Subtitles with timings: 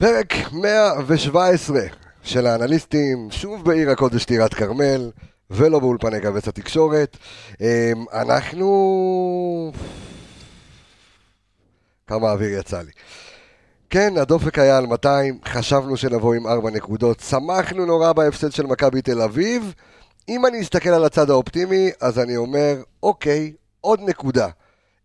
[0.00, 1.80] פרק 117
[2.22, 5.10] של האנליסטים, שוב בעיר הקודש טירת כרמל,
[5.50, 7.16] ולא באולפני גבץ התקשורת.
[7.60, 7.66] אמ,
[8.12, 9.72] אנחנו...
[12.06, 12.90] כמה אוויר יצא לי.
[13.90, 19.02] כן, הדופק היה על 200, חשבנו שנבוא עם 4 נקודות, שמחנו נורא בהפסד של מכבי
[19.02, 19.74] תל אביב.
[20.28, 24.48] אם אני אסתכל על הצד האופטימי, אז אני אומר, אוקיי, עוד נקודה,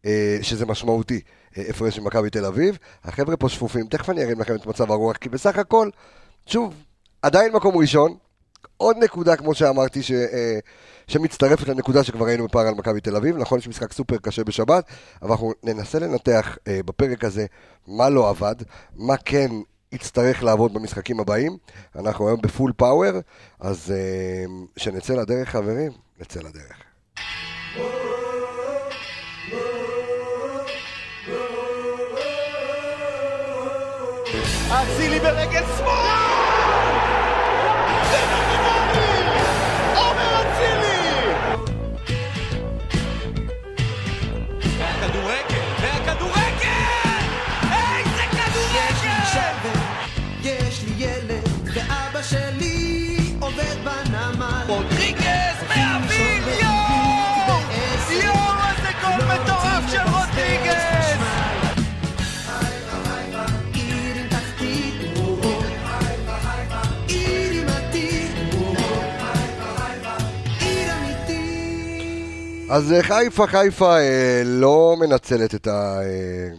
[0.05, 1.21] אה, שזה משמעותי.
[1.57, 2.77] הפרש עם מכבי תל אביב.
[3.03, 5.89] החבר'ה פה שפופים, תכף אני ארים לכם את מצב הרוח, כי בסך הכל,
[6.45, 6.73] שוב,
[7.21, 8.17] עדיין מקום ראשון.
[8.77, 10.59] עוד נקודה, כמו שאמרתי, ש, אה,
[11.07, 13.37] שמצטרפת לנקודה שכבר ראינו בפער על מכבי תל אביב.
[13.37, 14.85] נכון משחק סופר קשה בשבת,
[15.21, 17.45] אבל אנחנו ננסה לנתח אה, בפרק הזה
[17.87, 18.55] מה לא עבד,
[18.95, 19.51] מה כן
[19.91, 21.57] יצטרך לעבוד במשחקים הבאים.
[21.95, 23.19] אנחנו היום בפול פאוור,
[23.59, 24.45] אז אה,
[24.77, 28.14] שנצא לדרך, חברים, נצא לדרך.
[34.83, 35.95] אצילי ברגל שמאל!
[35.95, 36.04] זה
[72.69, 76.49] אז אה, חיפה, חיפה אה, לא מנצלת את, ה, אה,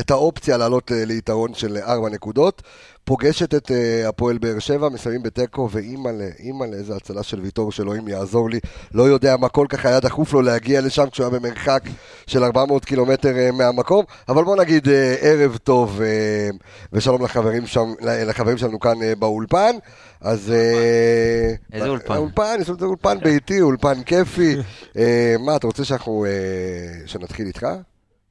[0.00, 2.62] את האופציה לעלות אה, ליתרון של ארבע נקודות.
[3.04, 8.08] פוגשת את אה, הפועל באר שבע, מסיימים בתיקו, ואימא'לה, אימא'לה, איזה הצלה של ויטור שאלוהים
[8.08, 8.60] יעזור לי.
[8.94, 11.82] לא יודע מה כל כך היה דחוף לו להגיע לשם כשהוא היה במרחק
[12.26, 14.04] של 400 קילומטר אה, מהמקום.
[14.28, 16.48] אבל בוא נגיד אה, ערב טוב אה,
[16.92, 19.76] ושלום לחברים, שם, לחברים שלנו כאן אה, באולפן.
[20.20, 20.52] אז...
[20.52, 22.16] אה, איזה אולפן?
[22.16, 24.56] אולפן, יש לנו אולפן ביתי, אולפן כיפי.
[24.96, 26.24] אה, מה, אתה רוצה שאנחנו...
[26.24, 27.66] אה, שנתחיל איתך?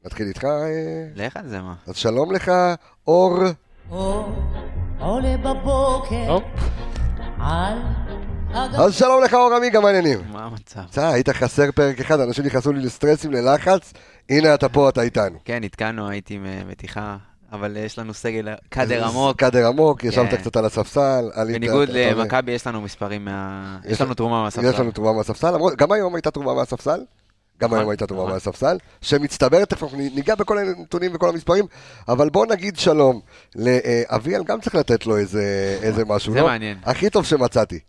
[0.05, 0.43] נתחיל איתך?
[0.43, 1.07] אה?
[1.15, 1.73] לך על זה מה.
[1.87, 2.51] אז שלום לך,
[3.07, 3.37] אור.
[3.91, 4.35] אור
[4.99, 6.37] עולה בבוקר
[7.39, 7.77] על.
[8.53, 10.19] אז שלום לך, אור עמיגה, מה העניינים?
[10.31, 10.79] מה המצב?
[10.91, 13.93] אתה היית חסר פרק אחד, אנשים נכנסו לי לסטרסים, ללחץ.
[14.29, 15.39] הנה אתה פה, אתה איתנו.
[15.45, 17.17] כן, נתקענו, הייתי אה, מתיחה,
[17.51, 19.39] אבל יש לנו סגל קאדר עמוק.
[19.39, 20.37] קאדר עמוק, ישבת כן.
[20.37, 21.29] קצת על הספסל.
[21.33, 21.89] עלית, בניגוד.
[21.89, 23.77] למכבי, יש לנו מספרים מה...
[23.85, 24.69] יש לנו תרומה מהספסל.
[24.69, 26.99] יש לנו תרומה מהספסל, גם היום הייתה תרומה מהספסל.
[27.61, 28.31] גם היום הייתה נכון.
[28.31, 31.65] מהספסל, שמצטברת, תכף אנחנו ניגע בכל הנתונים וכל המספרים,
[32.07, 33.19] אבל בוא נגיד שלום
[33.55, 36.45] לאביאל, גם צריך לתת לו איזה משהו, זה לא?
[36.47, 36.77] מעניין.
[36.83, 37.79] הכי טוב שמצאתי.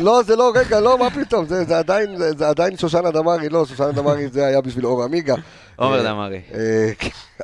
[0.00, 3.48] לא, זה לא, רגע, לא, מה פתאום, זה זה עדיין זה- זה עדיין שושנה דמארי,
[3.48, 5.34] לא, שושנה דמארי זה היה בשביל אור עמיגה.
[5.76, 6.40] עומר אה, דמארי.
[6.54, 6.90] אה,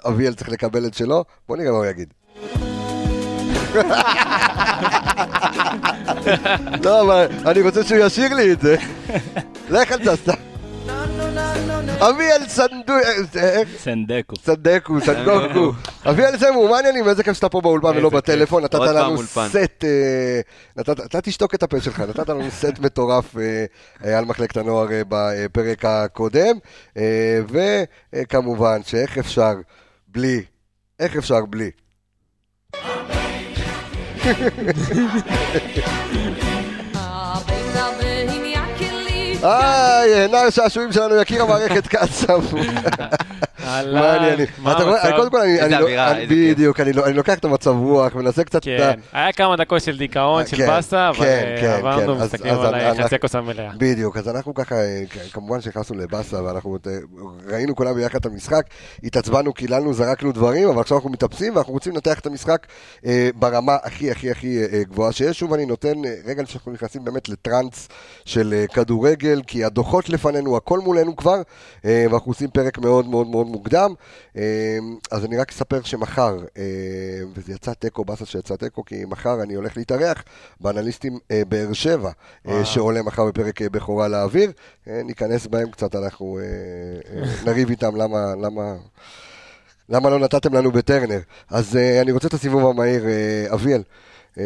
[0.09, 2.09] אביאל צריך לקבל את שלו, בוא נראה מה הוא יגיד.
[6.85, 8.77] לא, אבל אני רוצה שהוא ישיר לי את זה.
[9.69, 10.33] לך על זה, סתם.
[11.85, 12.93] אביאל סנדו...
[12.93, 13.13] אה,
[13.51, 13.69] איך?
[13.79, 14.37] סנדקו.
[14.37, 15.73] סנדקו, סנדוקו.
[16.05, 17.09] אביאל זמו, מה העניינים?
[17.09, 18.11] איזה כיף שאתה פה באולפן ולא.
[18.11, 18.65] בטלפון.
[18.65, 19.23] נתת לנו.
[19.23, 19.85] סט...
[19.85, 20.41] אה,
[20.77, 22.01] נתת- אתה תשתוק את הפה שלך.
[22.01, 23.65] נתת לנו סט מטורף אה,
[24.05, 26.57] אה, על מחלקת הנוער אה, בפרק הקודם.
[26.97, 29.53] אה, וכמובן שאיך אפשר
[30.09, 30.43] בלי...
[31.01, 31.71] איך אפשר בלי?
[39.43, 42.41] היי, נער שעשועים שלנו, יקיר המערכת קצב.
[43.65, 44.47] מה העניינים?
[45.17, 45.41] קודם כל.
[46.31, 48.65] בדיוק, אני לוקח את המצב רוח, מנסה קצת...
[48.65, 52.21] כן, היה כמה דקות של דיכאון, של כן, באסה, אבל אה, עברנו, כן.
[52.23, 53.71] אז- מסתכלים אז על חצי הכוס המלאה.
[53.79, 55.03] בדיוק, אז אנחנו ככה, אה,
[55.33, 56.93] כמובן שנכנסנו לבאסה, ואנחנו אה,
[57.47, 58.63] ראינו כולם ביחד את המשחק,
[59.05, 62.67] התעצבנו, קיללנו, זרקנו דברים, אבל עכשיו אנחנו מתאפסים, ואנחנו רוצים לנתח את המשחק
[63.07, 65.39] אה, ברמה הכי הכי הכי אה, גבוהה שיש.
[65.39, 67.89] שוב, אני נותן, אה, רגע לפני שאנחנו נכנסים באמת לטראנס
[68.25, 68.65] של אה,
[69.27, 71.43] כדורגל, כי הדוחות לפנינו, הכל מולנו כבר,
[71.85, 73.95] אה, ואנחנו עושים פרק מאוד מאוד מאוד מוקדם.
[74.37, 74.79] אה,
[75.11, 76.63] אז אני רק אספר שמחר, אה,
[77.35, 80.25] וזה יצא תיקו, באסה שיצא תיקו, כי מחר אני הולך להתארח
[80.61, 81.19] באנליסטים
[81.49, 82.11] באר שבע.
[82.65, 84.53] שעולה מחר בפרק בכורה לאוויר.
[84.87, 86.39] ניכנס בהם קצת, אנחנו
[87.47, 88.35] נריב איתם למה...
[88.41, 88.63] למה
[89.89, 91.21] למה לא נתתם לנו בטרנר?
[91.51, 93.83] אז uh, אני רוצה את הסיבוב המהיר, uh, אביאל.
[94.35, 94.39] Uh,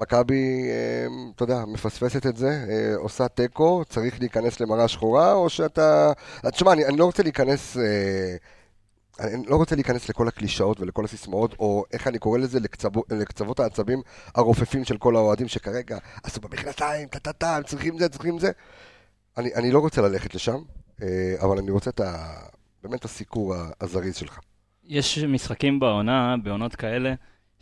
[0.00, 5.50] מכבי, uh, אתה יודע, מפספסת את זה, uh, עושה תיקו, צריך להיכנס למראה שחורה, או
[5.50, 6.12] שאתה...
[6.46, 7.76] תשמע, אני, אני לא רוצה להיכנס...
[7.76, 7.80] Uh,
[9.20, 13.60] אני לא רוצה להיכנס לכל הקלישאות ולכל הסיסמאות, או איך אני קורא לזה, לקצבו, לקצוות
[13.60, 14.02] העצבים
[14.34, 18.50] הרופפים של כל האוהדים שכרגע עשו במכנסיים, טה-טה-טה, הם צריכים זה, צריכים זה.
[19.36, 20.58] אני, אני לא רוצה ללכת לשם,
[21.02, 22.34] אה, אבל אני רוצה את ה...
[22.82, 24.38] באמת את הסיקור הזריז שלך.
[24.84, 27.14] יש משחקים בעונה, בעונות כאלה,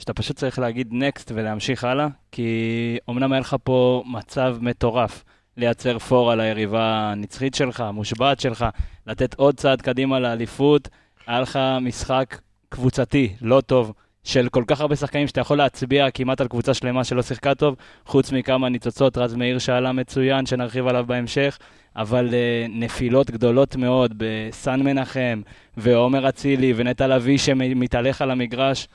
[0.03, 5.25] שאתה פשוט צריך להגיד נקסט ולהמשיך הלאה, כי אמנם היה לך פה מצב מטורף
[5.57, 8.67] לייצר פור על היריבה הנצחית שלך, המושבעת שלך,
[9.07, 10.89] לתת עוד צעד קדימה לאליפות,
[11.27, 12.39] היה לך משחק
[12.69, 13.93] קבוצתי, לא טוב.
[14.25, 17.77] של כל כך הרבה שחקנים שאתה יכול להצביע כמעט על קבוצה שלמה שלא שיחקה טוב,
[18.07, 21.59] חוץ מכמה ניצוצות, רז מאיר שעלה מצוין, שנרחיב עליו בהמשך,
[21.97, 22.33] אבל uh,
[22.71, 25.43] נפילות גדולות מאוד בסן מנחם,
[25.77, 28.89] ועומר אצילי, ונטע לביא שמתהלך על המגרש.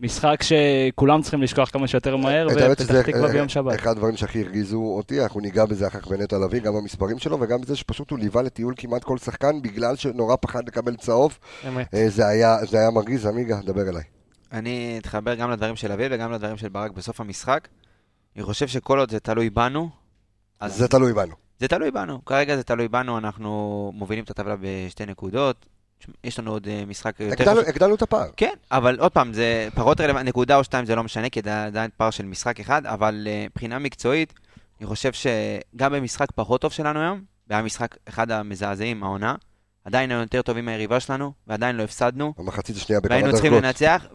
[0.00, 3.74] משחק שכולם צריכים לשכוח כמה שיותר מהר, ופתח תקווה אה, ביום שבת.
[3.74, 7.40] אחד הדברים שהכי הרגיזו אותי, אנחנו ניגע בזה אחר כך בנטע לביא, גם במספרים שלו,
[7.40, 11.38] וגם בזה שפשוט הוא ליווה לטיול כמעט כל שחקן, בגלל שנורא פחד לקבל צהוב.
[11.68, 11.94] אמת.
[11.94, 14.02] אה, זה היה, זה היה מרגיז, עמיגה, דבר אליי.
[14.52, 17.68] אני אתחבר גם לדברים של אביב וגם לדברים של ברק בסוף המשחק.
[18.36, 19.90] אני חושב שכל עוד זה תלוי בנו,
[20.60, 21.34] אז זה תלוי בנו.
[21.58, 22.24] זה תלוי בנו.
[22.24, 25.66] כרגע זה תלוי בנו, אנחנו מובילים את הטבלה בשתי נקודות.
[26.24, 27.68] יש לנו עוד אה, משחק יותר הגדלנו- חשוב.
[27.68, 28.28] הגדלנו את הפער.
[28.36, 31.64] כן, אבל עוד פעם, זה פחות רלוונטי, נקודה או שתיים זה לא משנה, כי זה
[31.64, 34.34] עדיין פער של משחק אחד, אבל אה, מבחינה מקצועית,
[34.80, 39.34] אני חושב שגם במשחק פחות טוב שלנו היום, והיה משחק אחד המזעזעים, העונה,
[39.84, 43.52] עדיין היינו יותר טובים מהיריבה שלנו, ועדיין לא הפסדנו, במחצית השנייה בכמה והיינו צריכים.
[43.54, 44.06] לנצח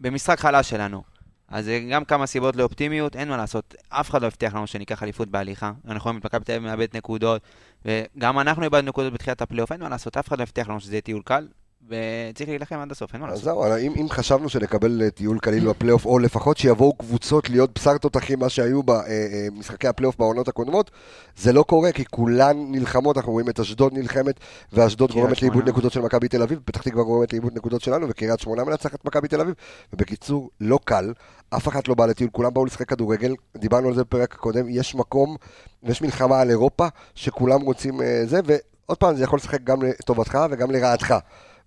[0.00, 1.02] במשחק חלש שלנו.
[1.52, 5.02] אז זה גם כמה סיבות לאופטימיות, אין מה לעשות, אף אחד לא הבטיח לנו שניקח
[5.02, 5.72] אליפות בהליכה.
[5.88, 7.42] אנחנו רואים את מכבי תל אביב מאבד נקודות,
[7.84, 10.92] וגם אנחנו איבדנו נקודות בתחילת הפלייאוף, אין מה לעשות, אף אחד לא הבטיח לנו שזה
[10.92, 11.48] יהיה טיול קל,
[11.88, 13.44] וצריך להילחם עד הסוף, אין מה אז לעשות.
[13.44, 17.98] זהו, אם, אם חשבנו שנקבל אה, טיול קליל בפלייאוף, או לפחות שיבואו קבוצות להיות בשר
[17.98, 20.90] תותחים מה שהיו במשחקי הפלייאוף בעונות הקודמות,
[21.36, 24.40] זה לא קורה, כי כולן נלחמות, אנחנו רואים את אשדוד נלחמת,
[24.72, 25.68] ואשדוד גורמת לאיבוד.
[25.68, 29.28] נקודות של מכבי תל אביב, פתח תקווה גורמת לאיבוד נקודות שלנו, וקריית שמונה מנצחת מכבי
[29.28, 29.54] תל אביב,
[29.92, 31.12] ובקיצור, לא קל,
[31.50, 34.94] אף אחד לא בא לטיול, כולם באו לשחק כדורגל, דיברנו על זה בפרק הקודם, יש
[34.94, 35.36] מקום,
[35.82, 40.38] ויש מלחמה על אירופה, שכולם רוצים אה, זה, ועוד פעם, זה יכול לשחק גם לטובתך
[40.50, 41.14] וגם לרעתך.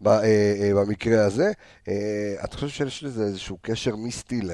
[0.07, 1.51] אה, אה, במקרה הזה.
[1.88, 4.51] אה, אתה חושב שיש לזה איזשהו קשר מיסטי ל...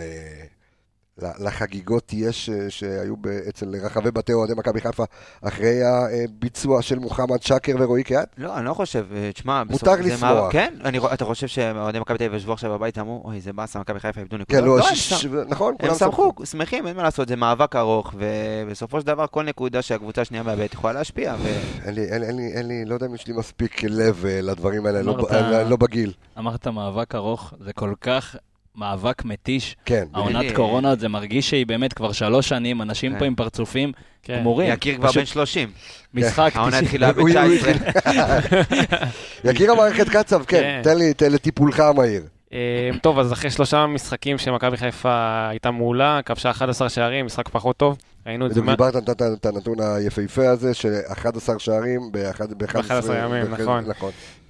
[1.39, 3.15] לחגיגות יש אה, שהיו
[3.49, 5.03] אצל רחבי בתי אוהדי מכבי חיפה
[5.41, 8.27] אחרי הביצוע של מוחמד שקר ורועי קהת?
[8.37, 10.51] לא, אני לא חושב, אה, תשמע, מותר לשמוח.
[10.51, 13.79] כן, אני אתה חושב שאוהדי מכבי תל אביב ישבו עכשיו בבית, אמרו, אוי, זה באסה,
[13.79, 14.61] מכבי חיפה איבדו נקודות?
[14.61, 15.21] כן, לא, הם ש- שמחו.
[15.21, 19.25] ש- נכון, הם כולם שמחו, שמחים, אין מה לעשות, זה מאבק ארוך, ובסופו של דבר
[19.27, 21.47] כל נקודה שהקבוצה השנייה מאבדת יכולה להשפיע, ו...
[21.85, 24.41] אין לי, אין, אין לי, אין לי, לא יודע אם יש לי מספיק לב אה,
[24.41, 26.13] לדברים האלה, לא, אה, לא בגיל.
[26.37, 28.35] אמרת מאבק ארוך, זה כל כך
[28.75, 29.75] מאבק מתיש.
[29.85, 33.19] כן, העונת לי- קורונה, זה מרגיש שהיא באמת כבר שלוש שנים, אנשים כן.
[33.19, 33.91] פה עם פרצופים
[34.23, 34.39] כן.
[34.39, 34.73] גמורים.
[34.73, 35.69] יקיר כבר בן 30.
[36.13, 36.83] משחק העונה 90.
[36.85, 38.11] התחילה הוא- הוא ב-19.
[39.43, 40.81] יקיר המערכת קצב, כן, כן.
[40.83, 42.21] תן לי, תן לטיפולך המהיר.
[42.53, 42.57] אה,
[43.01, 47.97] טוב, אז אחרי שלושה משחקים שמכבי חיפה הייתה מעולה, כבשה 11 שערים, משחק פחות טוב.
[48.27, 48.61] ראינו את זה...
[48.61, 51.25] דיברת, נתת את הנתון היפהפה הזה, ש-11
[51.59, 53.83] שערים ב-11 ב-11 ימים, נכון.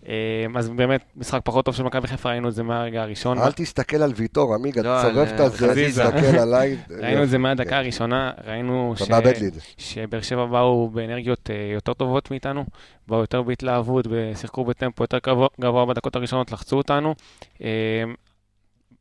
[0.08, 0.14] אה,
[0.56, 3.38] אז באמת, משחק פחות טוב של מכבי חיפה, ראינו את זה מהרגע הראשון.
[3.38, 5.88] אל תסתכל על ויטור, עמיגה, לא, צורף על, את הזה.
[5.90, 6.78] תסתכל עליי.
[6.90, 8.94] ראינו את זה מהדקה הראשונה, ראינו.
[9.78, 12.66] שבאר שבע באו באנרגיות אה, יותר טובות מאיתנו,
[13.08, 15.18] באו יותר בהתלהבות, שיחקו בטמפו יותר
[15.62, 17.16] גבוה- בדקות הראשונות, לחצו אותנו.
[17.64, 18.04] אה,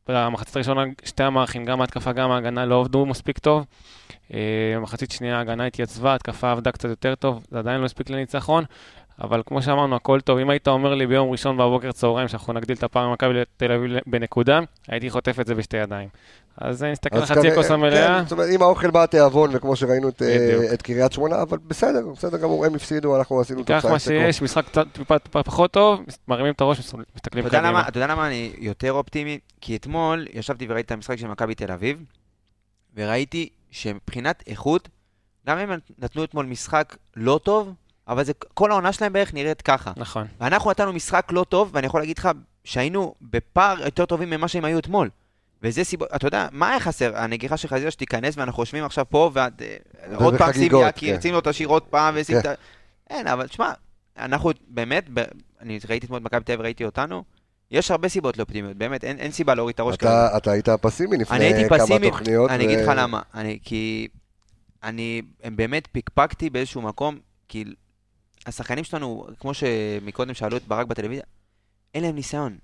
[0.07, 3.65] במחצית הראשונה שתי המערכים, גם ההתקפה, גם ההגנה, לא עבדו מספיק טוב.
[4.33, 4.39] אה,
[4.81, 8.63] מחצית שנייה ההגנה התייצבה, ההתקפה עבדה קצת יותר טוב, זה עדיין לא הספיק לניצחון.
[9.23, 10.37] אבל כמו שאמרנו, הכל טוב.
[10.39, 13.91] אם היית אומר לי ביום ראשון בבוקר צהריים שאנחנו נגדיל את הפער ממכבי תל אביב
[14.07, 16.09] בנקודה, הייתי חוטף את זה בשתי ידיים.
[16.57, 18.19] אז נסתכל על חצי הכוס המלאה.
[18.19, 20.73] כן, זאת אומרת, אם האוכל בא התיאבון, וכמו שראינו את, אה.
[20.73, 24.65] את קריית שמונה, אבל בסדר, בסדר גמור, הם הפסידו, אנחנו עשינו קח מה שיש, משחק
[24.65, 26.79] קצת טיפה פחות טוב, מרימים את הראש,
[27.15, 27.69] מסתכלים קדימה.
[27.69, 29.39] למה- אתה יודע למה אני יותר אופטימי?
[29.61, 32.03] כי אתמול ישבתי וראיתי את המשחק של מכבי תל אביב,
[32.95, 34.89] וראיתי שמבחינת איכות,
[35.47, 35.69] גם הם
[35.99, 37.73] נתנו אתמול משחק לא טוב,
[38.11, 39.91] אבל זה, כל העונה שלהם בערך נראית ככה.
[39.97, 40.27] נכון.
[40.39, 42.29] ואנחנו נתנו משחק לא טוב, ואני יכול להגיד לך
[42.63, 45.09] שהיינו בפער יותר טובים ממה שהם היו אתמול.
[45.63, 47.17] וזה סיבות, אתה יודע, מה היה חסר?
[47.17, 51.29] הנגיחה של חזיזה שתיכנס ואנחנו יושבים עכשיו פה, ועוד פעם ובחגיגות, יקיר, כן.
[51.29, 52.53] לו את השיר עוד פעם, ושים כן.
[53.09, 53.71] אין, אבל תשמע,
[54.17, 55.23] אנחנו באמת, ב...
[55.61, 57.23] אני ראיתי אתמול את מכבי תל אביב, ראיתי אותנו,
[57.71, 60.27] יש הרבה סיבות לאופטימיות, באמת, אין, אין סיבה להוריד את הראש כרגע.
[60.27, 62.49] אתה, אתה היית פסימי לפני אני הייתי כמה פסימי, תוכניות.
[62.49, 64.07] אני ו- אגיד לך למה, אני, כי
[64.83, 67.65] אני הם באמת פיקפקתי באיזשהו מקום, כי
[68.45, 71.23] השחקנים שלנו, כמו שמקודם שאלו את ברק בטלוויזיה,
[71.93, 72.57] אין להם ניסיון.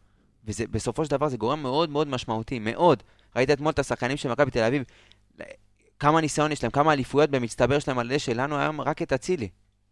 [0.45, 3.03] ובסופו של דבר זה גורם מאוד מאוד משמעותי, מאוד.
[3.35, 4.83] ראית אתמול את השחקנים של מכבי תל אביב,
[5.99, 9.49] כמה ניסיון יש להם, כמה אליפויות במצטבר שלהם על זה שלנו היום רק את אצילי.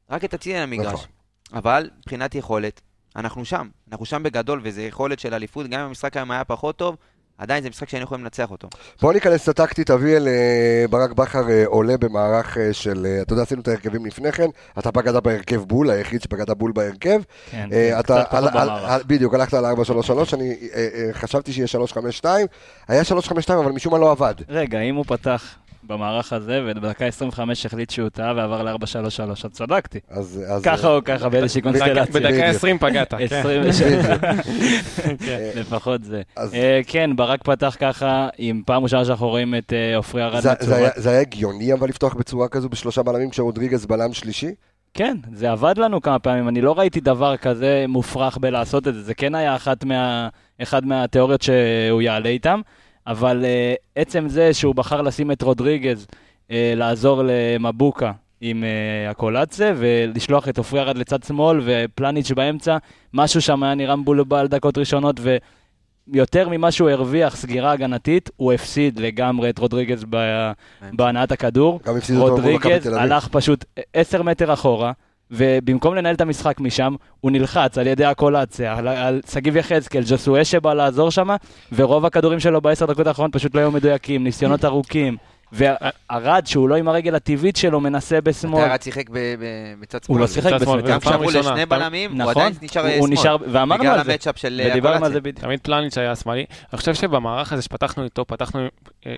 [0.10, 0.94] רק את אצילי על המגרש.
[0.94, 1.08] נכון.
[1.54, 2.82] אבל מבחינת יכולת,
[3.16, 3.70] אנחנו שם.
[3.92, 6.98] אנחנו שם בגדול, וזו יכולת של אליפות, גם אם המשחק היום היה פחות טוב,
[7.38, 8.68] עדיין זה משחק שהיינו יכולים לנצח אותו.
[9.02, 13.62] בוא ניכנס לטקטית, אביאל, אה, ברק בכר אה, עולה במערך אה, של, אתה יודע, עשינו
[13.62, 14.48] את ההרכבים לפני כן,
[14.80, 17.22] אתה פגעת בהרכב בול, היחיד שפגעת בול בהרכב.
[17.52, 18.90] כן, אה, אתה, קצת פחות על- על- במערך.
[18.92, 20.56] על- בדיוק, הלכת על 4-3-3, אני
[21.14, 22.26] חשבתי שיהיה 3-5-2,
[22.88, 23.14] היה 3-5-2,
[23.54, 24.34] אבל משום מה לא עבד.
[24.50, 25.44] רגע, אם הוא פתח
[25.88, 28.78] במערך הזה, ובדקה 25 החליט שהוא טעה ועבר ל-4-3-3,
[29.24, 30.00] אז צדקתי.
[30.64, 32.04] ככה אה, או ככה, באיזושהי בדקה- קונסטלציה.
[32.06, 32.44] בדקה בדיוק.
[32.44, 33.26] 20 פגעת, כן.
[33.26, 34.18] 27.
[35.26, 35.50] כן.
[35.56, 36.22] לפחות זה.
[36.54, 40.54] אה, כן, ברק פתח ככה, עם פעם ראשונה שאנחנו רואים את אה, עופרי ארד זה-
[40.60, 41.04] זה היה- מצוות.
[41.04, 44.52] זה היה הגיוני אבל לפתוח בצורה כזו בשלושה בלמים כשרודריגז בלם שלישי?
[44.94, 49.02] כן, זה עבד לנו כמה פעמים, אני לא ראיתי דבר כזה מופרך בלעשות את זה,
[49.02, 50.28] זה כן היה אחת מה,
[50.62, 52.62] אחד מהתיאוריות שהוא יעלה איתם,
[53.08, 56.08] אבל uh, עצם זה שהוא בחר לשים את רודריגז,
[56.48, 62.78] uh, לעזור למבוקה עם uh, הקולאצה, ולשלוח את עופרי ארד לצד שמאל ופלניץ' באמצע,
[63.14, 65.20] משהו שם היה נראה מבולבל דקות ראשונות,
[66.08, 70.06] ויותר ממה שהוא הרוויח סגירה הגנתית, הוא הפסיד לגמרי את רודריגז
[70.94, 71.80] בהנעת הכדור.
[71.86, 72.88] גם הפסידו אותו רודריגז.
[72.88, 74.92] הלך פשוט 10 מטר אחורה,
[75.32, 80.46] ובמקום לנהל את המשחק משם, הוא נלחץ על ידי הקולציה, על, על שגיב יחזקאל, ג'סואה
[80.46, 81.30] שבא לעזור שם,
[81.72, 85.18] ורוב הכדורים שלו בעשר דקות האחרונות פשוט לא היו מדויקים, ניסיונות ארוכים.
[85.52, 88.64] והרד, שהוא לא עם הרגל הטבעית שלו, מנסה בשמאל.
[88.66, 90.18] אתה רק שיחק ב- ב- מצד שמאל.
[90.18, 90.92] הוא לא שיחק בצד שמאל, בשמאל.
[90.94, 93.00] גם כשעברו לשני בלמים, הוא נכון, עדיין נשאר שמאל.
[93.00, 95.22] הוא נשאר, ואמרנו בגלל על זה, המצ'אפ של ודיברנו על זה.
[95.22, 95.40] בדיוק.
[95.40, 96.46] תמיד פלניץ' היה שמאלי.
[96.74, 98.68] אני חושב שבמערך הזה שפתחנו איתו, פתחנו
[99.06, 99.16] אה,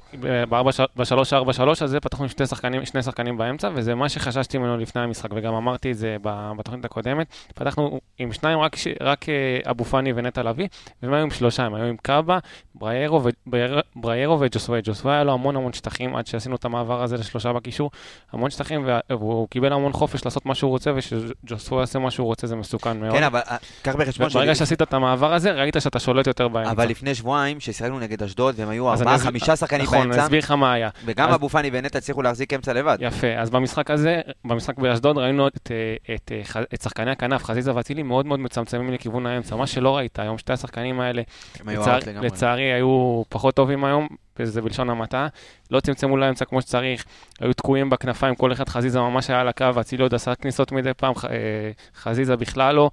[0.96, 5.98] ב-3-4-3 הזה, פתחנו שני שחקנים, באמצע, וזה מה שחששתי ממנו לפני המשחק, וגם אמרתי את
[5.98, 7.28] זה בתוכנית הקודמת.
[7.56, 8.60] פתחנו עם שניים,
[9.02, 10.68] רק אה, אבו פאני ונטע לביא,
[11.04, 12.40] והם היו עם שלושה, הם היו עם קאבה,
[12.80, 14.80] בריירו, ו- ברייר- בריירו וג'וסווה.
[14.84, 17.92] ג'וסווה היה לו המון המון שטחים עד שעשינו את המעבר הזה לשלושה בקישור,
[18.34, 22.28] המון שטחים, וה- והוא קיבל המון חופש לעשות מה שהוא רוצה, ושג'וסווה יעשה מה שהוא
[22.28, 23.12] רוצה, זה מסוכן מאוד.
[23.12, 24.60] כן, אבל אה, קח בחשבון ברגע ש...
[24.60, 26.72] שעשית את המעבר הזה, ראית שאתה שולט יותר באמצע.
[26.72, 30.40] אבל לפני שבועיים, ששיחקנו נגד אשדוד, והם היו ארבעה, חמישה שחקנים נכון, אני באמצע, אסביר
[30.40, 30.90] לך מה היה.
[31.06, 32.98] וגם אבו פאני ונטע הצליחו להחזיק אמצע לבד.
[33.02, 35.72] יפה, אז במשחק הזה, במשחק באשדוד, ראינו את,
[36.10, 40.38] אה, אה, שחקני הכנף, חזיזה ואצילי, מאוד מאוד מצמצמים לכיוון האמצע, מה שלא ראית היום,
[40.38, 41.22] שתי השחקנים האלה,
[41.60, 42.28] הם היו לצער, אאוט לגמרי.
[42.28, 44.08] לצערי היו פחות טובים היום,
[44.40, 45.28] וזה בלשון המעטה,
[45.72, 47.06] לא צמצמו לאמצע כמו שצריך,
[47.40, 50.94] היו תקועים בכנפיים, כל אחד חזיזה ממש היה על הקו, אצילי עוד עשה כניסות מדי
[50.94, 52.90] פעם, אה, חזיזה בכלל לא,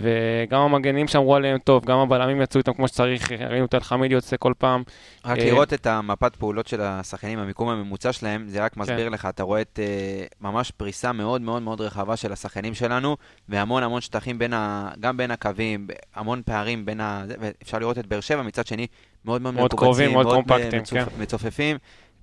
[0.00, 4.36] וגם המגנים שמרו עליהם טוב, גם הבלמים יצאו איתם כמו שצריך, ראינו את אלחמיד יוצא
[4.38, 4.82] כל פעם,
[5.24, 8.64] רק אה, לראות את המפת פעולות של השחקנים, המיקום הממוצע שלהם, זה כן.
[8.64, 12.74] רק מסביר לך, אתה רואה את אה, ממש פריסה מאוד מאוד מאוד רחבה של השחקנים
[12.74, 13.16] שלנו,
[13.48, 14.90] והמון המון שטחים בין ה...
[15.00, 17.22] גם בין הקווים, המון פערים בין ה...
[17.26, 18.86] זה, ואפשר לראות את באר שבע מצד שני,
[19.24, 21.22] מאוד מאוד מאוד קרובים, מאוד אה, קומפקטים, מצופ- כן.
[21.22, 21.76] מצופפים,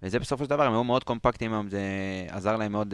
[0.03, 1.81] וזה בסופו של דבר, הם היו מאוד קומפקטים זה
[2.29, 2.93] עזר להם מאוד...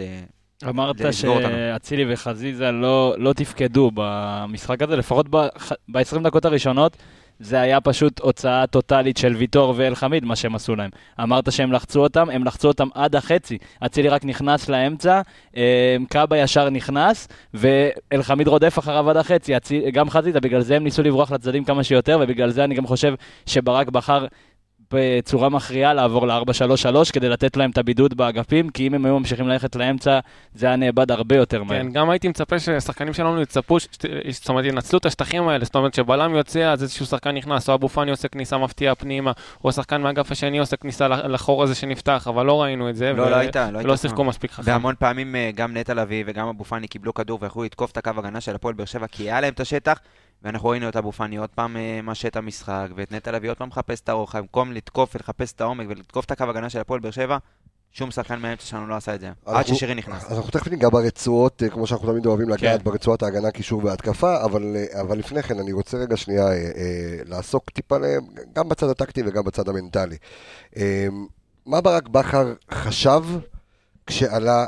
[0.67, 0.95] אמרת.
[1.11, 6.97] שאצילי וחזיזה לא, לא תפקדו במשחק הזה, לפחות ב-20 דקות הראשונות,
[7.39, 10.89] זה היה פשוט הוצאה טוטאלית של ויטור ואלחמיד, מה שהם עשו להם.
[11.23, 13.57] אמרת שהם לחצו אותם, הם לחצו אותם עד החצי.
[13.85, 15.21] אצילי רק נכנס לאמצע,
[15.57, 19.53] אה, קאבה ישר נכנס, ואלחמיד רודף אחריו עד החצי.
[19.93, 23.13] גם חזיזה, בגלל זה הם ניסו לברוח לצדדים כמה שיותר, ובגלל זה אני גם חושב
[23.45, 24.25] שברק בחר
[24.93, 29.47] בצורה מכריעה לעבור ל-4-3-3 כדי לתת להם את הבידוד באגפים, כי אם הם היו ממשיכים
[29.47, 30.19] ללכת לאמצע,
[30.53, 31.81] זה היה נאבד הרבה יותר מהר.
[31.81, 33.87] כן, גם הייתי מצפה ששחקנים שלנו יצפו, ש-
[34.29, 37.73] זאת אומרת, ינצלו את השטחים האלה, זאת אומרת, שבלם יוצא, אז איזשהו שחקן נכנס, או
[37.73, 39.31] אבו פאני עושה כניסה מפתיעה פנימה,
[39.63, 43.21] או שחקן מהאגף השני עושה כניסה לחור הזה שנפתח, אבל לא ראינו את זה, לא,
[43.23, 43.75] ו- לא היית, לא היית.
[43.85, 44.71] ולא שיחקו מספיק חכם.
[44.71, 48.11] והמון פעמים אה, גם נטע לביא וגם אבו פאני קיבלו כדור ויכלו לתקוף את הקו
[48.17, 49.99] הגנה של הפועל באר שבע, כי היה להם את השטח,
[50.43, 53.57] ואנחנו ראינו את אבו פאני עוד פעם אה, משה את המשחק, ואת נטע לביא עוד
[53.57, 56.99] פעם מחפש את הרוחב, במקום לתקוף ולחפש את העומק ולתקוף את הקו הגנה של הפועל
[56.99, 57.37] באר שבע,
[57.91, 60.25] שום שחקן מהאמצע שלנו לא עשה את זה, עד ששירי נכנס.
[60.25, 62.83] אז אנחנו תכף ניגע ברצועות, אה, כמו שאנחנו תמיד אוהבים לגעת, כן.
[62.83, 66.45] ברצועות ההגנה, קישור והתקפה, אבל, אה, אבל לפני כן אני רוצה רגע שנייה
[67.25, 67.95] לעסוק טיפה
[68.53, 70.17] גם בצד הטקטי וגם בצד המנטלי.
[71.65, 73.23] מה ברק בכר חשב
[74.07, 74.65] כשעלה,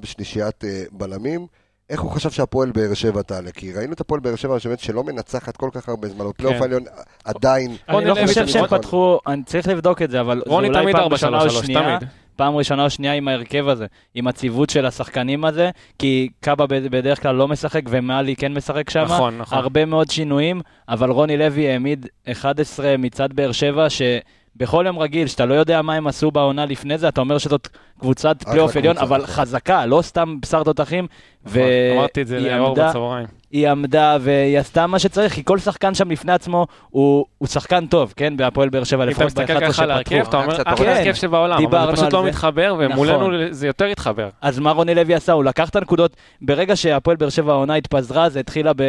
[0.00, 1.46] בשלישיית בלמים?
[1.92, 3.50] איך הוא חשב שהפועל באר שבע תעלה?
[3.50, 6.62] כי ראינו את הפועל באר שבע שבאמת שלא מנצחת כל כך הרבה זמן, בפלייאוף כן.
[6.62, 6.82] העליון
[7.24, 7.70] עדיין.
[7.70, 10.68] אני רוני לא לוי חושב שהם פתחו, אני צריך לבדוק את זה, אבל זה רוני
[10.68, 12.10] אולי תמיד פעם 4 ראשונה או 3 שנייה, תמיד.
[12.36, 16.90] פעם ראשונה או שנייה עם ההרכב הזה, עם הציוות של השחקנים הזה, כי קאבה בד-
[16.90, 19.02] בדרך כלל לא משחק ומאלי כן משחק שם.
[19.04, 19.58] נכון, נכון.
[19.58, 23.86] הרבה מאוד שינויים, אבל רוני לוי העמיד 11 מצד באר שבע,
[24.56, 27.68] שבכל יום רגיל, שאתה לא יודע מה הם עשו בעונה לפני זה, אתה אומר שזאת
[28.00, 29.34] קבוצת פלייאוף עליון, אבל נכון.
[29.34, 31.06] חזקה, לא סתם בשר תותחים.
[31.44, 31.62] נכון,
[31.96, 33.26] אמרתי את זה לאור בצהריים.
[33.50, 37.86] היא עמדה והיא עשתה מה שצריך, כי כל שחקן שם לפני עצמו הוא, הוא שחקן
[37.86, 38.36] טוב, כן?
[38.36, 40.28] בהפועל באר שבע, אם אתה לפחות מסתכל ב-11 ככה על ההרכב, שפתחו.
[40.30, 40.88] אתה אומר, כן.
[40.88, 42.24] הרכב שבעולם, אבל זה פשוט לא.
[42.24, 42.92] מתחבר, נכון.
[42.92, 44.28] ומולנו זה יותר התחבר.
[44.40, 45.32] אז מה רוני לוי עשה?
[45.32, 48.82] הוא לקח את הנקודות, ברגע שהפועל באר שבע העונה התפזרה, זה התחילה ב...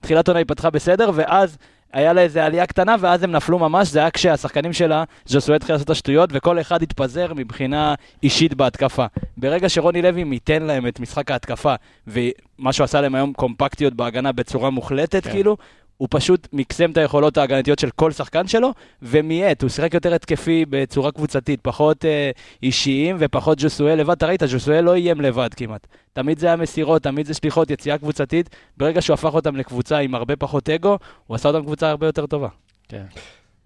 [0.00, 1.58] תחילת עונה היא פתחה בסדר, ואז
[1.92, 5.74] היה לה איזה עלייה קטנה, ואז הם נפלו ממש, זה היה כשהשחקנים שלה, ז'וסואל התחיל
[5.74, 9.06] לעשות את השטויות, וכל אחד התפזר מבחינה אישית בהתקפה.
[9.36, 11.74] ברגע שרוני לוי ייתן להם את משחק ההתקפה,
[12.06, 15.30] ומה שהוא עשה להם היום קומפקטיות בהגנה בצורה מוחלטת, כן.
[15.30, 15.56] כאילו,
[15.98, 20.64] הוא פשוט מקסם את היכולות ההגנתיות של כל שחקן שלו, ומיעט, הוא שיחק יותר התקפי
[20.70, 22.30] בצורה קבוצתית, פחות אה,
[22.62, 24.16] אישיים ופחות ג'וסואל לבד.
[24.16, 25.86] אתה ראית, ג'וסואל לא איים לבד כמעט.
[26.12, 28.50] תמיד זה היה מסירות, תמיד זה שליחות, יציאה קבוצתית.
[28.76, 32.26] ברגע שהוא הפך אותם לקבוצה עם הרבה פחות אגו, הוא עשה אותם קבוצה הרבה יותר
[32.26, 32.48] טובה.
[32.88, 33.04] כן.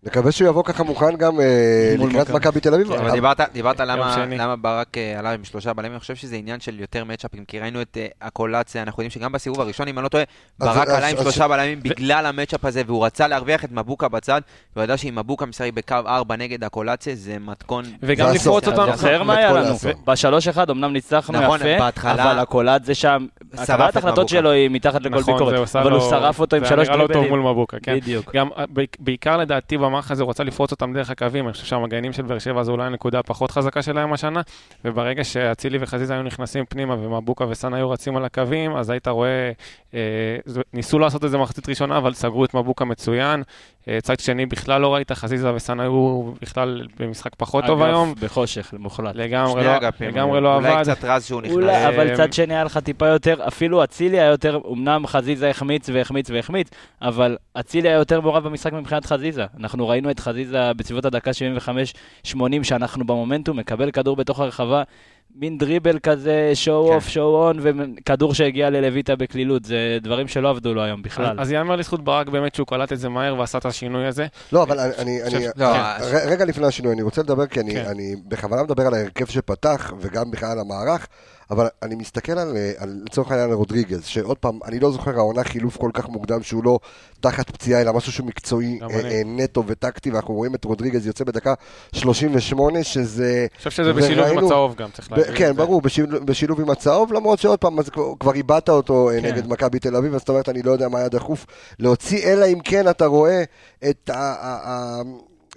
[0.05, 2.61] נקווה שהוא יבוא ככה מוכן גם אה, לקראת מכבי.
[2.61, 2.93] תל אביב.
[2.93, 6.81] אבל דיברת, דיברת למה, ברק אה, עלה עם שלושה בלמים, אני חושב שזה עניין של
[6.81, 10.09] יותר מצ'אפים, כי ראינו את אה, הקולציה, אנחנו יודעים שגם בסיבוב הראשון, אם אני לא
[10.09, 10.25] טועה,
[10.59, 14.41] ברק עלה עם שלושה בלמים בגלל המצ'אפ הזה, והוא רצה להרוויח את מבוקה בצד,
[14.77, 17.85] והוא ידע שאם מבוקה משחק בקו 4 נגד הקולציה, זה מתכון...
[18.03, 18.69] וגם לפרוץ.
[18.69, 19.75] אתה זוכר מה היה לנו?
[20.07, 23.27] בשלוש אחד אמנם ניצחנו נכון, יפה, אבל הקולט זה שם,
[23.59, 24.29] הקבלת מבוקה.
[24.29, 27.33] שלו היא מתחת לכל נכון, ביקורת, אבל הוא שרף אותו עם שלוש דריבלים.
[29.93, 32.87] במערך הזה הוא לפרוץ אותם דרך הקווים, אני חושב שהמגנים של באר שבע זו אולי
[32.87, 34.41] הנקודה הפחות חזקה שלהם השנה,
[34.85, 39.53] וברגע שאצילי וחזיזה היו נכנסים פנימה ומבוקה וסאן היו רצים על הקווים, אז היית רואה,
[39.95, 40.01] אה,
[40.73, 43.43] ניסו לעשות את זה מחצית ראשונה, אבל סגרו את מבוקה מצוין.
[43.89, 48.15] אה, צד שני בכלל לא ראית, חזיזה וסאן היו בכלל במשחק פחות טוב אגב, היום.
[48.21, 49.15] בחושך, מוחלט.
[49.15, 50.09] לגמרי לא, אגפים.
[50.09, 50.83] לגמרי לא אולי עבד.
[50.83, 51.55] קצת רז שהוא נכנס.
[51.55, 55.51] אולי, אבל אה, צד שני היה לך טיפה יותר, אפילו אצילי היה יותר, אמנם חזיזה
[55.51, 56.69] החמיץ והחמיץ והחמיץ,
[57.03, 59.45] אבל אצילי היה יותר מעורב במשחק מבחינת חזיזה.
[59.61, 61.31] אנחנו ראינו את חזיזה בסביבות הדקה
[62.27, 64.83] 75-80, שאנחנו במומנטום, מקבל כדור בתוך הרחבה,
[65.35, 66.95] מין דריבל כזה, שואו כן.
[66.95, 71.41] אוף, שואו און, וכדור שהגיע ללויטה בקלילות, זה דברים שלא עבדו לו היום בכלל.
[71.41, 74.27] אז יאמר לזכות ברק באמת שהוא קלט את זה מהר ועשה את השינוי הזה.
[74.53, 75.23] לא, אבל אני- אני...
[75.23, 75.97] אני- חושב- לא, ר-
[76.29, 77.85] רגע לפני השינוי, אני רוצה לדבר, כי אני- כן.
[77.87, 81.07] אני בכוונה מדבר על ההרכב שפתח, וגם בכלל על המערך,
[81.53, 85.17] אבל אני מסתכל על, אה, על- לצורך העניין על רודריגז, שעוד פעם, אני לא זוכר
[85.17, 86.79] העונה חילוף כל כך מוקדם שהוא לא
[87.21, 89.11] תחת פציעה, אלא משהו שהוא מקצועי אה.
[89.11, 91.55] אה, נטו וטקטי, ואנחנו רואים את רודריגז יוצא בדקה
[91.95, 93.47] 38, שזה...
[93.51, 95.35] אני חושב שזה בשילוב עם הצהוב גם, צריך להגיד.
[95.35, 95.57] כן.
[95.57, 95.83] ברור,
[96.25, 97.77] בשילוב, עם הצהוב, למרות שעוד פעם,
[98.21, 99.11] כבר, איבדת אותו.
[99.21, 99.27] כן.
[99.27, 101.47] נגד מכבי תל אביב, אז זאת אומרת, אני לא יודע מה היה דחוף
[101.79, 103.43] להוציא, אלא אם כן אתה רואה
[103.91, 105.01] את ה...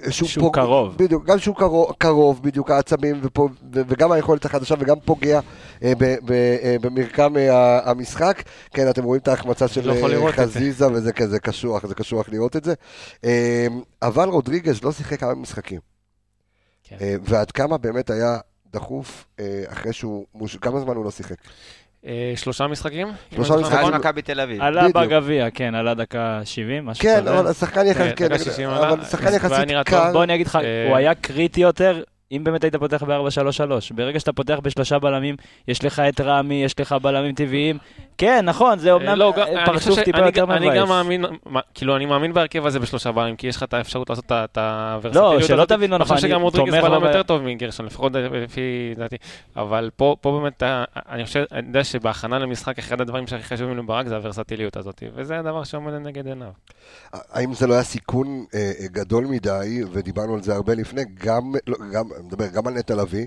[0.09, 0.97] שהוא, שהוא קרוב.
[0.97, 5.39] בדיוק, גם שהוא קרוב, קרוב בדיוק העצבים, ופה, ו, וגם היכולת החדשה, וגם פוגע
[5.83, 8.43] אה, ב, ב, אה, במרקם אה, המשחק.
[8.73, 10.31] כן, אתם רואים את ההחמצה של לא אה.
[10.31, 12.73] חזיזה, וזה כזה קשוח, זה קשוח לראות את זה.
[13.23, 13.67] אה,
[14.01, 15.79] אבל רודריגז לא שיחק כמה משחקים.
[16.83, 16.97] כן.
[17.01, 18.37] אה, ועד כמה באמת היה
[18.71, 20.25] דחוף אה, אחרי שהוא,
[20.61, 21.35] כמה זמן הוא לא שיחק?
[22.07, 23.07] אה, שלושה משחקים?
[23.35, 23.79] שלושה משחקים.
[23.79, 23.93] נכון?
[23.93, 24.61] מכבי תל אביב.
[24.61, 24.87] עלה.
[24.89, 27.65] בגביע, כן, עלה דקה 70, משהו כן, כזה.
[27.93, 29.69] כן, כן, דקה 60 עלה, אבל שחקן יחסית.
[29.85, 30.11] קל.
[30.11, 33.61] בוא אני אגיד לך, אה, הוא היה קריטי יותר, אם באמת היית פותח ב-4-3-3.
[33.95, 35.35] ברגע שאתה פותח בשלושה בלמים,
[35.67, 37.77] יש לך את רמי, יש לך בלמים טבעיים.
[38.17, 40.65] כן, נכון, זה אה, אומנם לא, גם- אה, אני פרצוף טיפה אני יותר גם- אני
[40.67, 40.89] גם מבאס.
[40.89, 44.25] מאמין, מה- כאילו, אני מאמין בהרכב הזה בשלושה בלמים, כי יש לך את האפשרות לעשות
[44.31, 47.85] את הוורסטיליות לא, שלא תבין לא אני נכון, חושב שגם רודריגז בלם יותר טוב מגרשון,
[47.85, 48.61] לפחות לפי
[48.97, 49.15] דעתי.
[49.57, 53.77] אבל פה פה באמת, ה- אני חושב, אני יודע שבהכנה למשחק, אחד הדברים שהכי חשובים
[53.77, 56.47] לברק זה הוורסטיליות הזאת, וזה הדבר שעומד לנגד עיניו.
[57.13, 61.53] האם זה לא היה סיכון אה, אה, גדול מדי, ודיברנו על זה הרבה לפני, גם,
[61.67, 63.25] לא, גם, אני מדבר גם על נטע לביא,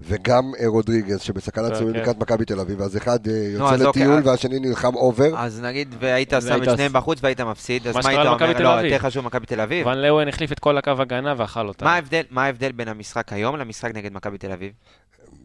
[0.00, 1.78] וגם אה, רודריגז, שבסכנת כן.
[1.78, 5.38] ציון לקראת מכבי תל אביב, אז אחד אה, יוצא אז אוקיי, לטיול והשני נלחם אובר.
[5.38, 8.52] אז נגיד, והיית שם את שניהם בחוץ והיית מפסיד, אז מה היית אומר?
[8.52, 8.92] תל לא, אביב.
[8.92, 9.86] יותר חשוב מכבי תל אביב.
[9.86, 11.84] ון לאוון החליף את כל הקו הגנה ואכל אותה.
[12.30, 14.72] מה ההבדל- בין המשחק היום למשחק נגד מכבי תל אביב?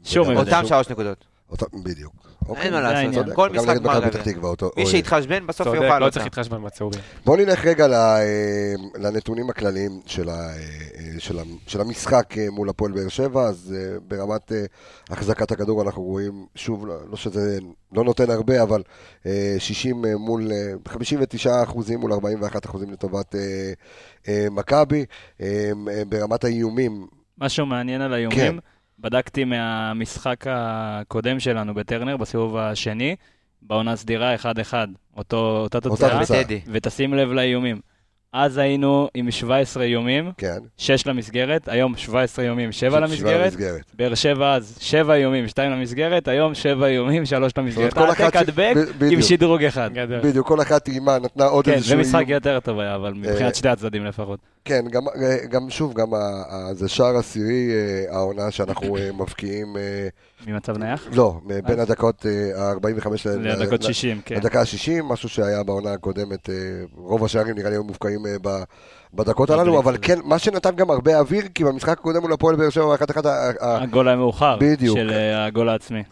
[0.04, 0.54] שום וגם- הבדל.
[0.56, 1.26] אותם שלוש נקודות.
[1.52, 2.14] אותם- בדיוק.
[2.50, 2.64] אוקיי.
[2.64, 3.36] אין מה זה לעשות, העניין.
[3.36, 4.44] כל משחק גמר גביע.
[4.44, 4.72] אותו.
[4.78, 4.92] מי אוי.
[4.92, 6.14] שיתחשבן בסוף צודק, יאכל לא אותה.
[6.14, 7.02] צריך להתחשבן בצהובים.
[7.26, 8.20] בואו נלך רגע ל- אה,
[8.96, 13.76] לנתונים הכלליים של, ה, אה, אה, של, ה, של המשחק מול הפועל באר שבע, אז
[14.08, 14.52] ברמת
[15.10, 17.60] החזקת הכדור אנחנו רואים, שוב, לא לא שזה
[17.94, 18.84] לא נותן הרבה, אבל
[19.26, 20.58] אה, 60 אה, מול, אה,
[20.88, 23.36] 59 אחוזים מול 41 אחוזים לטובת
[24.52, 25.06] מכבי.
[26.10, 27.08] ברמת האיומים,
[27.38, 28.56] משהו מעניין על כן.
[29.02, 33.16] בדקתי מהמשחק הקודם שלנו בטרנר, בסיבוב השני,
[33.62, 34.46] בעונה סדירה 1-1,
[35.18, 36.44] אותו, אותה אותה תוצאה, תוצאה.
[36.44, 36.62] טדי.
[36.68, 37.80] ותשים לב לאיומים.
[38.34, 43.82] אז היינו עם 17 איומים, כן, 6 למסגרת, היום 17 איומים, 7 למסגרת, למסגרת.
[43.94, 47.94] באר שבע אז 7 איומים, 2 למסגרת, היום 7 איומים, 3 למסגרת.
[47.94, 49.22] כל אחת העתק ש- הדבק ב- עם.
[49.22, 49.90] שדרוג אחד.
[50.24, 52.30] בדיוק, כל אחת טעימה נתנה עוד כן, איזשהו זה משחק איום.
[52.32, 54.40] יותר טוב היה, אבל אה, מבחינת שני הצדדים לפחות.
[54.66, 55.04] כן, גם,
[55.50, 60.08] גם שוב, גם ה- זה שער עשירי אה, העונה שאנחנו אה, מבקיעים, אה,
[60.48, 61.08] ממצב נייח?
[61.14, 61.36] לא,
[61.68, 61.80] בין?
[61.80, 62.26] הדקות
[62.58, 64.36] ה-45 לדקות 60, כן.
[64.36, 66.56] לדקה ה-60, משהו שהיה בעונה הקודמת, אה,
[66.96, 68.64] רוב השערים נראה לי היו מובקעים שערים אה, ב-
[69.14, 72.70] בדקות הללו, אבל כן, מה שנתן גם הרבה אוויר, כי במשחק הקודם מול הפועל באר
[72.70, 73.24] שבע, אחת אחת,
[73.60, 74.58] הגול המאוחר.
[74.60, 74.98] בדיוק.
[74.98, 76.04] של אה, הגול העצמי.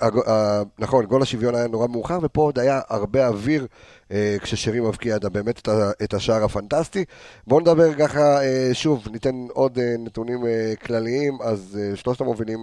[0.79, 3.67] נכון, גול השוויון היה נורא מאוחר, ופה עוד היה הרבה אוויר
[4.11, 5.67] אה, כששרי מבקיע באמת
[6.03, 7.05] את השער הפנטסטי.
[7.47, 8.39] בואו נדבר ככה,
[8.73, 10.39] שוב, ניתן עוד נתונים
[10.85, 12.59] כלליים, אז שלושת המובילים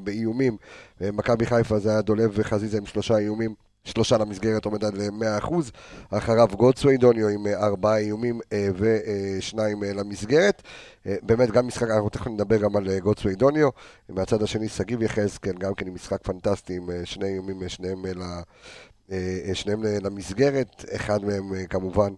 [0.00, 0.56] באיומים,
[1.00, 3.65] מכבי חיפה זה היה דולב וחזיזה עם שלושה איומים.
[3.86, 5.52] שלושה למסגרת עומד על אה, 100%,
[6.10, 10.62] אחריו גודסווי דוניו עם אה, ארבעה איומים אה, ושניים אה, למסגרת.
[11.22, 13.68] באמת, גם משחק, אנחנו תכף נדבר גם על גודסווי דוניו.
[14.08, 18.02] מהצד השני, שגיב יחזקאל, גם כן עם משחק פנטסטי עם שני איומים, שניהם,
[19.54, 22.14] שניהם למסגרת, אחד מהם כמובן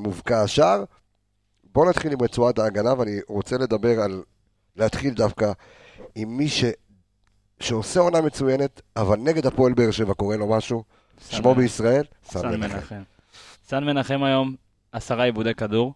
[0.00, 0.84] מובקע השער.
[1.72, 4.22] בואו נתחיל עם רצועת ההגנה, ואני רוצה לדבר על,
[4.76, 5.52] להתחיל דווקא
[6.14, 6.64] עם מי ש,
[7.60, 10.84] שעושה עונה מצוינת, אבל נגד הפועל באר שבע קורה לו משהו,
[11.30, 13.02] שמו בישראל, סן מנחם.
[13.68, 14.54] סן מנחם היום,
[14.92, 15.94] עשרה עיבודי כדור.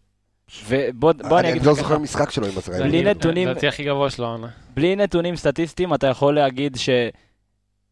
[0.69, 3.09] ובוא בוא אני אני אגיד לא לך זוכר ככה, משחק שלו עם עשרה בלי ימים.
[3.09, 4.49] נתונים- לדעתי הכי גבוה שלו העונה.
[4.75, 6.89] בלי נתונים סטטיסטיים, אתה יכול להגיד ש...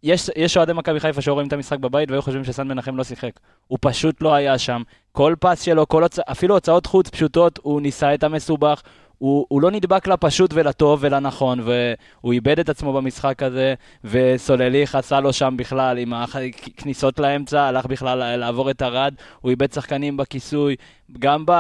[0.03, 3.31] יש, אוהדי מכבי חיפה שהיו רואים את המשחק בבית והיו חושבים שסן מנחם לא שיחק.
[3.67, 4.83] הוא פשוט לא היה שם.
[5.13, 6.19] כל פס שלו, כל הוצ...
[6.19, 8.83] אפילו הוצאות חוץ פשוטות, הוא ניסה את המסובך.
[9.23, 15.21] הוא, הוא לא נדבק לפשוט ולטוב ולנכון, והוא איבד את עצמו במשחק הזה, וסולליך עשה
[15.21, 20.77] לו שם בכלל, עם הכניסות לאמצע, הלך בכלל לעבור את הרד, הוא איבד שחקנים בכיסוי,
[21.19, 21.53] גם ב...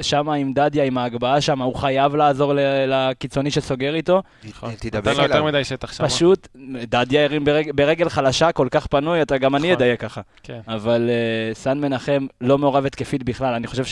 [0.00, 2.58] שם עם דדיה, עם ההגבהה שם, הוא חייב לעזור ל...
[2.86, 4.22] לקיצוני שסוגר איתו.
[4.48, 4.72] נכון.
[4.78, 5.44] תדבק לו יותר אליו.
[5.44, 6.06] מדי שטח שם.
[6.06, 6.48] פשוט,
[6.82, 9.82] דדיה הרים ברג, ברגל חלשה כל כך פנוי, אתה, גם אני נכון.
[9.82, 10.20] אדייק ככה.
[10.42, 10.60] כן.
[10.68, 13.84] אבל uh, סן מנחם לא מעורב התקפית בכלל, אני חושב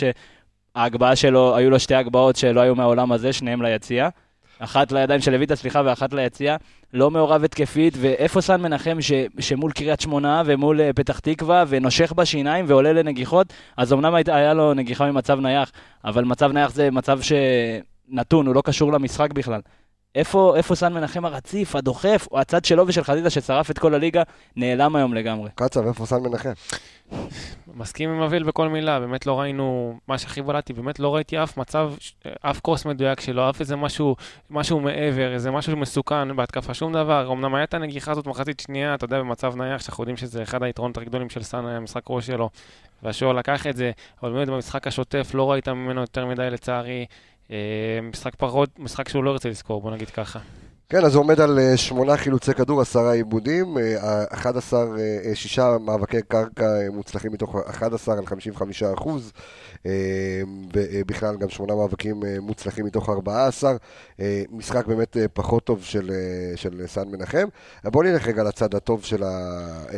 [0.77, 4.09] שההגבהה שלו, היו לו שתי הגבהות שלא היו מהעולם הזה, שניהם ליציע.
[4.59, 6.57] אחת לידיים של לויטה, סליחה, ואחת ליציע.
[6.93, 12.13] לא מעורב התקפית, ואיפה סן מנחם ש, שמול קריית שמונה ומול uh, פתח תקווה, ונושך
[12.13, 15.73] בשיניים ועולה לנגיחות, אז אמנם היה לו נגיחה ממצב נייח,
[16.05, 19.61] אבל מצב נייח זה מצב שנתון, הוא לא קשור למשחק בכלל.
[20.15, 24.23] איפה, איפה סן מנחם הרציף, הדוחף, או הצד שלו ושל חזיזה ששרף את כל הליגה,
[24.57, 25.51] נעלם היום לגמרי.
[25.55, 26.53] קצב, איפה סן מנחם?
[27.77, 31.57] מסכים עם אביל בכל מילה, באמת לא ראינו, מה שהכי בלטתי, באמת לא ראיתי אף
[31.57, 31.93] מצב,
[32.41, 34.17] אף קרוס מדויק שלו, אף איזה משהו,
[34.51, 37.33] משהו מעבר, איזה משהו מסוכן בהתקפה, שום דבר.
[37.33, 40.97] אמנם הייתה הנגיחה הזאת מחצית שנייה, אתה יודע, במצב נייח, שאנחנו יודעים שזה אחד היתרונות
[40.97, 42.51] הכי גדולים של סאן, המשחק ראש שלו,
[43.03, 43.91] והשוער לקח את זה,
[44.23, 47.07] אבל באמת במשחק השוטף לא ראית ממנו יותר מדי לצערי.
[47.51, 47.57] אה,
[48.03, 50.39] משחק פחות, משחק שהוא לא ירצה לזכור, בוא נגיד ככה.
[50.89, 55.35] כן, אז הוא עומד על אה, שמונה חילוצי כדור, עשרה עיבודים, אה, 11, אה, אה,
[55.35, 59.33] שישה מאבקי קרקע מוצלחים מתוך 11 על 55 אחוז,
[60.75, 63.77] ובכלל גם שמונה מאבקים מוצלחים מתוך 14,
[64.21, 66.11] אה, משחק באמת פחות טוב של,
[66.57, 67.47] של סן מנחם.
[67.85, 69.29] בואו נלך רגע לצד הטוב של, ה,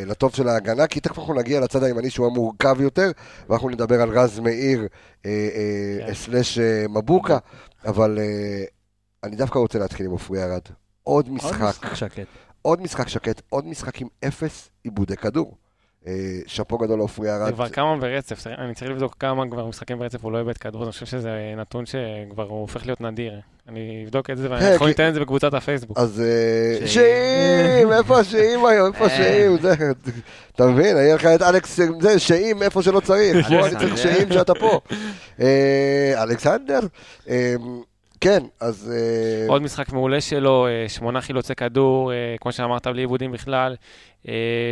[0.07, 3.11] לטוב של ההגנה, כי תכף אנחנו נגיע לצד הימני שהוא המורכב יותר,
[3.49, 4.88] ואנחנו נדבר על רז מאיר
[5.22, 5.29] כן.
[6.14, 7.38] סלאש מבוקה,
[7.87, 8.18] אבל
[9.27, 10.62] אני דווקא רוצה להתחיל עם עופרי ארד.
[11.03, 12.27] עוד משחק, שקט.
[12.62, 15.55] עוד משחק שקט, עוד משחק עם אפס עיבודי כדור.
[16.07, 16.12] אה,
[16.47, 17.55] שאפו גדול לעופרי זה ארד.
[17.55, 20.93] כבר כמה ברצף, אני צריך לבדוק כמה כבר משחקים ברצף הוא לא איבד כדור, אני
[20.93, 23.41] חושב שזה נתון שכבר הוא הופך להיות נדיר.
[23.69, 25.99] אני אבדוק את זה ואני כן, יכול לתאם את זה בקבוצת הפייסבוק.
[25.99, 26.87] אז אה.
[26.87, 29.57] שאם, איפה השאם היום, איפה אה.
[29.61, 29.75] זה,
[30.55, 33.97] אתה מבין, היה לך את אלכס, זה, שאם איפה שלא צריך, אני צריך אלכסנדר.
[33.97, 34.81] שאם שאתה פה.
[35.41, 36.81] אה, אלכסנדר,
[37.29, 37.55] אה,
[38.20, 38.92] כן, אז...
[38.94, 43.76] אה, עוד משחק מעולה שלו, אה, שמונה חילוצי כדור, אה, כמו שאמרת, בלי עיבודים בכלל,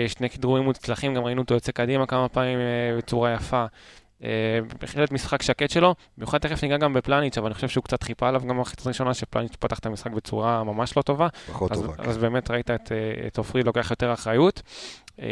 [0.08, 2.58] שני כדרורים מוצלחים, גם ראינו אותו יוצא קדימה כמה פעמים
[2.98, 3.64] בצורה יפה.
[4.80, 8.28] בהחלט משחק שקט שלו, במיוחד תכף ניגע גם בפלניץ', אבל אני חושב שהוא קצת חיפה
[8.28, 11.96] עליו גם במחצית הראשונה, שפלניץ' פתח את המשחק בצורה ממש לא טובה, פחות אז, טובה.
[11.96, 12.10] כן.
[12.10, 12.70] אז באמת ראית
[13.26, 14.62] את עופרי לוקח יותר אחריות.
[15.20, 15.26] אה,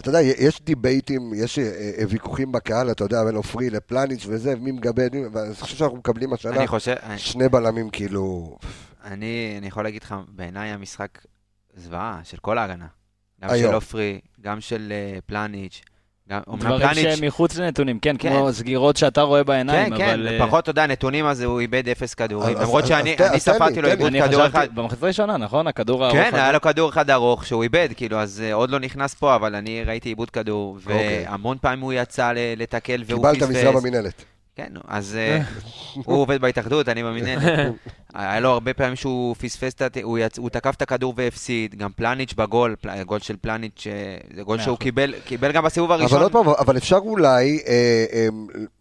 [0.00, 1.64] אתה יודע, יש דיבייטים, יש אה,
[1.98, 5.76] אה, ויכוחים בקהל, אתה יודע, בין עופרי לפלניץ' וזה, מי מגבה, את מי- ואני חושב
[5.76, 6.54] שאנחנו מקבלים השנה
[7.18, 8.56] שני בלמים כאילו...
[9.04, 11.18] אני אני יכול להגיד לך, בעיניי המשחק
[11.76, 12.86] זוועה של כל ההגנה.
[13.42, 13.68] גם.
[13.68, 15.82] של עופרי, גם של אה, פלניץ',
[16.28, 18.30] דברים פלניץ', שהם מחוץ לנתונים, כן, כן.
[18.30, 20.28] כמו סגירות שאתה רואה בעיניים, כן, כן, אבל...
[20.28, 24.12] אה, פחות, אתה יודע, נתונים אז הוא איבד אפס כדורים, למרות שאני ספרתי לו איבוד
[24.22, 24.68] כדור אחד.
[24.74, 25.66] במחצית הראשונה, נכון?
[25.66, 26.34] הכדור הארוך כן.
[26.34, 29.54] היה לו כדור אחד ארוך שהוא איבד, כאילו, אז אה, עוד לא נכנס פה, אבל
[29.54, 31.24] אני ראיתי איבוד כדור, אוקיי.
[31.28, 33.56] והמון פעמים הוא יצא לתקל והוא קיבלת פספס.
[33.56, 34.24] משרה במינהלת.
[34.58, 35.40] כן, אז אה,
[35.94, 37.42] הוא עובד בהתאחדות, אני במינהלת.
[38.14, 41.74] היה לו הרבה פעמים שהוא פספס, את ה- הוא יצ- הוא תקף את הכדור והפסיד,
[41.74, 44.78] גם פלניץ' בגול, גול של פלניץ', אה, זה גול שהוא.
[44.78, 46.22] קיבל קיבל גם בסיבוב אבל הראשון.
[46.22, 48.28] עוד פעם, אבל אפשר אולי אה, אה,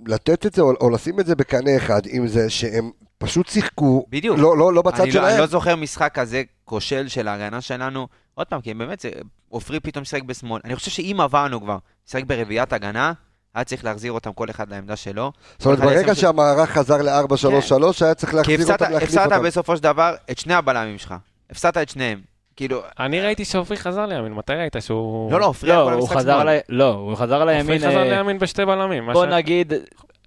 [0.08, 4.06] לתת את זה, או, או לשים את זה בקנה אחד עם זה שהם פשוט שיחקו,
[4.10, 4.38] בדיוק.
[4.40, 5.40] לא, לא, לא בצד אני לא, אני שלהם.
[5.40, 8.08] לא זוכר משחק כזה כושל של ההגנה שלנו.
[8.36, 9.06] עוד פעם, כי באמת,
[9.50, 10.62] עופרי פתאום שיחק בשמאל.
[10.66, 13.14] אני חושב שאם עברנו כבר, שיחק ברביעיית הגנה,
[13.58, 15.32] היה צריך להחזיר אותם כל אחד לעמדה שלו.
[15.58, 19.44] זאת אומרת, ברגע שהמערך חזר ל-4-3-3, היה צריך כי להחזיר הפסדת- אותם, להחליף הפסדת אותם.
[19.44, 21.14] בסופו של דבר את שני הבלמים שלך.
[21.52, 22.22] הפסדת את שניהם.
[22.56, 25.32] כאילו, אני ראיתי שעופרי חזר לימין, מתי ראית שהוא...
[25.32, 26.58] לא, לא, הפריע לא, כל המשחק חזר שמאל.
[26.70, 27.62] לא, הוא חזר לימין...
[27.62, 29.10] עופרי חזר אה, לימין בשתי בלמים.
[29.14, 29.74] בוא נגיד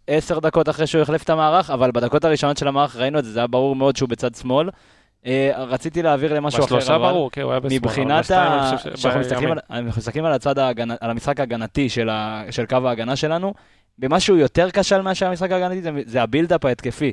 [0.07, 3.33] עשר דקות אחרי שהוא החליף את המערך, אבל בדקות הראשונות של המערך ראינו את זה,
[3.33, 4.69] זה היה ברור מאוד שהוא בצד שמאל.
[5.27, 7.79] אה, רציתי להעביר למשהו אחר, בשלושה אבל ברור, כן, הוא היה בשמאל.
[7.81, 8.71] מבחינת ה...
[8.95, 9.53] כשאנחנו מסתכלים.
[9.53, 13.55] על- אנחנו מסתכלים על הצד ההגנה, על המשחק ההגנתי של ה- של קו ההגנה שלנו,
[13.99, 17.13] במשהו יותר כשל מאשר המשחק ההגנתי, זה- זה הבילדאפ ההתקפי.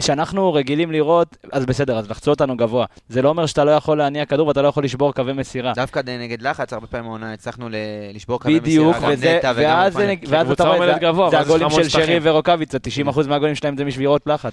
[0.00, 2.86] שאנחנו רגילים לראות, אז בסדר, אז לחצו אותנו גבוה.
[3.08, 5.72] זה לא אומר שאתה לא יכול להניע כדור ואתה לא יכול לשבור קווי מסירה.
[5.74, 7.68] דווקא נגד לחץ, הרבה פעמים העונה הצלחנו
[8.14, 9.10] לשבור קווי בדיוק, מסירה,
[9.56, 12.18] וגם ואז, אתה רואה, זה, הגולים של שרי שטחים.
[12.22, 14.52] ורוקאביצה, 90% מהגולים שלהם זה משבירות לחץ.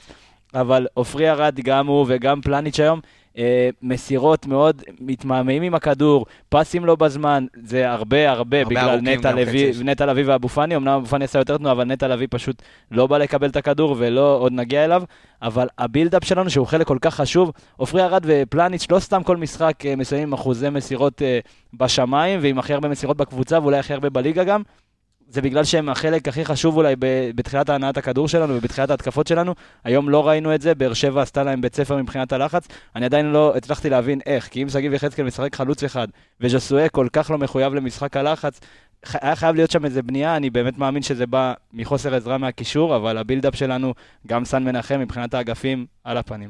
[0.54, 3.00] אבל עופרי ארד, גם הוא וגם פלניץ' היום,
[3.38, 9.08] אה, מסירות מאוד, מתמהמהים עם הכדור, פסים לא בזמן, זה הרבה הרבה הרבה בגלל ארוכים
[9.08, 9.84] נטע חצי.
[9.84, 12.62] נטע לביא ואבו פאני, אמנם אבו פאני עשה יותר תנועה, אבל נטע לביא פשוט
[12.92, 15.04] לא בא לקבל את הכדור ולא עוד נגיע אליו,
[15.42, 19.86] אבל הבילדאפ שלנו, שהוא חלק כל כך חשוב, עופרי ארד ופלניץ' לא סתם כל משחק
[19.86, 21.40] אה, מסיימים עם אחוזי מסירות אה,
[21.74, 24.62] בשמיים, ועם הכי הרבה מסירות בקבוצה, ואולי הכי הרבה בליגה גם.
[25.32, 26.96] זה בגלל שהם החלק הכי חשוב אולי
[27.36, 29.56] בתחילת הנעת הכדור שלנו ובתחילת ההתקפות שלנו.
[29.84, 32.68] היום לא ראינו את זה, באר שבע עשתה להם בית ספר מבחינת הלחץ.
[32.96, 36.08] אני עדיין לא הצלחתי להבין איך, כי אם שגיב יחזקאל משחק חלוץ אחד,
[36.42, 38.60] וז'סואה כל כך לא מחויב למשחק הלחץ,
[39.22, 43.18] היה חייב להיות שם איזה בנייה, אני באמת מאמין שזה בא מחוסר עזרה מהקישור, אבל
[43.18, 43.94] הבילדאפ שלנו,
[44.28, 46.50] גם סן מנחם מבחינת האגפים, על הפנים.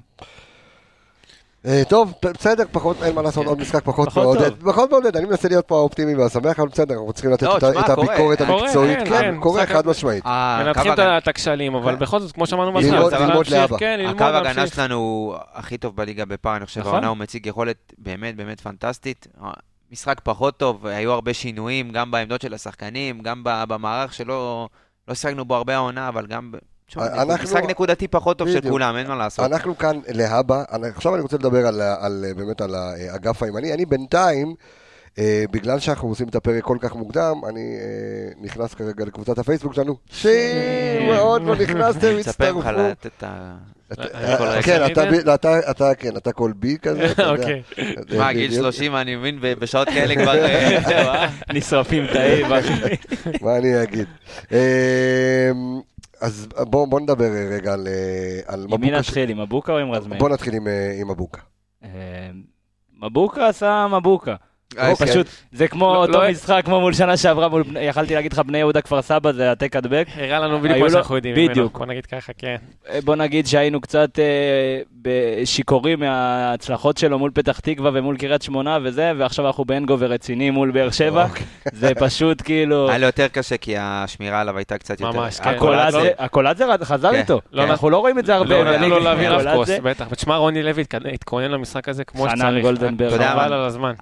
[1.65, 4.51] אה, טוב, בסדר, פחות, אין מה לעשות, עוד משחק פחות פחות מעודד.
[4.63, 7.63] פחות מעודד, אני מנסה להיות פה האופטימי והשמח, אבל בסדר, אנחנו צריכים לתת לא, את.
[7.89, 8.97] הביקורת המקצועית.
[8.99, 10.25] כן, כן, כן, קורה חד משמעית.
[10.25, 13.79] ה- מנתחים קו את הכשלים, אבל בכל זאת, כמו שאמרנו ללמוד- בהתחלה, ללמוד.
[13.79, 14.75] כן, הקו ההגנה להמשיך.
[14.75, 16.93] שלנו הוא הכי טוב בליגה בפער, אני חושב, נכון.
[16.93, 19.27] העונה הוא מציג יכולת באמת באמת פנטסטית.
[19.91, 24.67] משחק פחות טוב, היו הרבה שינויים, גם בעמדות של השחקנים, גם ב- במערך שלא
[25.07, 26.51] לא שיחקנו בו הרבה העונה, אבל גם...
[26.91, 28.69] תשמע, אנחנו- משחק נקודתי פחות טוב של.
[28.69, 29.45] כולם, אין מה לעשות.
[29.45, 33.73] אנחנו כאן להבא, אני- עכשיו אני רוצה לדבר על, על, באמת על האגף הימני.
[33.73, 34.55] אני בינתיים,
[35.19, 37.85] אה, בגלל שאנחנו עושים את הפרק כל כך מוקדם, אני אה,
[38.41, 39.95] נכנס כרגע לקבוצת הפייסבוק שלנו.
[40.11, 42.61] שמאוד לא נכנסתם, הצטרפו.
[42.71, 43.53] לתת את ה...
[43.93, 44.61] אתה- כל רגע.
[44.61, 47.31] כן, אתה אני ב- אתה- אתה כן, אתה קול בי כזה, אתה יודע.
[47.43, 47.61] אוקיי.
[48.17, 48.61] מה, גיל בדיוק.
[48.63, 50.45] 30, אני מבין, בשעות כאלה כבר...
[50.45, 50.77] אה,
[51.23, 51.29] אה?
[51.53, 52.45] נשרפים תאים,
[53.41, 54.07] מה אני אגיד?
[56.21, 58.99] אה, אז בואו בוא נדבר רגע על אה, על עם מי מבוקה.
[58.99, 60.19] נתחיל, עם מבוקה או עם רז מאיר?
[60.19, 61.41] בואו נתחיל עם, אה, עם מבוקה.
[61.83, 61.89] אה,
[63.03, 64.35] מבוקה עשה מבוקה.
[64.77, 65.07] אה, אוקיי.
[65.07, 67.47] פשוט, זה כמו לא- אותו לא- משחק כמו מול שנה שעברה,
[67.81, 70.07] יכלתי להגיד לך בני יהודה כפר סבא, זה העתק הדבק.
[70.15, 71.49] הראה לנו בדיוק מה שאנחנו יודעים ממנו.
[71.49, 71.77] בדיוק.
[71.77, 72.55] בוא נגיד ככה, כן.
[72.89, 74.19] אה, בוא נגיד שהיינו קצת
[75.05, 75.11] אה,
[75.45, 80.71] שיכורים מההצלחות שלו מול פתח תקווה ומול קריית שמונה וזה, ועכשיו אנחנו באנגובר רציני מול
[80.71, 81.23] באר שבע.
[81.25, 81.45] אוקיי.
[81.73, 82.89] זה פשוט כאילו...
[82.89, 85.11] היה לו יותר קשה, כי השמירה עליו הייתה קצת יותר...
[85.19, 85.49] ממש, כן.
[85.49, 87.41] הקולאצה- הקולאצה חזר כן, איתו.
[87.51, 88.63] לא, אנחנו לא רואים את זה הרבה.
[88.63, 88.99] לא נתנו לו.
[88.99, 90.05] להעביר אף כוס, בטח.
[90.11, 92.61] ותשמע, רוני לוי התכ- התכונן למשחק הזה כמו חנן שצריך.
[92.65, 93.13] גולדנברג.
[93.21, 93.53] חבל?
[93.53, 93.93] על הזמן.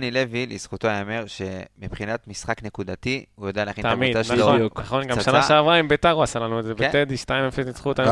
[0.00, 4.44] רוני לוי, לזכותו ייאמר, שמבחינת משחק נקודתי, הוא יודע להכין את תמיד, הקבוצה שלו.
[4.44, 4.80] נכון, בדיוק.
[4.80, 5.20] נכון, גם.
[5.20, 6.88] שנה שעברה עם ביתר הוא עשה לנו את זה, כן.
[6.88, 7.28] בטדי 2-0
[7.66, 8.06] ניצחו אותנו,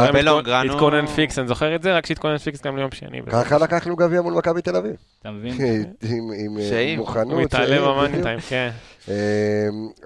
[0.65, 3.21] התכונן פיקס, אני זוכר את זה, רק שהתכונן פיקס גם ליום שני.
[3.31, 4.93] ככה לקחנו גביע מול מכבי תל אביב.
[5.21, 5.55] אתה מבין?
[6.03, 6.95] עם- אה.
[6.97, 7.33] מוכנות.
[7.33, 8.25] הוא מתעלה שעם, במאני בדיוק.
[8.25, 8.71] טיים, כן.
[9.09, 9.15] אה,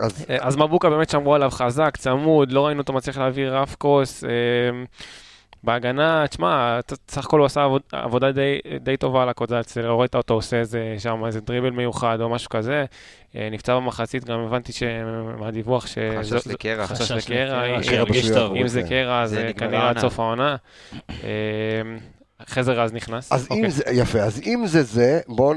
[0.01, 4.25] אז אז מבוקה באמת שמרו עליו חזק, צמוד, לא ראינו אותו מצליח להעביר אף כוס.
[5.64, 10.01] בהגנה, תשמע, אתה- סך הכל הוא עשה עבוד- עבודה די, די טובה על הקודזציה, לא
[10.01, 12.85] ראית אותו עושה איזה, שם איזה דריבל מיוחד או משהו כזה.
[13.37, 14.83] אה, נפצע במחצית, גם הבנתי ש-
[15.38, 15.98] מהדיווח ש...
[16.20, 16.87] חשש לקרע.
[16.87, 17.81] חשש לקרע, אם-.
[18.57, 18.88] אם זה כן.
[18.88, 19.98] קרע, אז זה אה, כנראה עד.
[19.98, 20.57] סוף העונה.
[21.11, 21.29] אה,
[22.48, 23.33] חזר רז נכנס.
[23.33, 23.70] אז אם אוקיי.
[23.70, 25.55] זה, יפה, אז אם זה זה, בואו,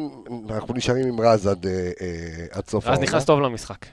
[0.49, 1.65] אנחנו נשארים עם רז עד,
[2.51, 3.03] עד סוף רז העונה.
[3.03, 3.85] נכנס טוב למשחק.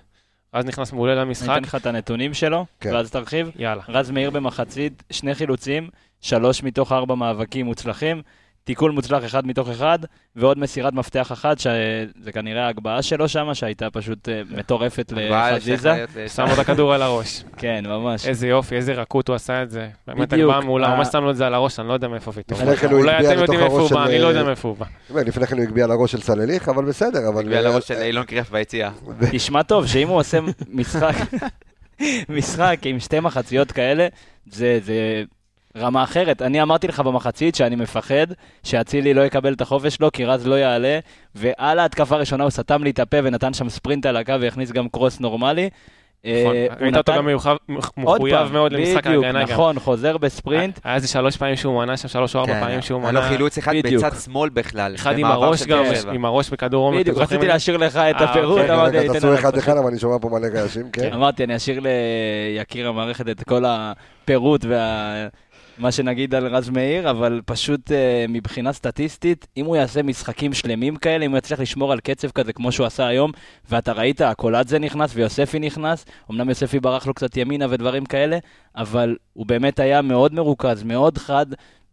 [0.54, 2.94] רז נכנס מעולה אני למשחק, אתן לך את הנתונים שלו, כן.
[2.94, 3.50] ואז תרחיב.
[3.56, 3.82] יאללה.
[3.88, 5.88] רז מאיר במחצית, שני חילוצים,
[6.20, 8.22] שלוש מתוך ארבע מאבקים מוצלחים,
[8.64, 9.98] תיקול מוצלח אחד מתוך אחד,
[10.36, 15.92] ועוד מסירת מפתח אחת, שזה כנראה ההגבהה שלו שם, שהייתה פשוט אה, מטורפת לחזיזה.
[15.92, 17.44] להיות שם לו את הכדור על הראש.
[17.56, 18.26] כן, ממש.
[18.26, 19.88] איזה יופי, איזה רכות הוא עשה את זה.
[20.06, 20.32] באמת.
[20.32, 20.96] הגבהה מעולה, אה.
[20.96, 22.60] ממש שם לו את זה על הראש, אני לא יודע מאיפה פתאום.
[22.74, 25.20] כן אולי הגביה אתם יודעים איפה הוא בא, אני לא יודע אה, מאיפה הוא בא.
[25.20, 27.44] לפני כן הוא הגביה על הראש של סלליך, אבל בסדר, אבל...
[27.44, 28.90] בגלל הראש של אילון קריאף ביציאה.
[29.30, 31.14] תשמע טוב, שאם הוא עושה משחק,
[32.36, 34.08] משחק עם שתי מחציות כאלה,
[34.46, 35.22] זה, זה
[35.76, 36.42] רמה אחרת.
[36.42, 38.26] אני אמרתי לך במחצית שאני מפחד
[38.62, 40.98] שאצילי לא יקבל את החופש שלו, כי רז לא יעלה,
[41.34, 44.88] ועל ההתקפה הראשונה הוא סתם לי את הפה ונתן שם ספרינט על הקו והכניס גם
[44.88, 45.70] קרוס נורמלי.
[46.24, 47.26] נכון, אה, ראית אותו גם
[47.96, 49.52] מחויב מאוד למשחק ההגנה גם.
[49.52, 50.78] נכון, חוזר בספרינט.
[50.84, 53.20] היה איזה שלוש פעמים שהוא מנה שם, שלוש או ארבע כן, פעמים שהוא היה לו
[53.20, 53.28] מנה.
[53.28, 53.72] חילוץ אחד.
[53.84, 54.94] בצד שמאל בכלל.
[54.94, 55.84] אחד עם הראש גם.
[56.12, 57.00] עם הראש בכדור עומק.
[57.00, 57.18] בדיוק?
[57.18, 59.58] רציתי להשאיר לך את אה, הפירוט, אוקיי, תעשו אחד.
[59.58, 61.12] אחד, אבל אני שומע פה מלא רעשים, כן.
[61.12, 65.26] אמרתי, אני אשאיר ליקיר המערכת את כל הפירוט וה...
[65.78, 70.96] מה שנגיד על רז מאיר, אבל פשוט אה, מבחינה סטטיסטית, אם הוא יעשה משחקים שלמים
[70.96, 73.32] כאלה, אם הוא יצליח לשמור על קצב כזה כמו שהוא עשה היום,
[73.70, 78.38] ואתה ראית, הקולאדזה נכנס ויוספי נכנס, אמנם יוספי ברח לו קצת ימינה ודברים כאלה,
[78.76, 81.46] אבל הוא באמת היה מאוד מרוכז, מאוד חד,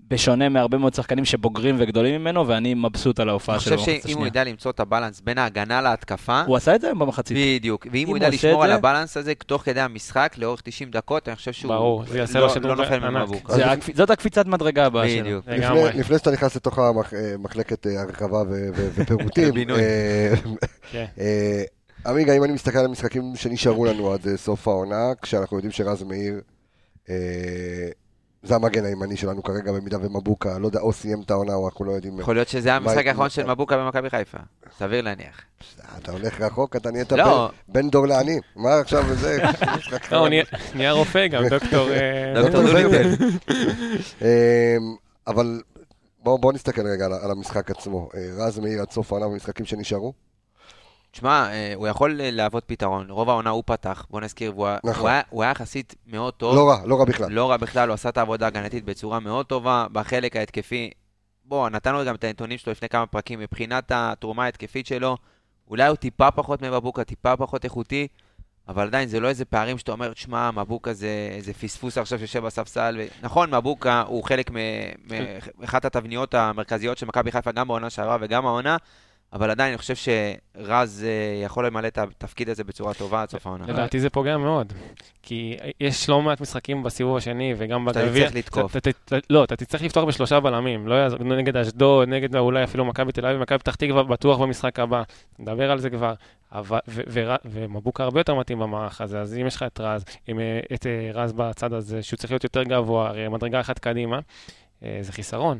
[0.09, 4.09] בשונה מהרבה מאוד שחקנים שבוגרים וגדולים ממנו, ואני מבסוט על ההופעה אני שלו חושב במחצית
[4.11, 4.27] שאם הוא.
[4.27, 7.37] ידע למצוא את הבלנס בין ההגנה להתקפה, הוא עשה את זה היום במחצית.
[7.37, 11.27] בדיוק, ואם הוא הוא ידע לשמור על הבלנס הזה תוך כדי המשחק, לאורך 90 דקות,
[11.27, 13.29] אני חושב שהוא ברור, זה יעשה לא- לו שדרוג לא נופל ממנו ענק.
[13.29, 13.51] מבוק.
[13.51, 15.21] זה הקפ- זאת הקפיצת מדרגה הבאה שלו.
[15.23, 15.45] בדיוק.
[15.47, 19.79] לפני- לפני שאתה נכנס לתוך המחלקת הרחבה ו- ו- ופירוטים, בינוי.
[19.81, 20.33] אה,
[20.91, 21.05] כן.
[21.19, 21.63] אה,
[22.07, 26.03] עמיגה, אם אני מסתכל על המשחקים שנשארו לנו עד אה, סוף העונה, כשאנחנו יודעים שרז
[26.03, 26.41] מאיר
[27.09, 27.15] אה,
[28.43, 31.85] זה המגן הימני שלנו כרגע, במידה ומבוקה, לא יודע, או סיים את העונה, או אנחנו
[31.85, 32.19] לא יודעים.
[32.19, 34.37] יכול להיות שזה המשחק האחרון של מבוקה במכבי חיפה.
[34.77, 35.41] סביר להניח.
[35.97, 37.49] אתה הולך רחוק, אתה נהיית לא.
[37.67, 38.39] בן- דור לעני.
[38.55, 39.37] מה עכשיו זה?
[40.11, 40.27] לא, הוא
[40.75, 41.89] נהיה- רופא גם, דוקטור...
[41.91, 43.13] אה, דוקטור דוליטל.
[44.21, 44.27] אמ,
[45.27, 45.61] אבל
[46.23, 48.09] בואו בוא נסתכל רגע על, על המשחק עצמו.
[48.15, 50.13] אה, רז מאיר עד סוף העונה במשחקים שנשארו.
[51.11, 53.09] תשמע, אה, הוא יכול אה, להוות פתרון.
[53.09, 55.01] רוב העונה הוא פתח, בוא נזכיר, והוא נכון.
[55.01, 56.55] הוא היה- הוא היה יחסית מאוד טוב.
[56.55, 57.31] לא רע, לא רע בכלל.
[57.31, 59.85] לא רע בכלל, הוא עשה את העבודה ההגנתית בצורה מאוד טובה.
[59.91, 60.89] בחלק ההתקפי,
[61.45, 63.39] בוא, נתנו גם את הנתונים שלו לפני כמה פרקים.
[63.39, 65.17] מבחינת התרומה ההתקפית שלו,
[65.69, 68.07] אולי הוא טיפה פחות מבבוקה, טיפה פחות איכותי,
[68.67, 72.45] אבל עדיין זה לא איזה פערים שאתה אומר, שמע, מבוקה זה איזה פספוס עכשיו שיושב
[72.45, 72.95] בספסל.
[72.99, 73.05] ו...
[73.21, 74.51] נכון, מבוקה הוא חלק
[75.59, 78.77] מאחת התבניות המרכזיות של מכבי חיפה, גם בעונה שעברה וגם העונה,
[79.33, 83.47] אבל עדיין אני חושב שרז אה, יכול למלא את התפקיד הזה בצורה טובה עד סוף
[83.47, 83.65] העונה.
[83.67, 84.73] לדעתי זה פוגע מאוד.
[85.23, 88.23] כי יש לא מעט משחקים בסיבוב השני וגם אתה בגביע.
[88.23, 88.77] צריך לתקוף.
[88.77, 90.87] אתה- אתה- אתה- לא, אתה תצטרך לפתוח בשלושה בלמים.
[90.87, 94.79] לא יעזור, נגד אשדוד, נגד אולי אפילו מכבי תל אביב, מכבי פתח תקווה בטוח במשחק
[94.79, 95.03] הבא.
[95.39, 96.13] נדבר על זה כבר.
[97.45, 100.33] ומבוקה הרבה יותר מתאים במערך הזה, אז אם יש לך את רז, אה,
[100.73, 104.19] את אה, רז בצד הזה, שהוא צריך להיות יותר גבוה, מדרגה אחת קדימה,
[104.81, 105.59] זה חיסרון.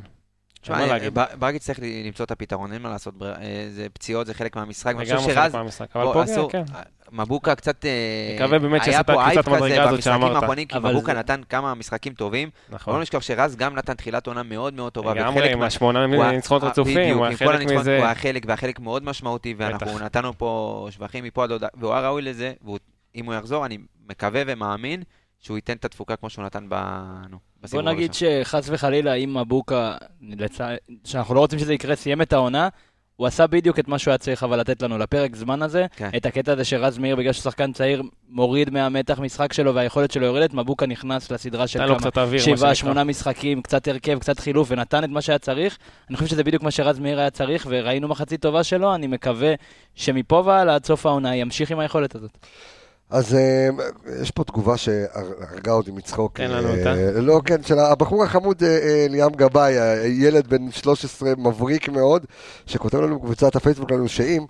[0.60, 0.76] תשמע.
[1.14, 4.56] ב- ברק יצטרך למצוא את הפתרון, אין מה לעשות, בר- אה, זה פציעות, זה חלק
[4.56, 4.94] מהמשחק.
[4.96, 6.62] לגמרי שרז, חלק מהמשחק, אבל אסור- כן.
[7.12, 7.84] מבוקה קצת...
[7.84, 7.90] אה,
[8.36, 10.36] נקווה באמת היה שיעשה את פה הקפיצת אייפ כזה מדרגה הזאת במשחקים שאמרת.
[10.36, 12.50] האחרונים, כי מבוקה זה- נתן כמה משחקים טובים.
[12.70, 12.94] נכון.
[12.94, 15.14] לא נשכח שרז גם נתן תחילת עונה מאוד מאוד טובה.
[15.14, 17.96] לגמרי, עם השמונה היה- ניצחונות אה, רצופים, הוא היה כל חלק מזה.
[17.96, 19.98] הוא היה חלק, והחלק מאוד משמעותי, ואנחנו.
[19.98, 22.52] נתנו פה שבחים מפה עד הודעה, והוא היה ראוי לזה,
[23.14, 25.02] ואם הוא יחזור, אני מקווה ומאמין
[25.40, 26.74] שהוא ייתן את התפוקה כמו שהוא נתן ב...
[27.70, 28.44] בוא נגיד הראשון.
[28.44, 30.58] שחס וחלילה, אם מבוקה, לצ...
[31.04, 32.68] שאנחנו לא רוצים שזה יקרה, סיים את העונה,
[33.20, 35.86] הוא עשה בדיוק את מה שהוא היה צריך אבל לתת לנו לפרק זמן הזה.
[35.96, 36.10] כן.
[36.16, 40.26] את הקטע הזה שרז מאיר, בגלל שהוא שחקן צעיר, מוריד מהמתח משחק שלו והיכולת שלו
[40.26, 42.74] יורדת, מבוקה נכנס לסדרה של כמה, קצת אוויר, שבעה.
[42.74, 45.78] שמונה משחקים, קצת הרכב, קצת חילוף, ונתן את מה שהיה צריך.
[46.10, 49.54] אני חושב שזה בדיוק מה שרז מאיר היה צריך, וראינו מחצית טובה שלו, אני מקווה
[49.94, 52.38] שמפה והלאה עד סוף העונה ימשיך עם היכולת הזאת.
[53.10, 53.68] אז אה,
[54.22, 56.40] יש פה תגובה שהרגה אותי מצחוק.
[56.40, 57.20] לנו אה, אותה.
[57.20, 59.72] לא, כן, של הבחור החמוד אה, ליאם גבאי,
[60.06, 62.26] ילד בן 13 מבריק מאוד,
[62.66, 64.44] שכותב לנו בקבוצת הפייסבוק לנו שאם,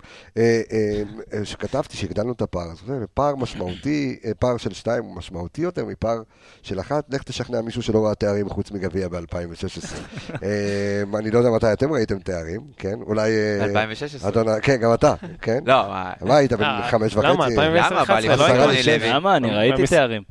[1.43, 6.21] שכתבתי שהגדלנו את הפער, אז אומר, פער משמעותי, פער של שתיים הוא משמעותי יותר מפער
[6.61, 9.95] של אחת, לך תשכנע מישהו שלא ראה תארים חוץ מגביע ב-2016.
[10.43, 12.95] אה, אני לא יודע מתי אתם ראיתם תארים, כן?
[13.07, 13.31] אולי...
[13.31, 14.29] אה, 2016.
[14.29, 15.59] אדון, כן, גם אתה, כן?
[15.65, 17.27] לא, מה- מה היית בן אה, חמש וחצי?
[17.27, 17.45] למה?
[17.45, 18.05] 2010, למה?
[18.05, 18.97] בא לי 11, לא לשבע.
[18.97, 19.09] לוי.
[19.09, 19.37] למה?
[19.37, 20.23] אני ראיתי במש- תארים.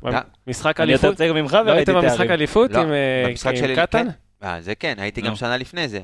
[0.47, 1.17] משחק אני יותר אליפות?
[1.17, 2.31] צעיר ממך לא היית וראיתי במשחק תארים.
[2.31, 4.07] אליפות לא, עם אה, קטן?
[4.43, 5.21] אה, זה כן, הייתי.
[5.21, 5.99] גם שנה לפני זה,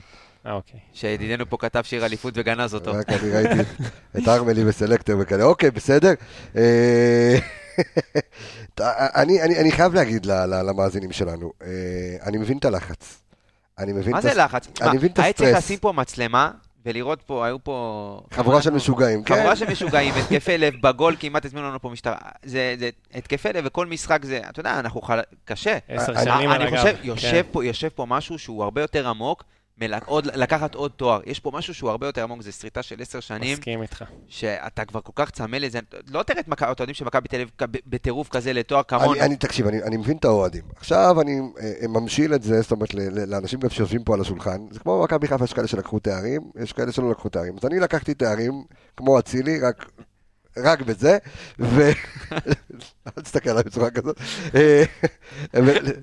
[0.46, 0.80] אה, אוקיי.
[0.94, 2.92] שידידנו פה כתב שיר אליפות וגנז אותו.
[2.94, 3.62] רק אני ראיתי
[4.18, 6.14] את ארמלי וסלקטר וכאלה, אוקיי, בסדר.
[6.56, 7.38] אה,
[9.16, 11.68] אני, אני, אני חייב להגיד ל- ל- למאזינים שלנו, אה,
[12.26, 13.22] אני מבין את הלחץ.
[13.80, 14.68] אני מבין מה את זה הס- לחץ?
[14.82, 15.64] אני מה, מבין את היה צריך הסטרס.
[15.64, 16.52] לשים פה מצלמה
[16.86, 18.20] ולראות פה, היו פה...
[18.32, 19.36] חבורה של משוגעים, כן?
[19.36, 22.18] חבורה של משוגעים, התקפי לב, בגול כמעט הזמינו לנו פה משטרה.
[22.44, 25.20] זה, זה התקפי לב וכל משחק זה, אתה יודע, אנחנו חל...
[25.46, 25.78] קשה.
[25.88, 26.78] עשר אני- שנים על אני הגב.
[26.78, 27.08] חושב, כן.
[27.08, 29.44] יושב פה, יושב פה משהו שהוא הרבה יותר עמוק,
[30.06, 31.20] עוד, לקחת עוד תואר.
[31.26, 34.04] יש פה משהו שהוא הרבה יותר עמוק, זה שריטה של עשר שנים, מסכים איתך.
[34.28, 35.80] שאתה כבר כל כך צמא לזה.
[36.12, 37.50] לא תראה את מכבי, אתם יודעים שמכבי תל אביב
[37.88, 39.14] בטירוף כזה לתואר כמונו.
[39.14, 40.64] אני, אני, תקשיב, אני, אני מבין את האוהדים.
[40.76, 44.22] עכשיו אני אה, ממשיל את זה, זאת אומרת, ל- ל- לאנשים גם שיושבים פה על
[44.22, 44.66] השולחן.
[44.72, 47.56] זה כמו במכבי חיפה, יש כאלה שלקחו תארים, יש כאלה שלא לקחו תארים.
[47.58, 48.64] אז אני לקחתי תארים,
[48.98, 49.92] כמו אצילי, רק
[50.64, 51.18] רק בזה,
[51.60, 51.82] ו...
[53.18, 54.20] אל תסתכל עליי בצורה כזאת.
[54.56, 54.84] אה,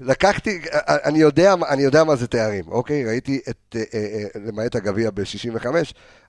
[0.00, 3.04] לקחתי, אני יודע, אני יודע מה זה תארים, אוקיי?
[3.04, 5.66] ראיתי את, אה, אה, למעט הגביע ב-65,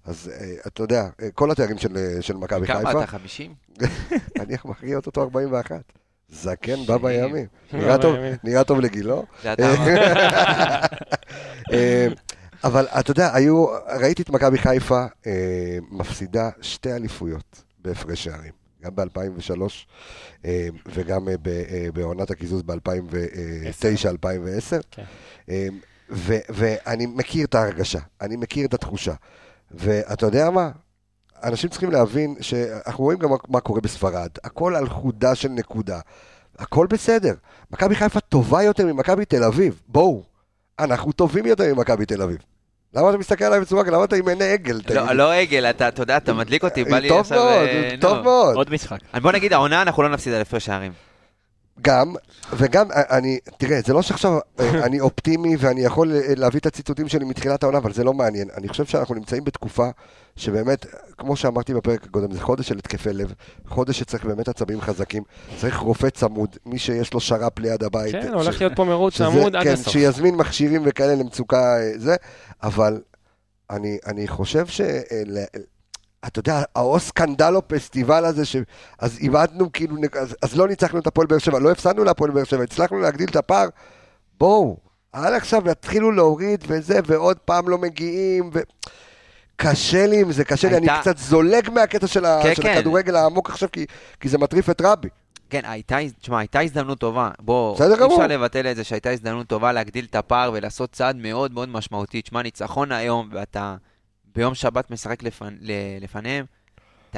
[0.06, 0.32] אז
[0.68, 2.80] אתה יודע, כל התארים של, של מכבי חיפה.
[2.80, 3.54] כמה אתה, 50?
[4.40, 5.82] אני מכריע אותו 41.
[6.30, 7.46] זקן בא בימים.
[8.44, 9.26] נראה טוב- לגילו.
[12.64, 13.66] אבל אתה יודע, היו,
[14.02, 15.06] ראיתי את מכבי חיפה
[15.92, 18.52] מפסידה שתי אליפויות בהפרש שערים.
[18.84, 19.62] גם ב-2003
[20.46, 24.82] אה, וגם אה, אה, בעונת הקיזוז ב-2009-2010.
[24.92, 25.04] כן.
[26.50, 29.14] ואני מכיר את ההרגשה, אני מכיר את התחושה.
[29.72, 30.72] ואתה יודע מה?
[31.44, 34.30] אנשים צריכים להבין שאנחנו רואים גם מה- מה קורה בספרד.
[34.44, 36.00] הכל על חודה של נקודה.
[36.58, 37.34] הכל בסדר.
[37.72, 39.82] מכבי חיפה טובה יותר ממכבי תל אביב.
[39.88, 40.24] בואו,
[40.80, 42.38] אנחנו טובים יותר ממכבי תל אביב.
[42.96, 43.94] למה אתה מסתכל עליי בצורה כזאת?
[43.94, 44.82] למה אתה עם עיני עגל?
[44.90, 45.14] לא?
[45.14, 47.28] לא עגל, אתה אתה יודע, אתה מדליק אותי, בא לי טוב.
[47.32, 48.24] מאוד, אה, טוב נו.
[48.24, 48.56] מאוד.
[48.56, 48.98] עוד משחק.
[49.22, 50.92] בוא נגיד, העונה אנחנו לא נפסיד על הפרש שערים.
[51.82, 52.14] גם,
[52.54, 56.66] וגם, אה, אני, תראה, זה לא שעכשיו אה, אני אופטימי ואני יכול אה, להביא את
[56.66, 58.48] הציטוטים שלי מתחילת העונה, אבל זה לא מעניין.
[58.58, 59.88] אני חושב שאנחנו נמצאים בתקופה
[60.40, 60.86] שבאמת,
[61.18, 63.34] כמו שאמרתי בפרק הקודם, זה חודש של התקפי לב,
[63.68, 65.24] חודש שצריך באמת עצבים חזקים,
[65.58, 68.12] צריך רופא צמוד, מי שיש לו שר"פ ליד הבית.
[68.12, 69.94] כן, ש- הולך להיות פה מרוץ עמוד עד כן, הסוף.
[69.94, 72.16] שיזמין מכשירים וכאלה למצוקה אה, זה,
[72.64, 73.02] אבל
[73.70, 74.82] אני, אני חושב ש...
[74.82, 75.24] אה,
[76.28, 78.56] אתה יודע, האו סקנדלו פסטיבל הזה, ש...
[79.00, 82.44] אז איבדנו כאילו, אז, אז לא ניצחנו את הפועל באר שבע, לא הפסדנו להפועל באר
[82.44, 83.68] שבע, הצלחנו להגדיל את הפער,
[84.38, 84.78] בואו,
[85.14, 88.60] עד עכשיו יתחילו להוריד וזה, ועוד פעם לא מגיעים, ו...
[89.56, 92.26] קשה לי עם זה, קשה לי, אני קצת זולג מהקטע של.
[92.44, 92.78] כן, של כן.
[92.78, 93.86] הכדורגל העמוק עכשיו, כי,
[94.20, 95.10] כי זה מטריף את רבי.
[95.50, 97.30] כן, הייתה, תשמע, הייתה הזדמנות טובה.
[97.40, 98.06] בוא, אי.
[98.06, 102.22] אפשר לבטל את זה שהייתה הזדמנות טובה להגדיל את הפער ולעשות צעד מאוד מאוד משמעותי.
[102.22, 103.76] תשמע, ניצחון היום, ואתה
[104.36, 105.24] ביום שבת משחק
[106.02, 106.46] לפניהם,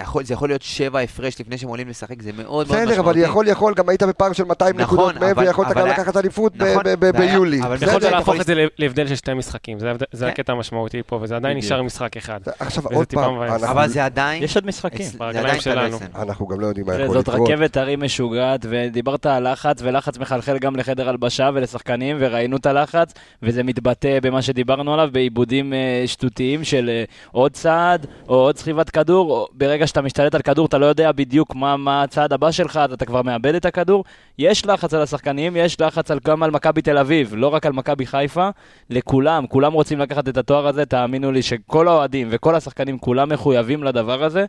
[0.01, 2.85] יכול, זה יכול להיות שבע הפרש לפני שהם עולים לשחק, זה מאוד מאוד משמעותי.
[2.85, 6.17] בסדר, אבל יכול, יכול, גם היית בפער של 200 נכון, נקודות ויכולת אבל גם לקחת
[6.17, 6.83] אליפות ב- נכון,
[7.17, 7.61] ביולי.
[7.61, 7.77] אבל.
[7.81, 10.25] יכולת להפוך את זה להבדל של שתי משחקים, זה כן.
[10.25, 11.57] הקטע המשמעותי פה, וזה עדיין.
[11.57, 12.39] נשאר משחק אחד.
[12.59, 14.43] עכשיו עוד פעם, אבל זה עדיין...
[14.43, 15.07] יש עוד משחקים.
[15.17, 15.97] ברגליים שלנו.
[16.15, 17.49] אנחנו גם לא יודעים מה יכול זאת לקרות.
[17.49, 23.13] רכבת הרים משוגעת, ודיברת על לחץ, ולחץ מחלחל גם לחדר הלבשה ולשחקנים, וראינו את הלחץ,
[23.43, 28.89] וזה מתבטא במה שדיברנו עליו, בעיבודים אה, שטותיים של אה, עוד צעד, או עוד סחיבת
[28.89, 29.47] כדור, או
[29.87, 32.93] ברגע שאתה משתלט על כדור, אתה לא יודע בדיוק מה, מה הצעד הבא שלך, אז
[32.93, 34.03] אתה כבר מאבד את הכדור.
[34.37, 37.73] יש לחץ על השחקנים, יש לחץ על, גם על מכבי תל אביב, לא רק על
[37.73, 38.49] מכבי חיפה,
[38.89, 43.83] לכולם, כולם רוצים לקחת את התואר הזה, תאמינו לי שכל האוהדים וכל השחקנים, כולם מחויבים
[43.83, 44.45] לדבר הזה,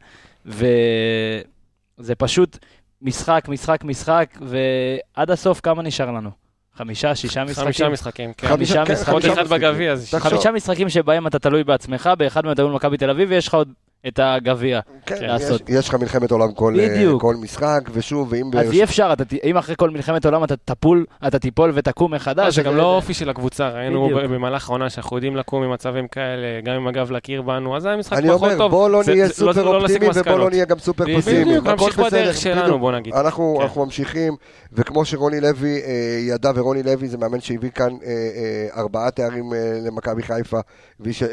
[0.47, 2.59] וזה פשוט
[3.03, 6.31] משחק, משחק, משחק, ועד הסוף כמה נשאר לנו?
[6.75, 7.65] חמישה, שישה משחקים?
[7.65, 8.49] חמישה משחקים, כן.
[8.49, 9.15] חמישה כן, משחקים.
[9.15, 9.51] עוד חמישה אחד.
[9.51, 9.95] בגביע.
[10.19, 13.55] חמישה משחקים שבהם אתה תלוי בעצמך, באחד מהם אתה מול מכבי תל אביב, ויש לך
[13.55, 13.73] עוד
[14.07, 14.81] את הגביע.
[15.07, 15.63] כן, יש- לעשות.
[15.69, 17.21] יש לך מלחמת עולם כל אה, בדיוק.
[17.23, 18.47] כל משחק, ושוב, ואם...
[18.47, 22.15] אז באר- אי אפשר, אתה אם אחרי כל מלחמת עולם אתה תפול, אתה תיפול ותקום
[22.15, 22.55] מחדש.
[22.55, 24.09] זה גם לא אופי של הקבוצה, ראינו.
[24.09, 27.89] ב- במהלך העונה שאנחנו יודעים לקום ממצבים כאלה, גם עם הגב לקיר בנו, אז זה
[27.89, 28.71] היה משחק אני פחות אומר, טוב.
[28.71, 30.51] בוא לא זה- נהיה זה לא- סופר לא להסיק אופטימיים, ובוא לא.
[30.51, 31.49] נהיה גם סופר פסימיים.
[31.49, 32.79] בדיוק, נמשיך בדרך שלנו.
[32.79, 33.15] בוא נגיד.
[33.15, 33.63] אנחנו, כן.
[33.63, 34.37] אנחנו ממשיכים,
[34.73, 35.91] וכמו שרוני לוי אה,
[36.29, 40.59] ידע, ורוני לוי זה מאמן שהביא כאן אה, אה, ארבעה תארים אה, למכבי חיפה,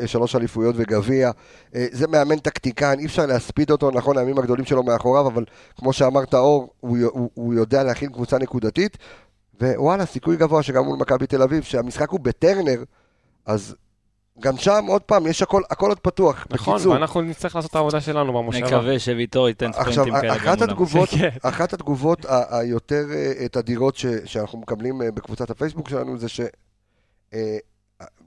[0.06, 1.32] שלוש אליפויות וגביע.
[1.76, 5.44] אה, זה מאמן טקטיקן, אי אפשר להספיד אותו, נכון, הימים הגדולים שלו מאחוריו, אבל
[5.80, 8.98] כמו שאמרת, אור, הוא, הוא, הוא יודע להכין קבוצה נקודתית,
[9.62, 12.84] ווואלה, סיכוי גבוה שגם מול מכבי תל אביב, שהמשחק הוא בטרנר,
[13.46, 13.76] אז
[14.40, 16.46] גם שם, עוד פעם, יש הכל, הכל עוד פתוח.
[16.50, 18.66] נכון, בקיצור, ואנחנו נצטרך לעשות את העבודה שלנו במושבה.
[18.68, 20.70] נקווה שוויטור ייתן עכשיו, ספרינטים כאלה גם אחת מולם.
[20.70, 21.30] התגובות, כן.
[21.44, 26.42] אחת התגובות ה- היותר אה, תדירות ש- שאנחנו מקבלים אה, בקבוצת הפייסבוק שלנו זה ש...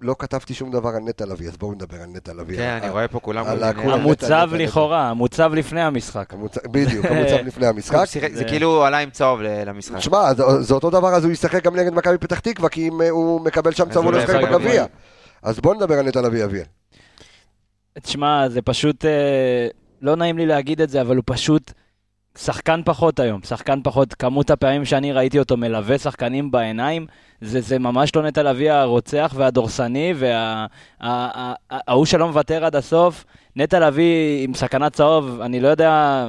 [0.00, 2.56] לא כתבתי שום דבר על נטע לביא, אז בואו נדבר על נטע לביא.
[2.56, 3.46] כן, אני רואה פה כולם...
[3.46, 3.92] על הכול.
[3.92, 4.50] המוצב.
[4.54, 6.32] לכאורה, המוצב לפני המשחק.
[6.70, 8.04] בדיוק, המוצב לפני הוא המשחק.
[8.06, 9.96] זה זה- כאילו עלה עם צהוב למשחק.
[9.96, 13.02] תשמע, זה זה אותו דבר, אז הוא ישחק גם נגד מכבי פתח תקווה, כי אם
[13.02, 14.84] אה, הוא מקבל שם צהוב, הוא הוא לא לא ישחק בגביע.
[15.42, 16.64] אז בואו נדבר על נטע לביא, אביאל.
[18.02, 19.68] תשמע, זה פשוט, אה,
[20.02, 21.72] לא נעים לי להגיד את זה, אבל הוא פשוט
[22.42, 23.40] שחקן פחות היום.
[23.44, 27.06] שחקן פחות, כמות הפעמים שאני ראיתי אותו מלווה שחקנים בעיניים,
[27.40, 30.14] זה, זה ממש לא נטע לביא הרוצח והדורסני,
[31.00, 33.24] וההוא שלא מוותר עד הסוף.
[33.56, 36.26] נטע לביא עם סכנת צהוב, אני לא יודע...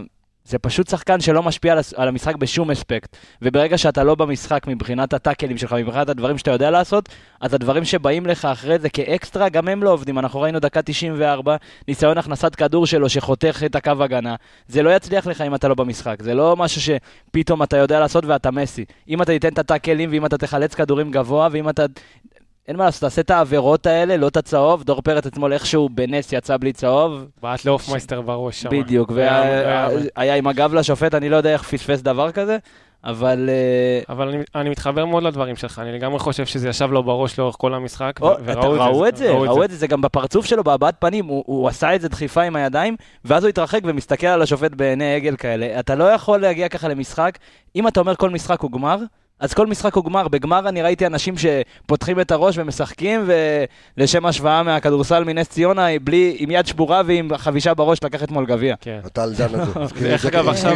[0.49, 3.17] זה פשוט שחקן שלא משפיע על המשחק בשום אספקט.
[3.41, 7.09] וברגע שאתה לא במשחק מבחינת הטאקלים שלך, מבחינת הדברים שאתה יודע לעשות,
[7.41, 10.19] אז הדברים שבאים לך אחרי זה כאקסטרה, גם הם לא עובדים.
[10.19, 11.55] אנחנו ראינו דקה 94,
[11.87, 14.35] ניסיון הכנסת כדור שלו שחותך את הקו הגנה.
[14.67, 16.21] זה לא יצליח לך אם אתה לא במשחק.
[16.21, 18.85] זה לא משהו שפתאום אתה יודע לעשות ואתה מסי.
[19.09, 21.85] אם אתה תיתן את הטאקלים, ואם אתה תחלץ כדורים גבוה, ואם אתה...
[22.67, 26.33] אין מה לעשות, תעשה את העבירות האלה, לא את הצהוב, דור פרץ אתמול איכשהו בנס
[26.33, 28.69] יצא בלי צהוב, בעט להופמייסטר בראש שם.
[28.71, 32.57] בדיוק, והיה- עם הגב לשופט, אני לא יודע איך פספס דבר כזה,
[33.03, 33.49] אבל...
[33.49, 37.39] אה, אבל אני, אני מתחבר מאוד לדברים שלך, אני לגמרי חושב שזה ישב לו בראש
[37.39, 38.19] לאורך כל המשחק.
[38.21, 41.25] או, ו- אתה- ראו את זה, ראו את זה, זה גם בפרצוף שלו, בהבעת פנים,
[41.25, 42.95] הוא, הוא עשה את זה דחיפה עם הידיים,
[43.25, 45.79] ואז הוא התרחק ומסתכל על השופט בעיני עגל כאלה.
[45.79, 47.37] אתה לא יכול להגיע ככה למשחק,
[47.75, 48.97] אם אתה אומר כל משחק הוא גמר,
[49.39, 50.27] אז כל משחק הוא גמר.
[50.27, 53.29] בגמר אני ראיתי אנשים שפותחים את הראש ומשחקים,
[53.97, 58.75] ולשם השוואה מהכדורסל מנס ציונה, בלי, עם יד שבורה ועם חבישה בראש לקח אתמול גביע.
[58.81, 58.99] כן.
[59.05, 59.71] אתה על דן הזה.
[60.09, 60.75] דרך אגב, עכשיו-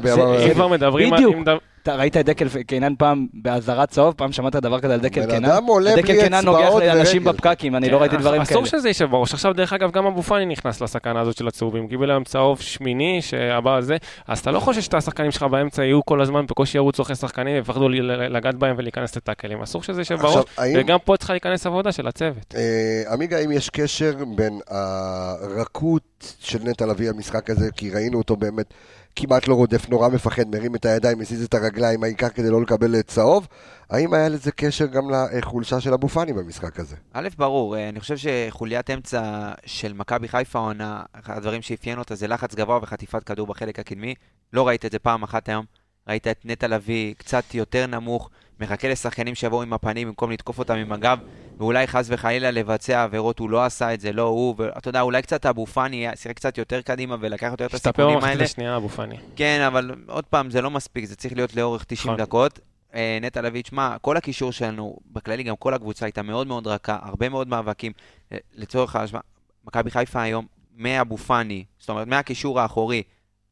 [0.00, 0.46] בימיו.
[0.46, 1.36] אם כבר מדברים, על- בדיוק.
[1.82, 4.14] אם אתה ראית את דקל קינן פעם באזהרת צהוב?
[4.14, 5.44] פעם שמעת דבר כזה על דקל בן קינן?
[5.44, 7.36] אדם עולה דקל בלי קינן נוגח אצבעות לאנשים ורגל.
[7.38, 8.60] בפקקים, אני כן, לא ראיתי דברים כאלה.
[8.60, 9.34] אסור שזה יישב בראש.
[9.34, 11.88] עכשיו, דרך אגב, גם אבו פאני נכנס לסכנה הזאת של הצהובים.
[11.88, 13.96] קיבל היום צהוב שמיני, שהבא הזה,
[14.28, 17.56] אז אתה לא חושב שאת השחקנים שלך באמצע יהיו כל הזמן, בקושי ירוצו אחרי שחקנים,
[17.56, 19.62] ויפחדו ל- לגעת בהם ולהיכנס לטאקלים.
[19.62, 20.44] אסור שזה יישב בראש,
[20.76, 22.54] וגם פה צריכה להיכנס עבודה של הצוות.
[22.56, 26.02] אה, עמיגה, האם יש קשר בין הרכות
[26.40, 28.74] של נטע לביא המשחק הזה, כי ראינו אותו באמת
[29.16, 33.02] כמעט לא רודף, נורא מפחד, מרים את הידיים, מזיז את הרגליים, העיקר כדי לא לקבל
[33.02, 33.48] צהוב,
[33.90, 36.96] האם היה לזה קשר גם לחולשה של אבו פאני במשחק הזה?
[37.12, 42.14] א', ברור, אה, אני חושב שחוליית אמצע של מכבי חיפה העונה, אחד הדברים שאפיין אותה
[42.14, 44.14] זה לחץ גבוה וחטיפת כדור בחלק הקדמי.
[44.52, 45.81] לא ראית את זה פעם אחת היום.
[46.08, 48.30] ראית את נטע לביא קצת יותר נמוך,
[48.60, 51.18] מחכה לשחקנים שיבואו עם הפנים במקום לתקוף אותם עם הגב,
[51.58, 55.22] ואולי חס וחלילה לבצע עבירות, הוא לא עשה את זה, לא הוא, ואתה יודע, אולי
[55.22, 58.44] קצת אבו פאני שיחק קצת יותר קדימה ולקח יותר את השתפר הסיכונים במחצית האלה.
[58.44, 59.16] השנייה, אבו פאני.
[59.36, 62.24] כן, אבל עוד פעם, זה לא מספיק, זה צריך להיות לאורך 90 נכון.
[62.24, 62.58] דקות.
[62.94, 66.98] אה, נטע לביא, תשמע, כל הקישור שלנו, בכללי גם כל הקבוצה הייתה מאוד מאוד רכה,
[67.02, 67.92] הרבה מאוד מאבקים.
[68.32, 69.22] אה, לצורך ההשוואה,
[69.64, 70.46] מכבי חיפה היום,
[70.76, 73.02] מאבו פאני, זאת אומרת, מהקישור האחורי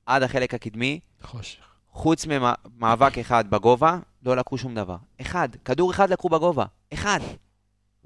[0.06, 1.00] עד החלק הקדמי,
[1.92, 4.96] חוץ ממאבק אחד בגובה, לא לקחו שום דבר.
[5.20, 6.64] אחד, כדור אחד לקחו בגובה.
[6.92, 7.20] אחד.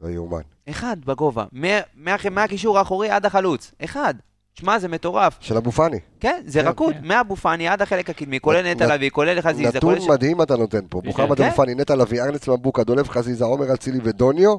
[0.02, 0.40] לא יאומן.
[0.70, 1.44] אחד בגובה.
[1.52, 3.72] מה- מה- מהקישור האחורי עד החלוץ.
[3.84, 4.14] אחד.
[4.54, 5.36] שמע, זה מטורף.
[5.40, 5.98] של אבו פאני.
[6.20, 7.00] כן, זה כן, רכות, כן.
[7.04, 10.00] מאבו פאני עד החלק הקדמי, כולל נטע לביא, כולל חזיזה, נתון כולל...
[10.00, 11.00] ש- מדהים אתה נותן פה.
[11.00, 11.06] כן.
[11.08, 11.44] מוחמד כן.
[11.44, 14.56] אבו פאני, נטע לביא, ארנס מבוקה, דולב חזיזה, עומר אצילי ודוניו,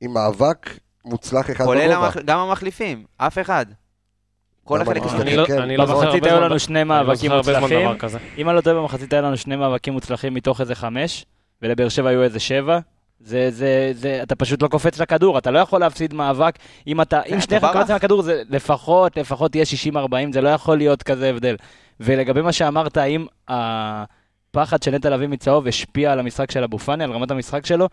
[0.00, 0.70] עם מאבק
[1.04, 2.04] מוצלח אחד כולל בגובה.
[2.06, 2.16] המח...
[2.24, 3.66] גם המחליפים, אף אחד.
[4.70, 5.20] כל גם החלק אני- השני.
[5.22, 5.68] אני לא- כן.
[5.80, 7.88] לא זוכר במחצית היו לנו שני לא מאבקים מוצלחים.
[8.38, 11.24] אם אני לא טועה, במחצית היה לנו שני מאבקים מוצלחים מתוך איזה חמש,
[11.62, 12.78] ולבאר שבע היו איזה שבע.
[13.20, 16.54] זה, זה, זה, אתה פשוט לא קופץ לכדור, אתה לא יכול להפסיד מאבק.
[16.86, 17.66] אם אתה, אם כן, שניך.
[17.72, 19.64] קופצים לכדור, זה לפחות, לפחות יהיה
[19.94, 19.96] 60-40,
[20.32, 21.56] זה לא יכול להיות כזה הבדל.
[22.00, 27.04] ולגבי מה שאמרת, האם הפחד של נטע לביא מצהוב השפיע על המשחק של אבו פאני,
[27.04, 27.88] על רמת המשחק שלו?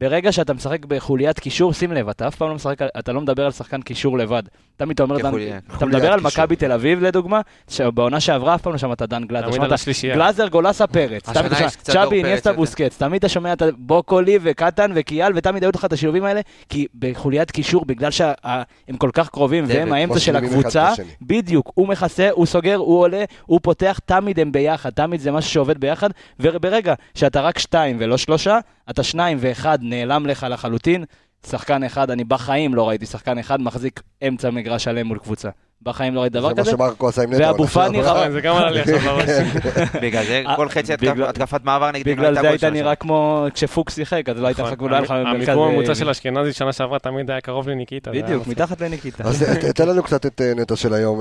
[0.00, 3.44] ברגע שאתה משחק בחוליית קישור, שים לב, אתה אף פעם לא משחק, אתה לא מדבר
[3.44, 4.42] על שחקן קישור לבד.
[4.76, 5.30] תמיד אתה אומר, דן.
[5.76, 6.20] אתה מדבר על.
[6.20, 9.50] מכבי תל אביב, לדוגמה, שבעונה שעברה אף פעם לא שמעת דן גלאזר.
[9.52, 10.16] שמעת.
[10.16, 11.30] גלאזר, גולסה, פרץ.
[11.30, 12.52] תמיד אתה שומע, דור צ'אבי, יותר.
[12.52, 12.98] בוסקץ.
[12.98, 17.50] תמיד אתה שומע את בוקולי וקטן וקיאל, ותמיד היו לך את השילובים האלה, כי בחוליית
[17.50, 20.92] קישור, בגלל שהם כל כך קרובים, והם האמצע של הקבוצה.
[21.22, 25.50] בדיוק, הוא מכסה, הוא סוגר, הוא עולה, הוא פותח, תמיד הם ביחד, תמיד זה משהו
[25.50, 28.58] שעובד ביחד, וברגע שאתה רק שתיים ולא שלושה,
[28.90, 31.04] אתה שניים ואחד נעלם לך לחלוטין,
[31.46, 35.50] שחקן אחד, אני בחיים לא ראיתי שחקן אחד מחזיק אמצע מגרש שלם מול קבוצה.
[35.82, 36.70] בחיים לא ראיתי דבר זה מה כזה.
[36.70, 37.46] שמרקו עשה עם נטע.
[37.46, 38.24] ואבו פאני שעברה.
[38.24, 39.28] כן, זה גם עלה לי עכשיו בראש.
[40.02, 42.64] בגלל זה אה, כל חצי התקפת מעבר נגדנו בגלל זה היית.
[42.64, 44.78] נראה כמו כשפוקס שיחק, אז לא היית לך נכון.
[44.78, 45.48] כולה לך במרכז...
[45.48, 48.10] המיקום הממוצע אה, של אשכנזי שנה שעברה תמיד היה קרוב לניקיטה.
[48.10, 48.46] היה בדיוק.
[48.46, 49.24] מתחת לניקיטה.
[49.24, 51.20] אז תן לנו קצת את אה, נטע של היום,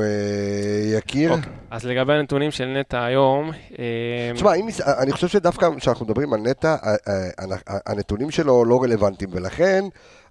[0.98, 1.32] יקיר.
[1.32, 1.52] אוקיי.
[1.72, 3.52] אז לגבי הנתונים של נטע היום,
[4.36, 4.52] תשמע,
[4.98, 6.76] אני חושב שדווקא כשאנחנו מדברים על נטע,
[7.88, 9.84] הנתונים שלו לא רלוונטיים, ולכן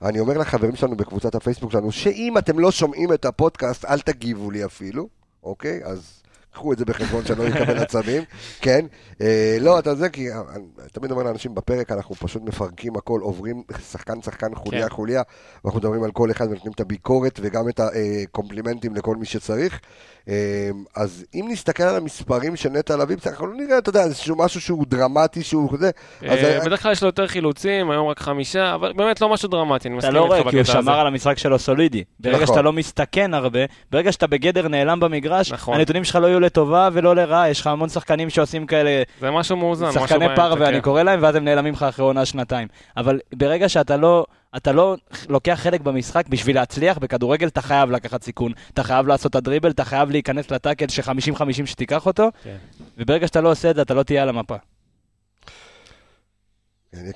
[0.02, 4.50] אני אומר לחברים שלנו בקבוצת הפייסבוק שלנו, שאם אתם לא שומעים את הפודקאסט, אל תגיבו
[4.50, 5.08] לי אפילו,
[5.42, 5.80] אוקיי?
[5.84, 6.17] אז
[6.58, 8.22] קחו את זה בחשבון שאני לא אקבל עצבים,
[8.60, 8.86] כן?
[9.20, 13.62] אה, לא, אתה זה, כי אני תמיד אומר לאנשים בפרק, אנחנו פשוט מפרקים הכל, עוברים
[13.90, 15.22] שחקן-שחקן, חוליה-חוליה,
[15.64, 19.80] ואנחנו מדברים על כל אחד ונותנים את הביקורת וגם את הקומפלימנטים לכל מי שצריך.
[20.28, 24.36] אה, אז אם נסתכל על המספרים של נטע לביא, אנחנו לא נראה, אתה יודע, איזשהו
[24.36, 25.90] משהו שהוא דרמטי, שהוא זה.
[26.22, 29.48] אה, אה, בדרך כלל יש לו יותר חילוצים, היום רק חמישה, אבל באמת לא משהו
[29.48, 30.82] דרמטי, אני אתה מסכים לא איתך רואה, כי הוא בקטע הזה.
[30.82, 32.04] שמר על המשחק שלו סולידי.
[32.20, 32.46] ברגע נכון.
[32.46, 35.74] שאתה לא מסתכן הרבה, ברגע שאתה בגדר נעלם במגרש, נכון.
[35.74, 39.56] הנתונים שלך לא יהיו לטובה ולא לרעה, יש לך המון שחקנים שעושים כאלה זה משהו
[39.56, 40.82] מאוזן, משהו שחקני פרווה, אני כן.
[40.82, 42.68] קורא להם, ואז הם נעלמים לך אחרי עונה שנתיים.
[42.96, 44.24] אבל ברגע שאתה לא...
[44.56, 44.96] אתה לא
[45.28, 48.52] לוקח חלק במשחק בשביל להצליח בכדורגל, אתה חייב לקחת סיכון.
[48.74, 52.56] אתה חייב לעשות את הדריבל, אתה חייב להיכנס לטאקל ש-50-50 שתיקח אותו, כן.
[52.98, 54.56] וברגע שאתה לא עושה את זה, אתה לא תהיה על המפה.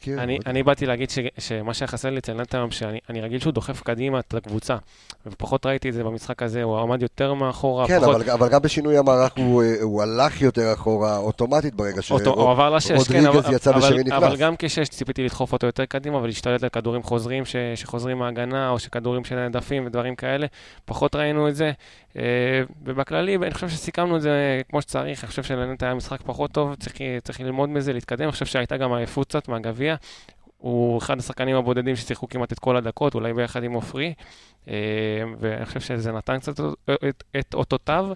[0.00, 0.18] כן.
[0.46, 3.80] אני, באתי להגיד ש, שמה שהיה חסר לי אצל היום, שאני אני רגיל שהוא דוחף
[3.80, 4.76] קדימה את הקבוצה,
[5.26, 8.16] ופחות ראיתי את זה במשחק הזה, הוא עמד יותר מאחורה, כן, פחות...
[8.16, 12.46] אבל, אבל גם בשינוי המערך הוא, אה, הוא הלך יותר אחורה אוטומטית ברגע כן, שרודריגז
[13.26, 14.22] אבל, יצא ושרי נכנס.
[14.22, 18.70] אבל גם כשש ציפיתי לדחוף אותו יותר קדימה ולהשתלט על כדורים חוזרים ש, שחוזרים מההגנה,
[18.70, 20.46] או שכדורים שנעדפים ודברים כאלה,
[20.84, 21.72] פחות ראינו את זה.
[22.16, 26.52] אה, ובכללי, אני חושב שסיכמנו את זה כמו שצריך, אני חושב שלנטע היה משחק פחות
[26.52, 26.94] טוב, צריך,
[27.24, 29.96] צריך ללמוד מזה, להתקדם, אני חושב שהייתה גם עייפות קצת מהגביע.
[30.58, 34.14] הוא אחד השחקנים הבודדים ששיחקו כמעט את כל הדקות, אולי ביחד עם עופרי,
[34.68, 34.74] אה,
[35.38, 36.60] ואני חושב שזה נתן קצת
[37.08, 38.06] את, את אותותיו.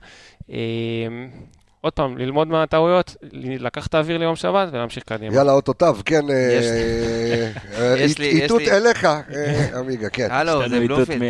[1.81, 5.35] עוד פעם, ללמוד מהטעויות, לקחת את האוויר ליום שבת ולהמשיך קדימה.
[5.37, 6.31] יאללה, אותותיו, כן.
[6.31, 7.43] אה, יש לי-
[7.79, 10.29] אה, יש לי- יש איתות לי- אליך, אה, עמיגה, כן.
[10.31, 11.23] הלו, זה בלומפילד.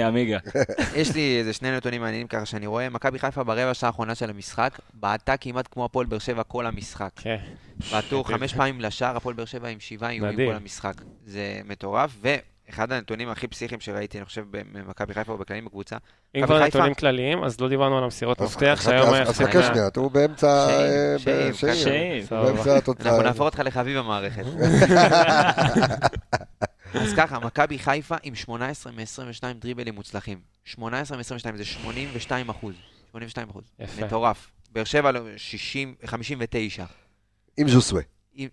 [0.97, 2.89] יש לי איזה שני נתונים מעניינים ככה שאני רואה.
[2.91, 7.11] מכבי חיפה ברבע שעה האחרונה של המשחק, בעטה כמעט כמו הפועל באר שבע כל המשחק.
[7.17, 7.37] כן.
[7.93, 10.51] בעטו חמש פעמים לשער, הפועל באר שבע עם שבעה איומים.
[10.51, 10.95] כל המשחק.
[11.27, 12.11] זה מטורף,
[12.69, 15.97] ואחד הנתונים הכי פסיכיים שראיתי, אני חושב, במכבי חיפה ובכללים בקבוצה,
[16.35, 19.39] אם כבר נתונים כלליים, אז לא דיברנו על המסירות מפתח, שהיום אז- היה אז.
[19.41, 20.69] חכה שנייה, הוא באמצע...
[21.75, 22.43] שאים, אה.
[22.43, 23.11] באמצע התוצאה.
[23.11, 24.45] אנחנו נהפוך אותך לחביב המערכת.
[26.95, 30.41] אז ככה, מכבי חיפה עם 18 מ-22 דריבלים מוצלחים.
[30.65, 31.23] 18 מ-22
[31.57, 32.75] זה 82 אחוז.
[33.11, 33.65] 82 אחוז.
[33.79, 34.05] יפה.
[34.07, 34.51] מטורף.
[34.73, 36.85] באר שבע לא, 60, 59.
[37.57, 38.03] עם ז'וסווה.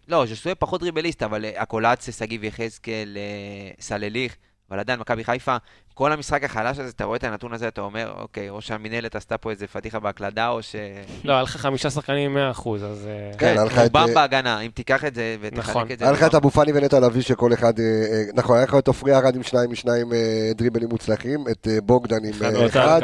[0.07, 4.37] לא, ז'סוי פחות דריבליסט, אבל אה, הקולציה, שגיב יחזקאל, אה, סלליך,
[4.71, 5.57] אבל עדיין מכבי חיפה,
[5.93, 9.37] כל המשחק החלש הזה, אתה רואה את הנתון הזה, אתה אומר, אוקיי, או שהמינהלת עשתה
[9.37, 10.75] פה איזה פדיחה בהקלדה, או ש...
[11.23, 13.07] לא, היה לך חמישה שחקנים עם 100%, אז...
[13.07, 13.83] אה, כן, היה לך את...
[13.83, 15.81] רובם אה, בהגנה, אם תיקח את זה נכון.
[15.81, 16.05] ותחלק את זה...
[16.05, 17.85] היה לך זה את אבו פאני ונטע לביא שכל אחד, אה,
[18.33, 20.11] נכון, היה לך את עופרי ארד עם שניים משניים
[20.55, 23.01] דריבלים מוצלחים, את בוגדן עם אחד,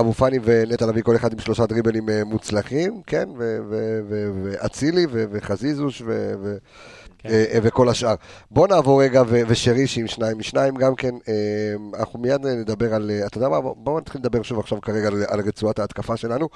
[0.00, 5.06] אבו פאני ונטע לביא כל אחד עם שלושה דריבלים מוצלחים, כן, ו- ו- ו- ואצילי
[5.10, 6.56] ו- וחזיזוש ו-
[7.22, 7.28] כן.
[7.28, 8.14] אה, אה, וכל השאר.
[8.50, 11.34] בוא נעבור רגע, ו- ושרישי עם שניים משניים גם כן, אה,
[11.98, 15.24] אנחנו מיד נדבר על, אתה יודע מה, בוא- בואו נתחיל לדבר שוב עכשיו כרגע על,
[15.28, 16.48] על רצועת ההתקפה שלנו,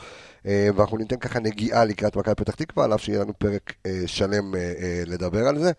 [0.45, 3.73] ואנחנו ניתן ככה נגיעה לקראת מכבי פתח תקווה, על אף שיהיה לנו פרק
[4.07, 4.55] שלם
[5.07, 5.73] לדבר על זה.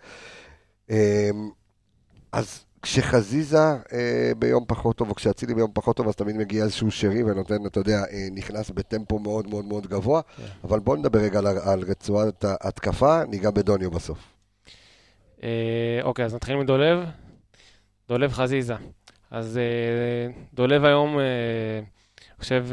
[2.32, 3.58] אז כשחזיזה
[3.94, 7.66] אה, ביום פחות טוב, או כשאצילי ביום פחות טוב, אז תמיד מגיע איזשהו שרי ונותן,
[7.66, 10.22] אתה יודע, אה, נכנס בטמפו מאוד מאוד מאוד גבוה.
[10.38, 10.44] כן.
[10.64, 14.18] אבל בואו נדבר רגע על, על רצועת ההתקפה, ניגע בדוניו בסוף.
[15.44, 17.00] אה, אוקיי, אז נתחיל מדולב.
[18.08, 18.76] דולב חזיזה.
[19.32, 21.24] אז אה, דולב היום, אה,
[21.78, 22.66] אני חושב,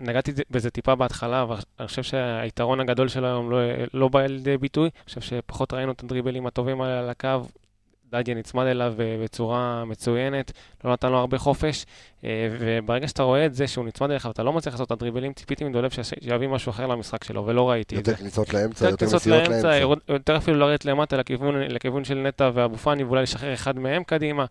[0.00, 3.58] נגעתי בזה טיפה בהתחלה, אבל אני חושב שהיתרון הגדול שלו היום לא,
[3.94, 4.84] לא בא לידי ביטוי.
[4.96, 7.28] אני חושב שפחות ראינו את הדריבלים הטובים האלה על הקו.
[8.12, 10.52] דדיה נצמד אליו אה, בצורה מצוינת,
[10.84, 11.86] לא נתן לו הרבה חופש,
[12.24, 15.32] אה, וברגע שאתה רואה את זה שהוא נצמד אליך ואתה לא מצליח לעשות את הדריבלים,
[15.32, 18.10] ציפיתי מדולב שיביא משהו אחר למשחק שלו, ולא ראיתי את זה.
[18.10, 19.76] יותר כניסות לאמצע, יותר מסירות לאמצע,
[20.08, 24.44] יותר אפילו לרדת למטה לכיוון, לכיוון של נטע ואבו פאני, ואולי לשחרר אחד מהם קדימה.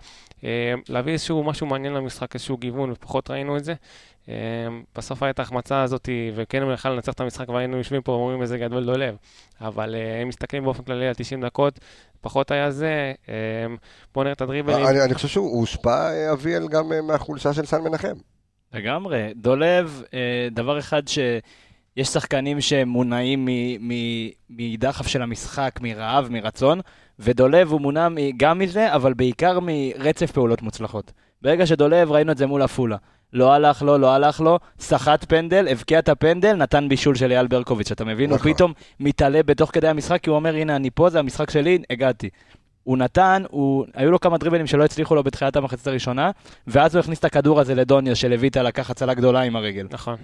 [0.44, 3.74] אה, להביא איזשהו משהו מעניין למשחק, איזשהו גיוון, ופחות ראינו את זה.
[4.30, 4.34] אה,
[4.96, 8.58] בסוף הייתה ההחמצה הזאת, וכן הוא יכל לנצח את המשחק, והיינו יושבים פה ואומרים איזה
[8.58, 9.16] גדול דולב.
[9.62, 11.80] אבל אה, אם מסתכלים באופן כללי על 90 דקות,
[12.22, 13.14] פחות היה זה.
[13.30, 13.34] אה,
[14.14, 14.88] בואו נראה את הדריבלים.
[14.88, 18.14] אני, אני חושב שהוא הושפע, אה, אביאל, גם אה, מהחולשה של סן מנחם.
[18.74, 19.34] לגמרי.
[19.36, 20.04] דולב,
[20.52, 23.48] דבר אחד שיש שחקנים שמונעים
[24.50, 26.80] מדחף של המשחק, מרעב, מרצון,
[27.20, 28.08] ודולב הוא מונע
[28.38, 31.12] גם מזה, אבל בעיקר מרצף פעולות מוצלחות.
[31.42, 32.98] ברגע שדולב, ראינו את זה מול עפולה.
[33.34, 37.48] לא הלך לו, לא הלך לו, סחט פנדל, הבקיע את הפנדל, נתן בישול של אייל
[37.48, 38.30] ברקוביץ', אתה מבין?
[38.30, 38.48] נכון.
[38.48, 41.78] הוא פתאום מתעלה בתוך כדי המשחק, כי הוא אומר, הנה, אני פה, זה המשחק שלי,
[41.90, 42.30] הגעתי.
[42.90, 46.32] הוא נתן, הוא, היו לו כמה דריבלים שלא הצליחו לו בתחילת המחצית הראשונה,
[46.68, 49.88] ואז הוא הכניס את הכדור הזה לדוניו, שלויטה לקח הצלה גדולה עם הרגל.
[49.92, 50.16] נכון.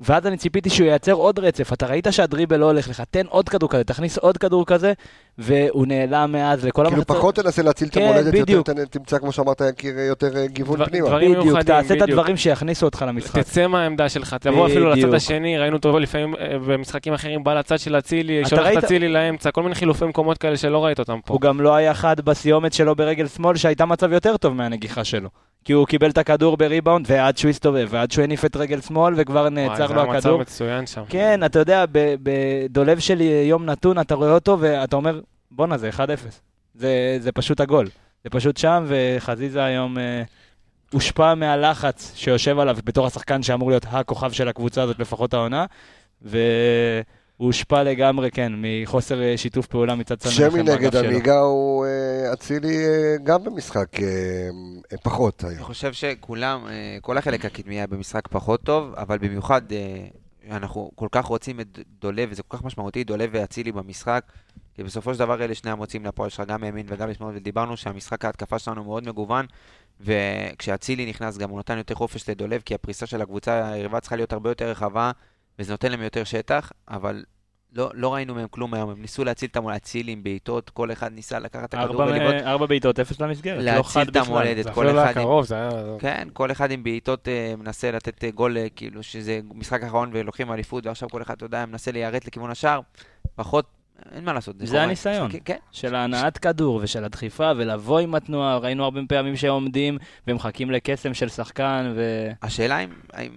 [0.00, 3.48] ואז אני ציפיתי שהוא ייצר עוד רצף, אתה ראית שהדריבל לא הולך לך, תן עוד
[3.48, 4.92] כדור כזה, תכניס עוד כדור כזה,
[5.38, 7.16] והוא נעלם מאז לכל כאילו המחצית.
[7.16, 8.70] פחות תנסה להציל את כן, המולדת, יותר בדיוק.
[8.70, 11.08] תנ- תמצא, כמו שאמרת, יקיר, יותר אה, גיוון פנימה.
[11.08, 12.02] דברים בדיוק, תעשה את.
[12.02, 13.38] הדברים שיכניסו אותך למשחק.
[13.42, 15.14] תצא מהעמדה שלך, תבוא אפילו לצד.
[15.14, 19.50] השני, ראינו אותו לפעמים אה, במשחקים אחרים, בא לצד של אצילי, שולח את אצילי לאמצע,
[19.50, 21.34] כל מיני חילופי מקומות כאלה שלא ראית אותם פה.
[21.34, 25.28] הוא גם לא היה חד בסיומת שלו ברגל שמאל, שהייתה מצב יותר טוב מהנגיחה שלו.
[25.64, 29.14] כי הוא קיבל את הכדור בריבאונד, ועד שהוא הסתובב, ועד שהוא הניף את רגל שמאל,
[29.16, 30.40] וכבר נעצר לו וואי, זה היה הכדור.
[30.40, 31.02] מצב מצוין שם.
[31.08, 36.00] כן, אתה יודע, בדולב שלי יום נתון, אתה רואה אותו, ואתה אומר, בואנה, זה 1-0.
[36.74, 37.86] זה, זה פשוט הגול.
[38.24, 40.22] זה פשוט שם, וחזיזה היום אה,
[40.92, 45.66] הושפע מהלחץ שיושב עליו בתור השחקן שאמור להיות הכוכב של הקבוצה הזאת, לפחות העונה,
[47.38, 50.96] והוא הושפע לגמרי, כן, מחוסר אה, שיתוף פעולה מצד מנחם שמי נגד.
[50.96, 54.06] עמיגה הוא אה, אצילי אה, גם במשחק אה,
[54.92, 55.64] אה, פחות אני היום.
[55.64, 60.06] חושב שכולם, אה, כל החלק הקדמי היה במשחק פחות טוב, אבל במיוחד אה,
[60.50, 64.24] אנחנו כל כך רוצים את דולב, וזה כל כך משמעותי, דולב ואצילי במשחק.
[64.74, 68.24] כי בסופו של דבר אלה שני המוצאים לפועל שלך, גם מימין וגם משמאל, ודיברנו שהמשחק
[68.24, 69.46] ההתקפה שלנו מאוד מגוון,
[70.00, 74.32] וכשאצילי נכנס גם הוא נתן יותר חופש לדולב, כי הפריסה של הקבוצה היריבה צריכה להיות
[74.32, 75.10] הרבה יותר רחבה,
[75.58, 77.24] וזה נותן להם יותר שטח, אבל
[77.74, 80.92] לא, לא ראינו מהם כלום היום, הם ניסו להציל את המולדת, אצילי עם בעיטות, כל
[80.92, 83.58] אחד ניסה לקחת את הכדור ולבעוט, ארבע בעיטות, אפס למסגרת.
[83.58, 84.22] לא להציל חד את בכלל.
[84.22, 85.22] המולדת, זה כל אפילו לא אחד עם...
[85.22, 85.70] קרוב, זה היה...
[85.98, 90.10] כן, כל אחד עם בעיטות אה, מנסה לתת אה, גול, אה, כאילו שזה משחק אחרון
[90.12, 92.80] ולוקחים אליפות, ועכשיו כל אחד, אתה יודע, מנסה ליירט לכיוון השער,
[93.34, 93.66] פחות,
[94.12, 94.56] אין מה לעשות.
[94.58, 94.82] זה.
[94.82, 95.22] הניסיון.
[95.26, 99.98] משחקים- כן, של ההנעת כדור ושל הדחיפה ולבוא עם התנועה, ראינו הרבה פעמים שהם עומדים
[100.26, 102.28] ומחכים לקסם של שחקן ו...
[102.42, 102.88] השאלה אם,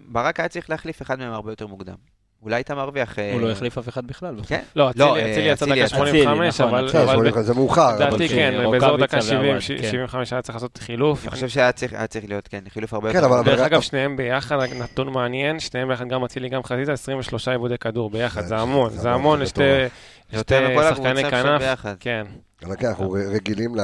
[0.07, 1.95] ברק היה צריך להחליף אחד מהם הרבה יותר מוקדם.
[2.43, 3.19] אולי היית מרוויח...
[3.19, 4.35] אה, הוא לא החליף אף אחד בכלל.
[4.47, 5.87] כן, לא, לא, אצילי אה, יצא דקה יצא.
[5.95, 6.85] 85, אצילי, אבל...
[6.85, 7.95] נכון, אבל לך, זה מאוחר.
[7.95, 8.35] לדעתי כן.
[8.63, 9.91] כן, באזור דקה 70, ועווד, ש- כן.
[9.91, 11.23] 75 היה צריך לעשות חילוף.
[11.23, 11.93] אני חושב שהיה צריך,
[12.27, 13.41] להיות, כן, חילוף הרבה כן, יותר...
[13.41, 18.09] דרך אגב, שניהם ביחד, נתון מעניין, שניהם ביחד, גם אצילי, גם חזיזה, 23 עיבודי כדור
[18.09, 19.63] ביחד, זה- המון, זה המון, לשתי
[20.31, 21.61] שחקני כנף.
[21.99, 22.25] כן.
[22.65, 23.75] אבל כן, אנחנו רגילים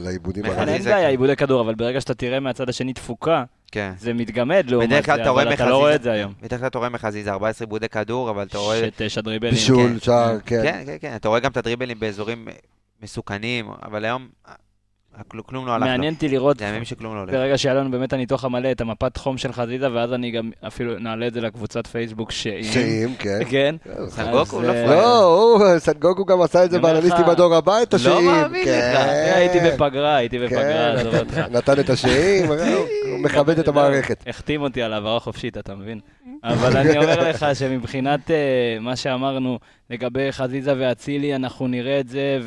[0.00, 0.68] לעיבודים נכון.
[0.68, 1.06] אין בעיה, כן.
[1.08, 3.92] עיבודי כדור, אבל ברגע שאתה תראה מהצד השני תפוקה, כן.
[3.98, 6.32] זה מתגמד לעומת זה, אבל אתה מחזיזה- לא רואה את זה היום.
[6.42, 8.86] בדרך כלל אתה רואה מחזיזה 14 עיבודי כדור, אבל אתה רואה...
[8.86, 9.52] שתשע דריבלים.
[9.54, 10.00] בישול, כן.
[10.00, 10.62] שער, כן.
[10.62, 12.48] כן, כן, כן, אתה רואה גם את הדריבלים באזורים
[13.02, 14.28] מסוכנים, אבל היום
[15.46, 15.88] כלום לא הלך לו.
[15.88, 17.32] מעניין אותי לראות זה ימים שכלום לא הולך.
[17.34, 20.98] ברגע שהיה לנו באמת הניתוח המלא, את המפת חום של חזיזה, ואז אני גם אפילו
[20.98, 22.62] נעלה את זה לקבוצת פייסבוק שאם...
[22.62, 23.38] שאם, כן.
[23.50, 23.76] כן.
[24.08, 25.02] סנגוקו אז, לא אה, פראייר.
[25.02, 28.26] לא, הוא, סנגוגו גם עשה את זה באנליסטים בדור הבא, את לא השאים.
[28.26, 29.00] מאמין כן, לך.
[29.00, 31.38] אה, הייתי בפגרה, הייתי בפגרה, כן, עזוב אותך.
[31.50, 32.46] נתן את השאים,
[33.10, 34.24] הוא מכבד את המערכת.
[34.26, 36.00] החתים אותי על העברה חופשית, אתה מבין?
[36.44, 38.36] אבל אני אומר לך שמבחינת אה,
[38.80, 39.58] מה שאמרנו
[39.90, 42.38] לגבי חזיזה ואצילי, אנחנו נראה את זה,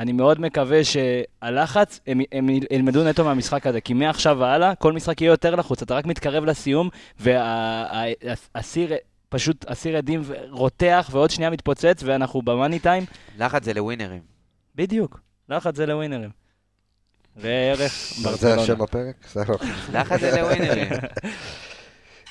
[0.00, 5.20] ואני מאוד מקווה שהלחץ, הם, הם ילמדו נטו מהמשחק הזה, כי מעכשיו והלאה, כל משחק
[5.20, 6.88] יהיה יותר לחוץ, אתה רק מתקרב לסיום,
[7.18, 8.92] והסיר...
[9.28, 13.04] פשוט הסיר עדים רותח ועוד שנייה מתפוצץ ואנחנו במאני טיים.
[13.38, 14.20] לחץ זה לווינרים.
[14.74, 16.30] בדיוק, לחץ זה לווינרים.
[17.42, 18.62] ראה ערך זה ברצלונה.
[18.62, 19.14] השם הפרק?
[19.24, 19.54] בסדר.
[19.92, 20.88] לחץ זה לווינרים.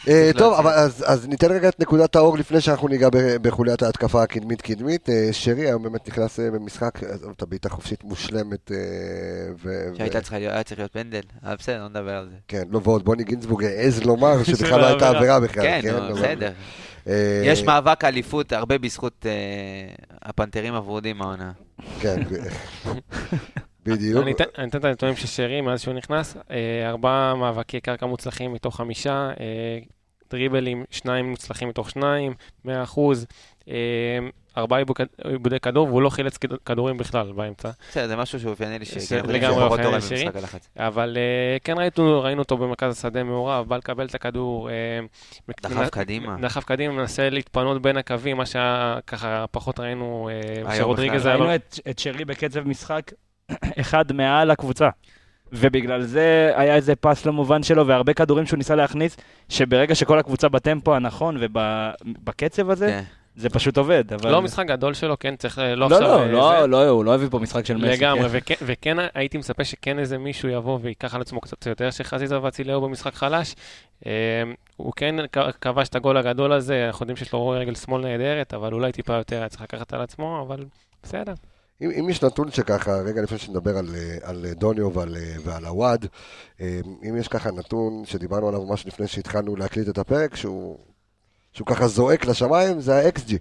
[0.07, 0.53] אה, טוב.
[0.53, 3.07] אבל אז אז ניתן רגע את נקודת האור לפני שאנחנו ניגע
[3.41, 5.09] בחוליית ההתקפה הקדמית-קדמית.
[5.09, 8.71] אה, שרי היום באמת נכנס אה, במשחק, עזוב, את הבעיטה חופשית מושלמת.
[9.63, 11.21] ו- שהייתה צריכה להיות, היה צריך להיות פנדל.
[11.43, 12.35] אבל בסדר, לא נדבר על זה.
[12.47, 15.39] כן, לא, ועוד בוני גינזבורג העז לומר שבכלל לא הייתה עבירה.
[15.39, 15.63] בכלל.
[15.63, 16.51] כן, אבל- נו, בסדר.
[17.45, 19.25] יש מאבק אליפות הרבה בזכות
[20.21, 21.51] הפנתרים הוורודים העונה.
[21.99, 22.23] כן,
[23.93, 24.23] בדיוק.
[24.23, 26.37] אני אתן אני אתן את הנתונים של שרי מאז שהוא נכנס.
[26.51, 29.79] אה, ארבעה מאבקי קרקע מוצלחים מתוך חמישה, אה,
[30.31, 32.33] דריבלים, שניים מוצלחים מתוך שניים,
[32.65, 33.25] 100 אחוז.
[33.69, 33.73] אה,
[34.57, 37.69] ארבעה עיבוד- עיבודי כדור, והוא לא חילץ כד- כדורים בכלל באמצע.
[37.89, 40.27] בסדר, זה משהו שהוא אופייני שכן, אנחנו לגמרי אופייני לשרי.
[40.35, 40.69] הלחץ.
[40.77, 41.17] אבל
[41.63, 44.69] כן ראינו, ראינו אותו במרכז השדה מעורב, בא לקבל את הכדור.
[45.61, 46.37] דחף קדימה.
[46.41, 50.29] דחף קדימה, מנסה להתפנות בין הקווים, מה שככה פחות ראינו,
[50.77, 51.25] שרודריגז.
[51.25, 51.41] היה לו...
[51.45, 53.11] ראינו את, את שרי בקצב משחק
[53.79, 54.89] אחד מעל הקבוצה.
[55.53, 59.17] ובגלל זה היה איזה פס לא מובן שלו, והרבה כדורים שהוא ניסה להכניס,
[59.49, 63.03] שברגע שכל הקבוצה בטמפו הנכון ובקצב הזה, כן.
[63.35, 64.13] זה פשוט עובד.
[64.13, 64.31] אבל...
[64.31, 66.09] לא משחק גדול שלו, כן, צריך אה, לא לא, עכשיו...
[66.09, 66.67] לא, אה, לא, זה.
[66.67, 67.87] לא, הוא לא הביא פה משחק של מסי.
[67.87, 68.27] לגמרי, כן.
[68.31, 72.71] וכן, וכן הייתי מצפה שכן איזה מישהו יבוא וייקח על עצמו קצת יותר שחזיזה ואצילי
[72.71, 73.55] היו במשחק חלש.
[74.05, 74.11] אה,
[74.77, 75.15] הוא כן
[75.61, 79.13] כבש את הגול הגדול הזה, אנחנו יודעים שיש לו רגל שמאל נהדרת, אבל אולי טיפה
[79.13, 80.65] יותר היה צריך לקחת על עצמו, אבל
[81.03, 81.33] בסדר.
[81.81, 86.05] אם, אם יש נתון שככה, רגע לפני שנדבר על, על דוניו ועל, ועל הוואד,
[86.61, 90.77] אה, אם יש ככה נתון שדיברנו עליו ממש לפני שהתחלנו להקליט את הפרק, שהוא,
[91.53, 93.33] שהוא ככה זועק לשמיים, זה ה-XG.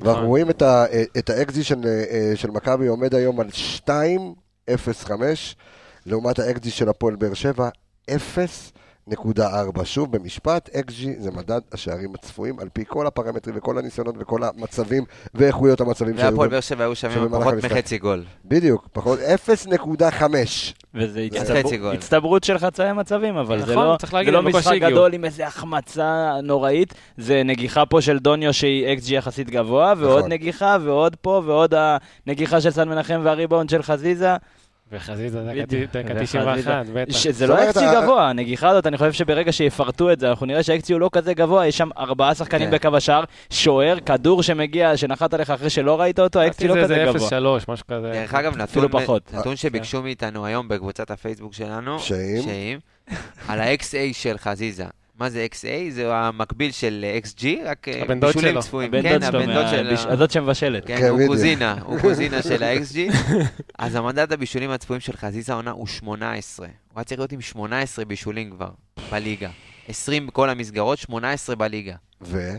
[0.00, 0.24] ואנחנו נכון.
[0.24, 0.84] רואים את, ה,
[1.18, 3.48] את ה-XG של, אה, של מכבי עומד היום על
[4.68, 4.70] 2.05,
[6.06, 7.68] לעומת ה-XG של הפועל באר שבע,
[9.10, 9.84] 0.4.
[9.84, 15.04] שוב, במשפט, XG זה מדד השערים הצפויים על פי כל הפרמטרים וכל הניסיונות וכל המצבים
[15.34, 16.30] ואיכויות המצבים שהיו.
[16.30, 17.54] והפועל באר שבע היו שווים פחות.
[17.54, 18.24] מחצי גול.
[18.44, 20.22] בדיוק, פחות 0.5.
[20.94, 21.28] וזה.
[21.92, 24.78] הצטברות של חצאי מצבים, אבל זה נכון, לא, לא משחק.
[24.80, 30.18] גדול עם איזה החמצה נוראית, זה נגיחה פה של דוניו שהיא XG יחסית גבוה, ועוד
[30.18, 30.32] נכון.
[30.32, 31.74] נגיחה, ועוד פה, ועוד
[32.26, 34.36] הנגיחה של סן מנחם והריבאונד של חזיזה.
[34.92, 35.90] וחזיזה דקה בדיוק.
[35.96, 36.24] דקה וחזיזה.
[36.24, 37.16] 91, בטח.
[37.18, 40.92] שזה לא ה- גבוה, הנגיחה הזאת, אני חושב שברגע שיפרטו את זה, אנחנו נראה שה-XG
[40.92, 42.74] הוא לא כזה גבוה, יש שם ארבעה שחקנים כן.
[42.88, 47.04] בקו השער, שוער, כדור שמגיע, שנחת עליך אחרי שלא ראית אותו, ה-XG לא זה כזה
[47.06, 47.28] גבוה.
[47.58, 48.10] 0.3, משהו כזה.
[48.12, 48.56] דרך אגב,
[49.32, 52.42] נתון שביקשו מאיתנו היום בקבוצת הפייסבוק שלנו, שאים?
[52.42, 52.78] שאים,
[53.48, 53.82] על ה-XA
[54.12, 54.84] של חזיזה.
[55.18, 55.58] מה זה XA?
[55.90, 58.62] זה המקביל של XG, רק אה, בישולים שלו.
[58.62, 58.94] צפויים.
[58.94, 59.90] הבן כן, דוד שלו, הבן דוד של...
[59.94, 60.86] מהביש- ה- הזאת שמבשלת.
[60.86, 61.26] כן, כן, הוא.
[61.26, 63.14] קוזינה, הוא קוזינה של ה-XG.
[63.78, 66.66] אז המדד הבישולים הצפויים של חזיזה העונה הוא 18.
[66.66, 68.70] הוא היה צריך להיות עם 18 בישולים כבר,
[69.12, 69.50] בליגה.
[69.88, 71.94] 20 בכל המסגרות, 18 בליגה.
[72.22, 72.52] ו?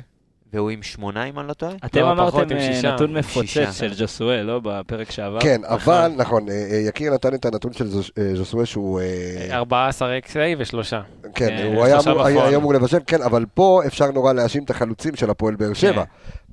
[0.58, 1.72] והוא עם שמונה, אם אני לא טועה.
[1.86, 2.94] אתם לא, אמרתם אה.
[2.94, 3.72] נתון מפוצץ.
[3.72, 4.60] של ג'וסואל, לא?
[4.64, 5.40] בפרק שעבר.
[5.40, 7.88] כן, אבל, נכון, אה, אה, יקיר נתן את הנתון של
[8.36, 9.00] ז'וסווה שהוא...
[9.02, 11.02] אה, 14 XA ושלושה.
[11.36, 15.56] כן, הוא היה אמור- לבשל, כן, אבל פה אפשר נורא להאשים את החלוצים של הפועל
[15.56, 16.04] באר שבע.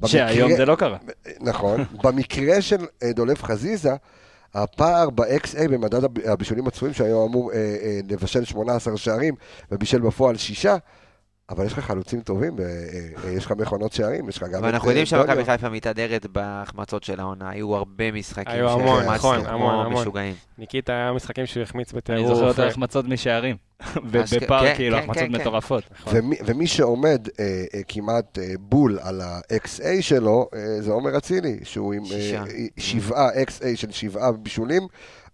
[0.01, 0.07] כן.
[0.09, 0.97] שהיום במקרה- זה לא קרה.
[1.41, 1.85] נכון.
[2.05, 2.77] במקרה של
[3.15, 3.93] דולב חזיזה,
[4.55, 9.35] הפער ב-XA במדד הב- הבישולים הצפויים, שהיום אמור אה, אה, לבשל 18 שערים
[9.73, 10.77] ובישל בפועל שישה,
[11.51, 12.65] אבל יש לך חלוצים טובים, אה,
[13.25, 14.63] אה, יש לך מכונות שערים, יש לך גם...
[14.63, 15.45] ואנחנו את, יודעים אה, שמכבי.
[15.45, 17.51] חיפה מתהדרת בהחמצות של העונה.
[17.51, 20.03] היו הרבה משחקים היו המון, נכון, כמו המון, המון.
[20.03, 20.35] משוגעים.
[20.59, 22.21] ניקיטה היה משחקים שהוא החמיץ בטירוף.
[22.27, 23.57] אני זוכר יותר אה, החמצות משערים.
[24.23, 25.33] אז כן, כאילו, כן, החמצות כן.
[25.33, 25.83] מטורפות.
[26.07, 30.49] ומי, ומי שעומד אה, אה, כמעט אה, בול על ה-XA שלו,
[30.81, 32.03] זה עומר אצילי, שהוא עם
[32.77, 34.87] שבעה XA של שבעה בישולים,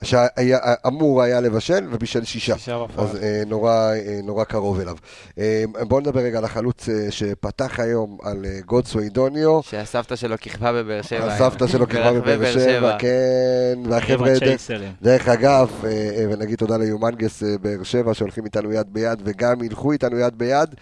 [0.02, 2.58] שאמור היה לבשל ובישל שישה.
[2.58, 2.84] שישה.
[2.96, 4.96] אז אה, נורא, אה, נורא קרוב אליו.
[5.38, 9.60] אה, בואו נדבר רגע על החלוץ אה, שפתח היום, על אה, גודסווי דוניו.
[9.62, 11.32] שהסבתא שלו כיכבה בבאר שבע.
[11.32, 14.70] הסבתא שלו כיכבה בבאר שבע, כן, והחבר'ה, דרך-.
[15.02, 19.62] דרך אגב, אה, אה, ונגיד תודה ליומנגס אה, באר שבע שהולכים איתנו יד ביד וגם
[19.64, 20.74] ילכו איתנו יד ביד,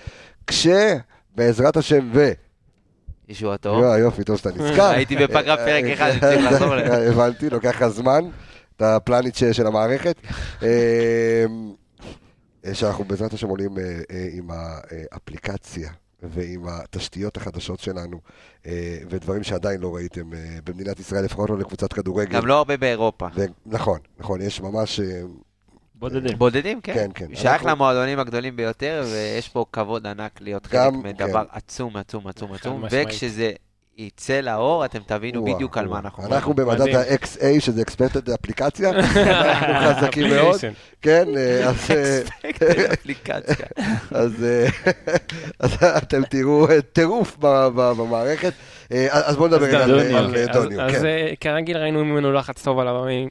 [0.47, 2.31] כשבעזרת השם ו...
[3.29, 3.69] ישועתו.
[3.69, 4.91] יואו, יופי, טוב שאתה נזכר.
[4.91, 7.11] הייתי בפגרה פרק אחד, אני צריך לחזור לזה.
[7.11, 8.25] הבנתי, לוקח לך זמן,
[8.77, 10.17] את הפלניץ' של המערכת.
[10.63, 11.45] אה,
[12.73, 15.91] שאנחנו בעזרת השם עולים אה, אה, עם האפליקציה
[16.23, 18.21] ועם התשתיות החדשות שלנו,
[18.67, 22.33] אה, ודברים שעדיין לא ראיתם אה, במדינת ישראל, לפחות לא לקבוצת כדורגל.
[22.33, 23.27] גם לא הרבה באירופה.
[23.35, 25.01] ו- נכון, נכון, יש ממש...
[25.99, 26.39] בודדים.
[26.39, 26.95] בודדים, כן.
[26.95, 27.27] כן, כן.
[27.35, 31.57] שייך אנחנו- למועדונים הגדולים ביותר, ויש פה כבוד ענק להיות חלק גם, מדבר כן.
[31.57, 32.85] עצום, עצום, עצום, עצום.
[32.91, 33.53] וכשזה
[33.99, 35.95] יצא לאור, אתם תבינו וואו, בדיוק על וואו.
[35.95, 36.69] מה אנחנו אנחנו מדברים.
[36.69, 36.97] במדד מדהים.
[36.97, 40.61] ה-XA, שזה Expected אפליקציה, אנחנו חזקים מאוד.
[41.03, 41.91] כן, אה, אז...
[41.91, 42.21] אה,
[42.93, 43.67] אפליקציה.
[44.11, 44.67] אז, אה,
[45.61, 48.53] אז אתם תראו טירוף במערכת.
[48.93, 50.35] אה, אז בואו נדבר על דוניו,
[50.81, 51.07] אה, אז- כן.
[51.07, 52.89] אה, כרגיל ראינו ממנו לחץ טוב על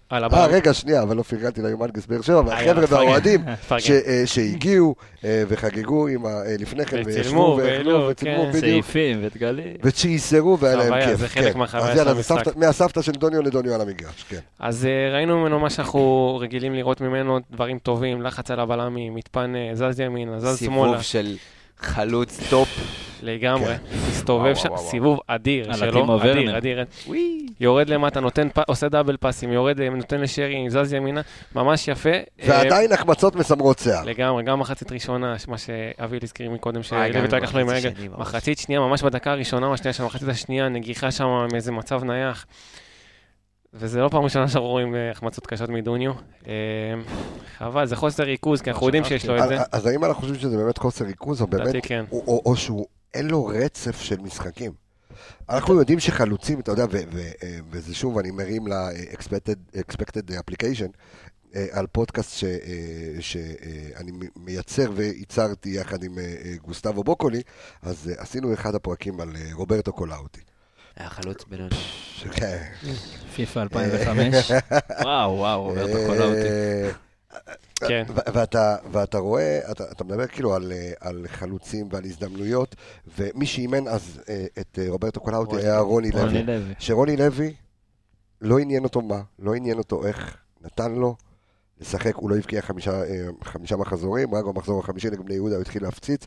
[0.09, 0.45] על אה.
[0.45, 2.85] רגע, שנייה, אבל לא פרגנתי ליומנגס באר שבע, והחבר'ה.
[2.89, 3.41] והאוהדים
[4.25, 6.29] שהגיעו וחגגו עם ה-
[6.59, 8.49] לפני כן, וישבו ואכלו וצילמו כן.
[8.49, 9.73] בדיוק, צעיפים ודגלים.
[9.83, 11.19] וצ'ייסרו והיה להם כיף.
[11.19, 11.59] זה חלק כן.
[11.59, 12.43] מהחוויה של זה המשחק.
[12.45, 14.39] סבתא- מהסבתא של דוניו לדוניו על המגרש, כן.
[14.59, 19.99] אז ראינו ממנו מה שאנחנו רגילים לראות ממנו, דברים טובים, לחץ על הבלמים, מתפנה זז
[19.99, 21.35] ימינה, זז שמאלה, סיבוב של
[21.79, 22.67] חלוץ top.
[23.21, 23.75] לגמרי.
[23.75, 23.97] כן.
[24.09, 24.77] מסתובב וואו, שם.
[24.77, 26.57] סיבוב אדיר שלו, אדיר.
[26.57, 26.85] אדיר.
[27.59, 28.19] יורד למטה,
[28.67, 31.21] עושה double פאסים, יורד, אה, נותן לשרי, זז ימינה,
[31.55, 32.09] ממש יפה.
[32.09, 34.03] אה, ועדיין החמצות מסמרות שיער.
[34.03, 37.85] לגמרי, גם מחצית ראשונה, מה שאביל הזכיר מקודם, וואי, גם שלוי לקח לו עם ממש.
[38.17, 42.45] מחצית שנייה, ממש בדקה הראשונה או השנייה של המחצית השנייה, נגיחה שם מאיזה מצב נייח.
[43.73, 46.11] וזה לא פעם ראשונה שאנחנו רואים אה, החמצות קשות מדוניו.
[46.47, 46.53] אה,
[47.57, 49.57] חבל, זה חוסר ריכוז, כי אנחנו יודעים שיש לו את זה.
[49.71, 52.05] אז- האם אנחנו חושבים שזה באמת חוסר ריכוז, או באמת, כן.
[52.27, 54.71] או שהוא אין לו רצף של משחקים?
[55.49, 56.85] אנחנו יודעים שחלוצים, אתה יודע,
[57.43, 60.91] אה, וזה שוב, אני מרים ל-expected expected application,
[61.55, 62.43] אה, על פודקאסט
[63.19, 67.41] שאני מייצר וייצרתי יחד עם אה, אה, גוסטבו בוקולי,
[67.81, 70.41] אז אה, עשינו אחד הפרקים על אה, רוברטו קולאוטי.
[70.95, 71.75] היה חלוץ בינוני.
[72.31, 72.63] כן.
[73.35, 74.51] פיפא 2005.
[75.03, 76.47] וואו, וואו, רוברטו קולאוטי.
[77.75, 78.03] כן.
[78.09, 82.75] ו- ואתה, ואתה רואה, אתה, אתה מדבר כאילו על, על חלוצים ועל הזדמנויות,
[83.17, 86.43] ומי שאימן אז אה, את אה, רוברטו קולאוטי רוני היה רוני רוני לוי.
[86.43, 86.73] לוי.
[86.79, 87.53] שרוני לוי,
[88.41, 91.15] לא עניין אותו מה, לא עניין אותו איך, נתן לו
[91.79, 95.61] לשחק, הוא לא הבקיע חמישה, אה, חמישה מחזורים, רק במחזור החמישי נגד בני יהודה הוא
[95.61, 96.25] התחיל להפציץ,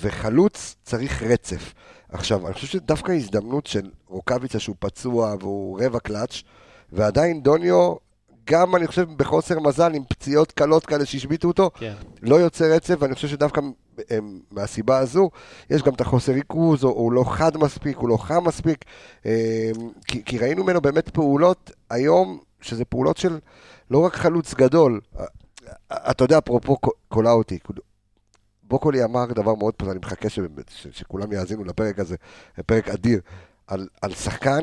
[0.00, 1.74] וחלוץ צריך רצף.
[2.08, 6.42] עכשיו, אני חושב שדווקא הזדמנות של רוקאביצה שהוא פצוע והוא רבע קלאץ',
[6.92, 7.94] ועדיין דוניו,
[8.44, 11.94] גם אני חושב בחוסר מזל, עם פציעות קלות כאלה שהשביתו אותו, כן.
[12.22, 13.60] לא יוצא רצף, ואני חושב שדווקא
[14.10, 14.18] אה,
[14.50, 15.30] מהסיבה הזו,
[15.70, 18.84] יש גם את החוסר ריכוז, או הוא לא חד מספיק, הוא לא חם מספיק,
[19.26, 19.70] אה,
[20.06, 23.38] כי, כי ראינו ממנו באמת פעולות היום, שזה פעולות של
[23.90, 25.24] לא רק חלוץ גדול, אה,
[26.10, 26.76] אתה יודע, אפרופו
[27.08, 27.58] קולאוטי,
[28.62, 30.38] בוקולי אמר דבר מאוד פשוט, אני מחכה ש,
[30.68, 32.16] ש, שכולם יאזינו לפרק הזה,
[32.66, 33.20] פרק אדיר,
[33.66, 34.60] על, על שחקן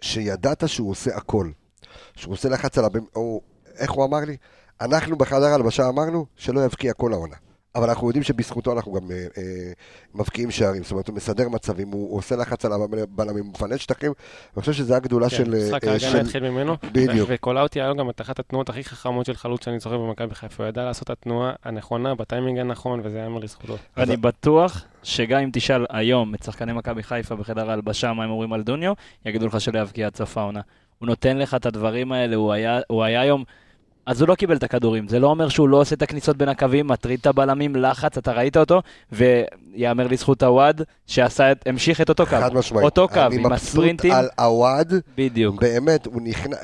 [0.00, 1.50] שידעת שהוא עושה הכל,
[2.16, 2.84] שהוא עושה לחץ על
[3.16, 3.40] או
[3.78, 4.36] איך הוא אמר לי?
[4.80, 7.36] אנחנו בחדר הלבשה אמרנו שלא יבקיע כל העונה.
[7.74, 9.72] אבל אנחנו יודעים שבזכותו אנחנו גם אה, אה,
[10.14, 13.78] מבקיעים שערים, זאת אומרת הוא מסדר מצבים, הוא, הוא עושה לחץ על הבלמים, הוא מפנה
[13.78, 14.12] שטחים,
[14.56, 15.54] אני חושב שזו הגדולה כן, של...
[15.66, 16.76] משחק אה, ההגנה של- התחיל ממנו.
[16.92, 17.28] בדיוק.
[17.28, 20.34] ו- וקולאוטי היה לו גם את אחת התנועות הכי חכמות של חלוץ שאני זוכר במכבי
[20.34, 20.62] חיפה.
[20.62, 23.76] הוא ידע לעשות את התנועה הנכונה, בטיימינג הנכון, וזה היה לזכותו.
[23.96, 28.52] אני בטוח שגם אם תשאל היום את שחקני מכבי חיפה בחדר ההלבשה מה הם אומרים
[28.52, 28.92] על דוניו,
[29.26, 30.60] יגידו לך שלא יבקיע עד סוף העונה.
[31.02, 33.44] הוא נותן לך את הדברים האלה, הוא היה, הוא היה היום
[34.06, 35.08] אז הוא לא קיבל את הכדורים.
[35.08, 38.32] זה לא אומר שהוא לא עושה את הכניסות בין הקווים, מטריד את הבלמים, לחץ, אתה
[38.32, 38.82] ראית אותו,
[39.12, 42.30] ויאמר לזכות הוואד, שעשה את, המשיך את אותו קו.
[42.30, 42.84] חד משמעית.
[42.84, 44.12] אותו קו, אני עם מבסוט הספרינטים.
[44.12, 45.60] על עווד, בדיוק.
[45.60, 46.58] באמת, הוא נכנס...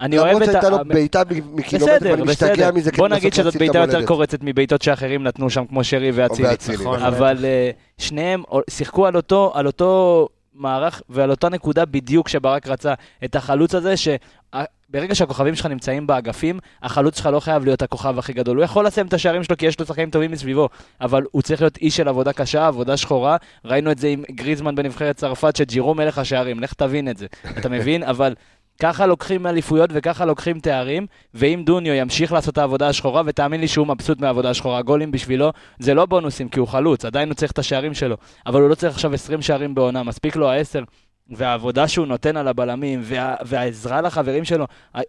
[0.00, 0.70] אני אוהב למרות את שהייתה ה...
[0.70, 1.22] לו בעיטה
[1.52, 2.72] מקילומטר, בסדר, ואני משתגע בסדר.
[2.72, 4.06] מזה בוא נגיד שזאת בעיטה יותר.
[4.06, 6.48] קורצת מבעיטות שאחרים נתנו שם, כמו שרי ואצילי.
[6.48, 7.02] ואצילי, נכון.
[7.02, 12.94] אבל אה, שניהם שיחקו על אותו, על אותו מערך ועל אותה נקודה בדיוק שברק רצה.
[13.24, 18.32] את החלוץ הזה, שברגע שהכוכבים שלך נמצאים באגפים, החלוץ שלך לא חייב להיות הכוכב הכי
[18.32, 18.56] גדול.
[18.56, 20.68] הוא יכול לסיים את השערים שלו כי יש לו שחקנים טובים מסביבו,
[21.00, 23.36] אבל הוא צריך להיות איש של עבודה קשה, עבודה שחורה.
[23.64, 27.26] ראינו את זה עם גריזמן בנבחרת צרפת, שג'ירו מלך השערים, לך תבין את זה.
[27.58, 28.02] אתה מבין?
[28.12, 28.34] אבל...
[28.82, 33.68] ככה לוקחים אליפויות וככה לוקחים תארים, ואם דוניו ימשיך לעשות את העבודה השחורה, ותאמין לי
[33.68, 37.52] שהוא מבסוט מהעבודה השחורה, גולים בשבילו, זה לא בונוסים כי הוא חלוץ, עדיין הוא צריך
[37.52, 38.16] את השערים שלו,
[38.46, 40.82] אבל הוא לא צריך עכשיו 20 שערים בעונה, מספיק לו העשר.
[41.30, 44.66] והעבודה שהוא נותן על הבלמים, וה, והעזרה לחברים שלו,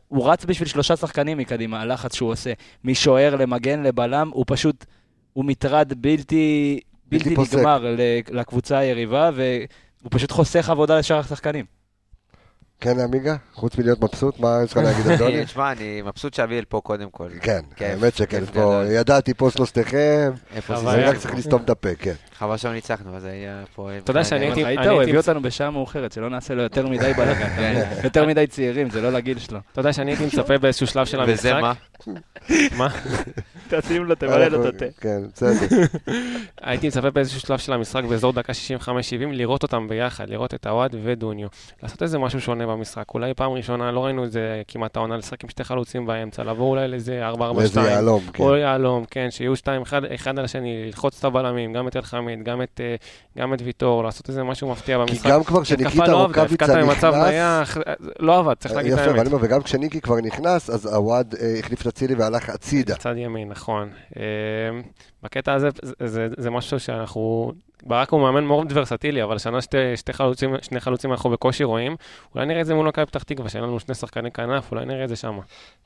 [0.07, 2.53] הוא רץ בשביל שלושה שחקנים מקדימה, הלחץ שהוא עושה,
[2.83, 4.85] משוער למגן לבלם, הוא פשוט,
[5.33, 7.57] הוא מטרד בלתי, בלתי בלתי.
[7.57, 7.95] נגמר
[8.31, 11.82] לקבוצה היריבה, והוא פשוט חוסך עבודה לשאר השחקנים.
[12.81, 13.35] כן, עמיגה?
[13.53, 15.45] חוץ מלהיות מבסוט, מה יש לך להגיד על דוני?
[15.45, 17.27] תשמע, אני מבסוט שאביאל פה קודם כל.
[17.41, 18.43] כן, האמת שכן.
[18.91, 20.31] ידעתי פה שלושתכם,
[20.67, 21.09] זה?
[21.09, 22.13] רק צריך לסתום את הפה, כן.
[22.37, 23.89] חבל שלא ניצחנו, אז היה פה...
[23.97, 26.61] אתה יודע שאני הייתי- ראית, אני הוא הייתי- הביא אותנו בשעה מאוחרת, שלא נעשה לו
[26.63, 28.03] יותר מדי בלאגן, אתה מבין?
[28.03, 29.59] יותר מדי צעירים, זה לא לגיל שלו.
[29.71, 31.33] אתה יודע שאני הייתי מצפה באיזשהו שלב של המשחק.
[31.39, 31.73] וזה מה?
[32.77, 32.87] מה?
[33.69, 34.85] תשים לו, תמלא לו את התה.
[35.01, 35.77] כן, בסדר.
[36.61, 38.85] הייתי מצפה באיזשהו שלב של המשחק, באזור דקה 65-70,
[39.31, 41.47] לראות אותם ביחד, לראות את הוואד ודוניו.
[41.83, 43.13] לעשות איזה משהו שונה במשחק.
[43.13, 46.69] אולי פעם ראשונה, לא ראינו את זה כמעט העונה, לשחק עם שתי חלוצים באמצע, לעבור
[46.69, 47.39] אולי לאיזה 4-4-2.
[47.55, 48.43] ואיזה יהלום, כן.
[48.43, 52.43] או יהלום, כן, שיהיו שתיים אחד, אחד על השני, ללחוץ את הבלמים, גם את אלחמיד,
[52.43, 52.95] גם את, אה,
[53.37, 55.29] גם את ויטור, לעשות איזה משהו מפתיע כי במשחק.
[55.29, 57.03] גם כבר כשניקיטה לא רוקאביצה נכנס,
[58.19, 59.27] לא עבד, צריך להגיד את יפה, האמת.
[59.27, 62.95] אומר, וגם כשניקי כבר נכנס, אז הוואד אה, החליף את אצילי והלך הצידה.
[62.95, 63.89] צד ימין, נכון.
[64.17, 64.23] אה,
[65.23, 67.51] בקטע הזה, זה, זה, זה משהו שאנחנו...
[67.85, 71.95] ברק הוא מאמן מאוד ורסטילי, אבל שנה שתי, שתי חלוצים, שני חלוצים אנחנו בקושי רואים.
[72.35, 75.03] אולי נראה את זה מול מכבי פתח תקווה, שאין לנו שני שחקני כנף, אולי נראה
[75.03, 75.39] את זה שם.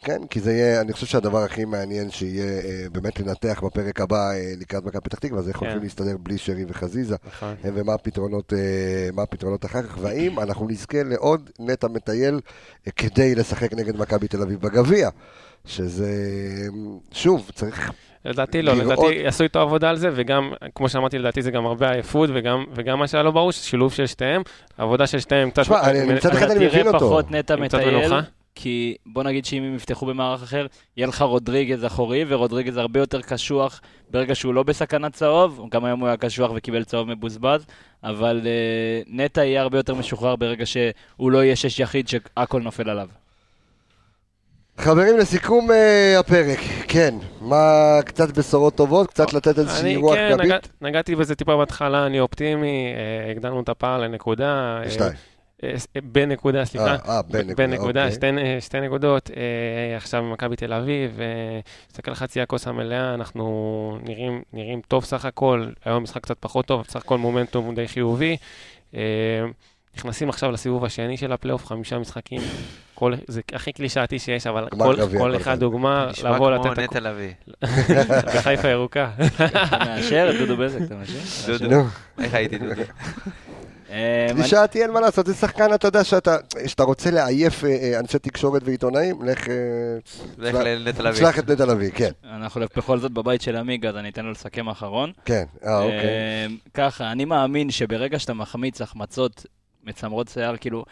[0.04, 4.32] כן, כי זה יהיה, אני חושב שהדבר הכי מעניין שיהיה אה, באמת לנתח בפרק הבא
[4.32, 5.66] אה, לקראת מכבי פתח תקווה, זה איך כן.
[5.66, 7.56] הולכים להסתדר בלי שרי וחזיזה, נכון.
[7.66, 12.40] אה, ומה הפתרונות, אה, הפתרונות אחר כך, והאם אנחנו נזכה לעוד נטע מטייל
[12.88, 15.10] אה, כדי לשחק נגד מכבי תל אביב בגביע,
[15.66, 16.12] שזה,
[17.12, 17.92] שוב, צריך,
[18.28, 21.66] לדעתי לא, לראות- לדעתי עשו איתו עבודה על זה, וגם, כמו שאמרתי, לדעתי זה גם
[21.66, 24.42] הרבה עייפות, וגם, וגם מה שהיה לא ברור, שילוב של שתיהם,
[24.78, 25.62] עבודה של שתיהם קצת...
[25.62, 27.06] תשמע, אני- מצד אחד אני אתה מבין תראה אותו.
[27.06, 28.12] פחות נטע מטייל.
[28.60, 30.66] כי בוא נגיד שאם הם יפתחו במערך אחר,
[30.98, 36.00] יהיה לך רודריגז אחורי, ורודריגז הרבה יותר קשוח ברגע שהוא לא בסכנת צהוב, גם היום
[36.00, 37.66] הוא היה קשוח וקיבל צהוב מבוזבז,
[38.04, 38.52] אבל אה,
[39.08, 43.08] נטע יהיה הרבה יותר משוחרר ברגע שהוא לא יהיה שש יחיד שהכל נופל עליו.
[44.78, 47.64] חברים, לסיכום אה, הפרק, כן, מה,
[48.06, 50.46] קצת בשורות טובות, קצת לתת איזושהי רוח כן, גבית?
[50.46, 52.94] נגע, נגעתי בזה טיפה בהתחלה, אני אופטימי,
[53.26, 54.82] אה, הגדלנו את הפער לנקודה.
[54.86, 55.12] אה, שתיים.
[55.64, 56.86] אה, ס- אה, בנקודה, סליחה.
[56.96, 58.16] אה, אה, בנקודה, בנקודה, אוקיי.
[58.16, 59.32] שתי, אה, שתי נקודות.
[59.38, 61.26] אה, עכשיו במכבי תל אביב, אה,
[61.92, 63.44] מסתכל חצי הכוס המלאה, אנחנו
[64.04, 68.38] נראים, נראים טוב סך הכל, היום משחק קצת פחות טוב, סך הכל מומנטום די חיובי.
[68.96, 69.02] אה,
[69.98, 72.42] נכנסים עכשיו לסיבוב השני של הפלייאוף, חמישה משחקים.
[73.00, 75.64] כל, זה הכי קלישאתי שיש, אבל כל, גביע, כל כל אחד אחד.
[75.64, 76.80] הוא גמר, נשמע לבוא כמו לתת...
[76.80, 77.34] נטע לביא.
[78.36, 79.10] בחיפה ירוקה.
[79.18, 80.32] אתה מאשר?
[80.38, 81.58] דודו בזק, אתה מאשר?
[81.58, 81.76] דודו.
[81.76, 81.84] נו,
[82.20, 82.82] איך הייתי דודו?
[83.90, 86.38] אה, קלישאתי אין מה לעשות, זה שחקן, אתה יודע שאתה,
[86.80, 89.48] רוצה לעייף אה, אה, אנשי תקשורת ועיתונאים, לך...
[90.38, 91.20] לך לנטע לביא.
[91.20, 94.32] שלח את נטע לביא, כן, אנחנו בכל זאת בבית של עמיגה, אז אני אתן לו
[94.32, 95.12] לסכם אחרון.
[95.26, 96.58] כן, אה, אוקיי.
[96.74, 99.46] ככה, אני מאמין שברגע שאתה מחמיץ החמצות
[99.84, 100.86] מצמרות שיער, כאילו,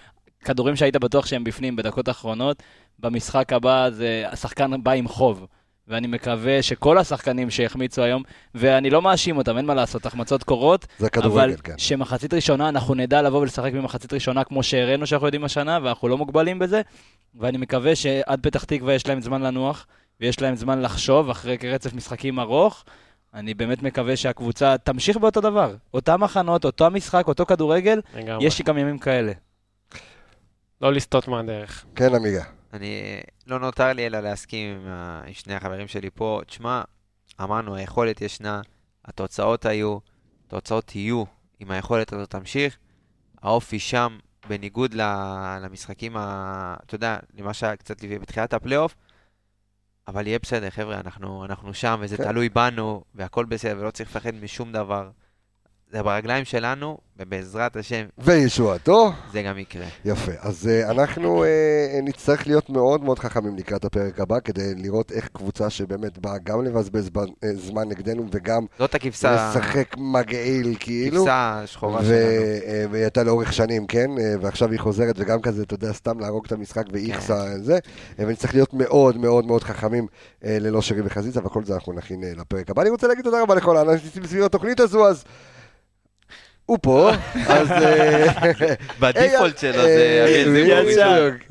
[0.46, 2.64] כדורים שהיית בטוח שהם בפנים בדקות האחרונות,
[3.00, 5.46] במשחק הבא זה, השחקן בא עם חוב.
[5.88, 8.24] ואני מקווה שכל השחקנים שהחמיצו היום,
[8.56, 11.74] ואני לא מאשים אותם, אין מה לעשות, החמצות קורות, זה אבל כדורגל, כן.
[11.78, 16.18] שמחצית ראשונה אנחנו נדע לבוא ולשחק במחצית ראשונה כמו שהראינו שאנחנו יודעים השנה, ואנחנו לא
[16.18, 16.82] מוגבלים בזה,
[17.36, 19.88] ואני מקווה שעד פתח תקווה יש להם זמן לנוח,
[20.22, 22.84] ויש להם זמן לחשוב אחרי רצף משחקים ארוך.
[23.34, 25.76] אני באמת מקווה שהקבוצה תמשיך באותו דבר.
[25.94, 28.02] אותם מחנות, אותו משחק, אותו כדורגל.
[28.42, 29.32] יש לי גם ימים כאלה.
[30.82, 31.86] לא לסטות מהדרך.
[31.96, 32.44] כן, עמיגה.
[32.74, 36.42] אני, לא נותר לי אלא להסכים עם, ה- עם שני החברים שלי פה.
[36.48, 36.82] תשמע,
[37.42, 38.62] אמרנו, היכולת ישנה,
[39.06, 39.98] התוצאות היו,
[40.48, 41.24] התוצאות יהיו,
[41.62, 42.78] אם היכולת הזאת תמשיך.
[43.42, 44.18] האופי שם,
[44.50, 48.96] בניגוד ל- למשחקים, ה, אתה יודע, למה שהיה קצת לפני- בתחילת הפלייאוף,
[50.08, 52.24] אבל יהיה בסדר, חבר'ה, אנחנו, אנחנו שם, וזה כן.
[52.24, 55.10] תלוי בנו, והכל בסדר, ולא צריך לפחד משום דבר.
[55.96, 59.12] זה ברגליים שלנו, ובעזרת השם, וישועתו.
[59.32, 59.86] זה גם יקרה.
[60.06, 61.48] יפה, אז uh, אנחנו uh,
[62.04, 66.64] נצטרך להיות מאוד מאוד חכמים לקראת הפרק הבא, כדי לראות איך קבוצה שבאמת באה גם
[66.64, 71.18] לבזבז uh, זמן נגדנו וגם זאת הכבשה, לשחק מגעיל כאילו.
[71.18, 72.92] הכבשה השחורה ו- שלנו.
[72.92, 74.10] והיא הייתה לאורך שנים, כן?
[74.42, 77.74] ועכשיו היא חוזרת, וגם כזה, אתה יודע, סתם להרוג את המשחק ואיכסה זה.
[78.20, 80.08] אה, ונצטרך להיות מאוד מאוד מאוד חכמים
[80.44, 82.82] ללא שרי וחזיזה, וכל זה אנחנו נכין לפרק הבא.
[82.82, 85.24] אני רוצה להגיד תודה רבה לכל האנשים סביב התוכנית הזו, אז...
[86.66, 87.12] הוא פה,
[87.48, 87.72] אז...
[87.72, 88.26] אה,
[89.00, 90.26] בדיפולט שלו זה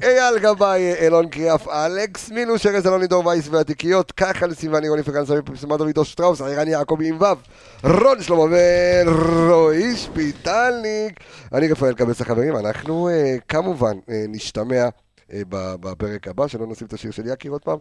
[0.02, 0.08] אה.
[0.08, 5.24] אייל גבאי, אילון קריאף, אלכס מינוש, ארז אלון לידור וייס והתיקיות, ככה לסיוון רוני פרקן
[5.24, 7.24] סמי פרסמה דוד שטראוס, ערן יעקבי עם ו',
[7.84, 8.42] רון שלמה
[9.06, 11.20] ורועי שפיטלניק.
[11.52, 14.88] אני רפאל קבס החברים, אנחנו אה, כמובן אה, נשתמע
[15.32, 17.78] אה, בפרק הבא, שלא נוסיף את השיר של יקיר עוד פעם.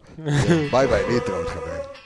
[0.72, 2.03] ביי ביי, להתראות חברים.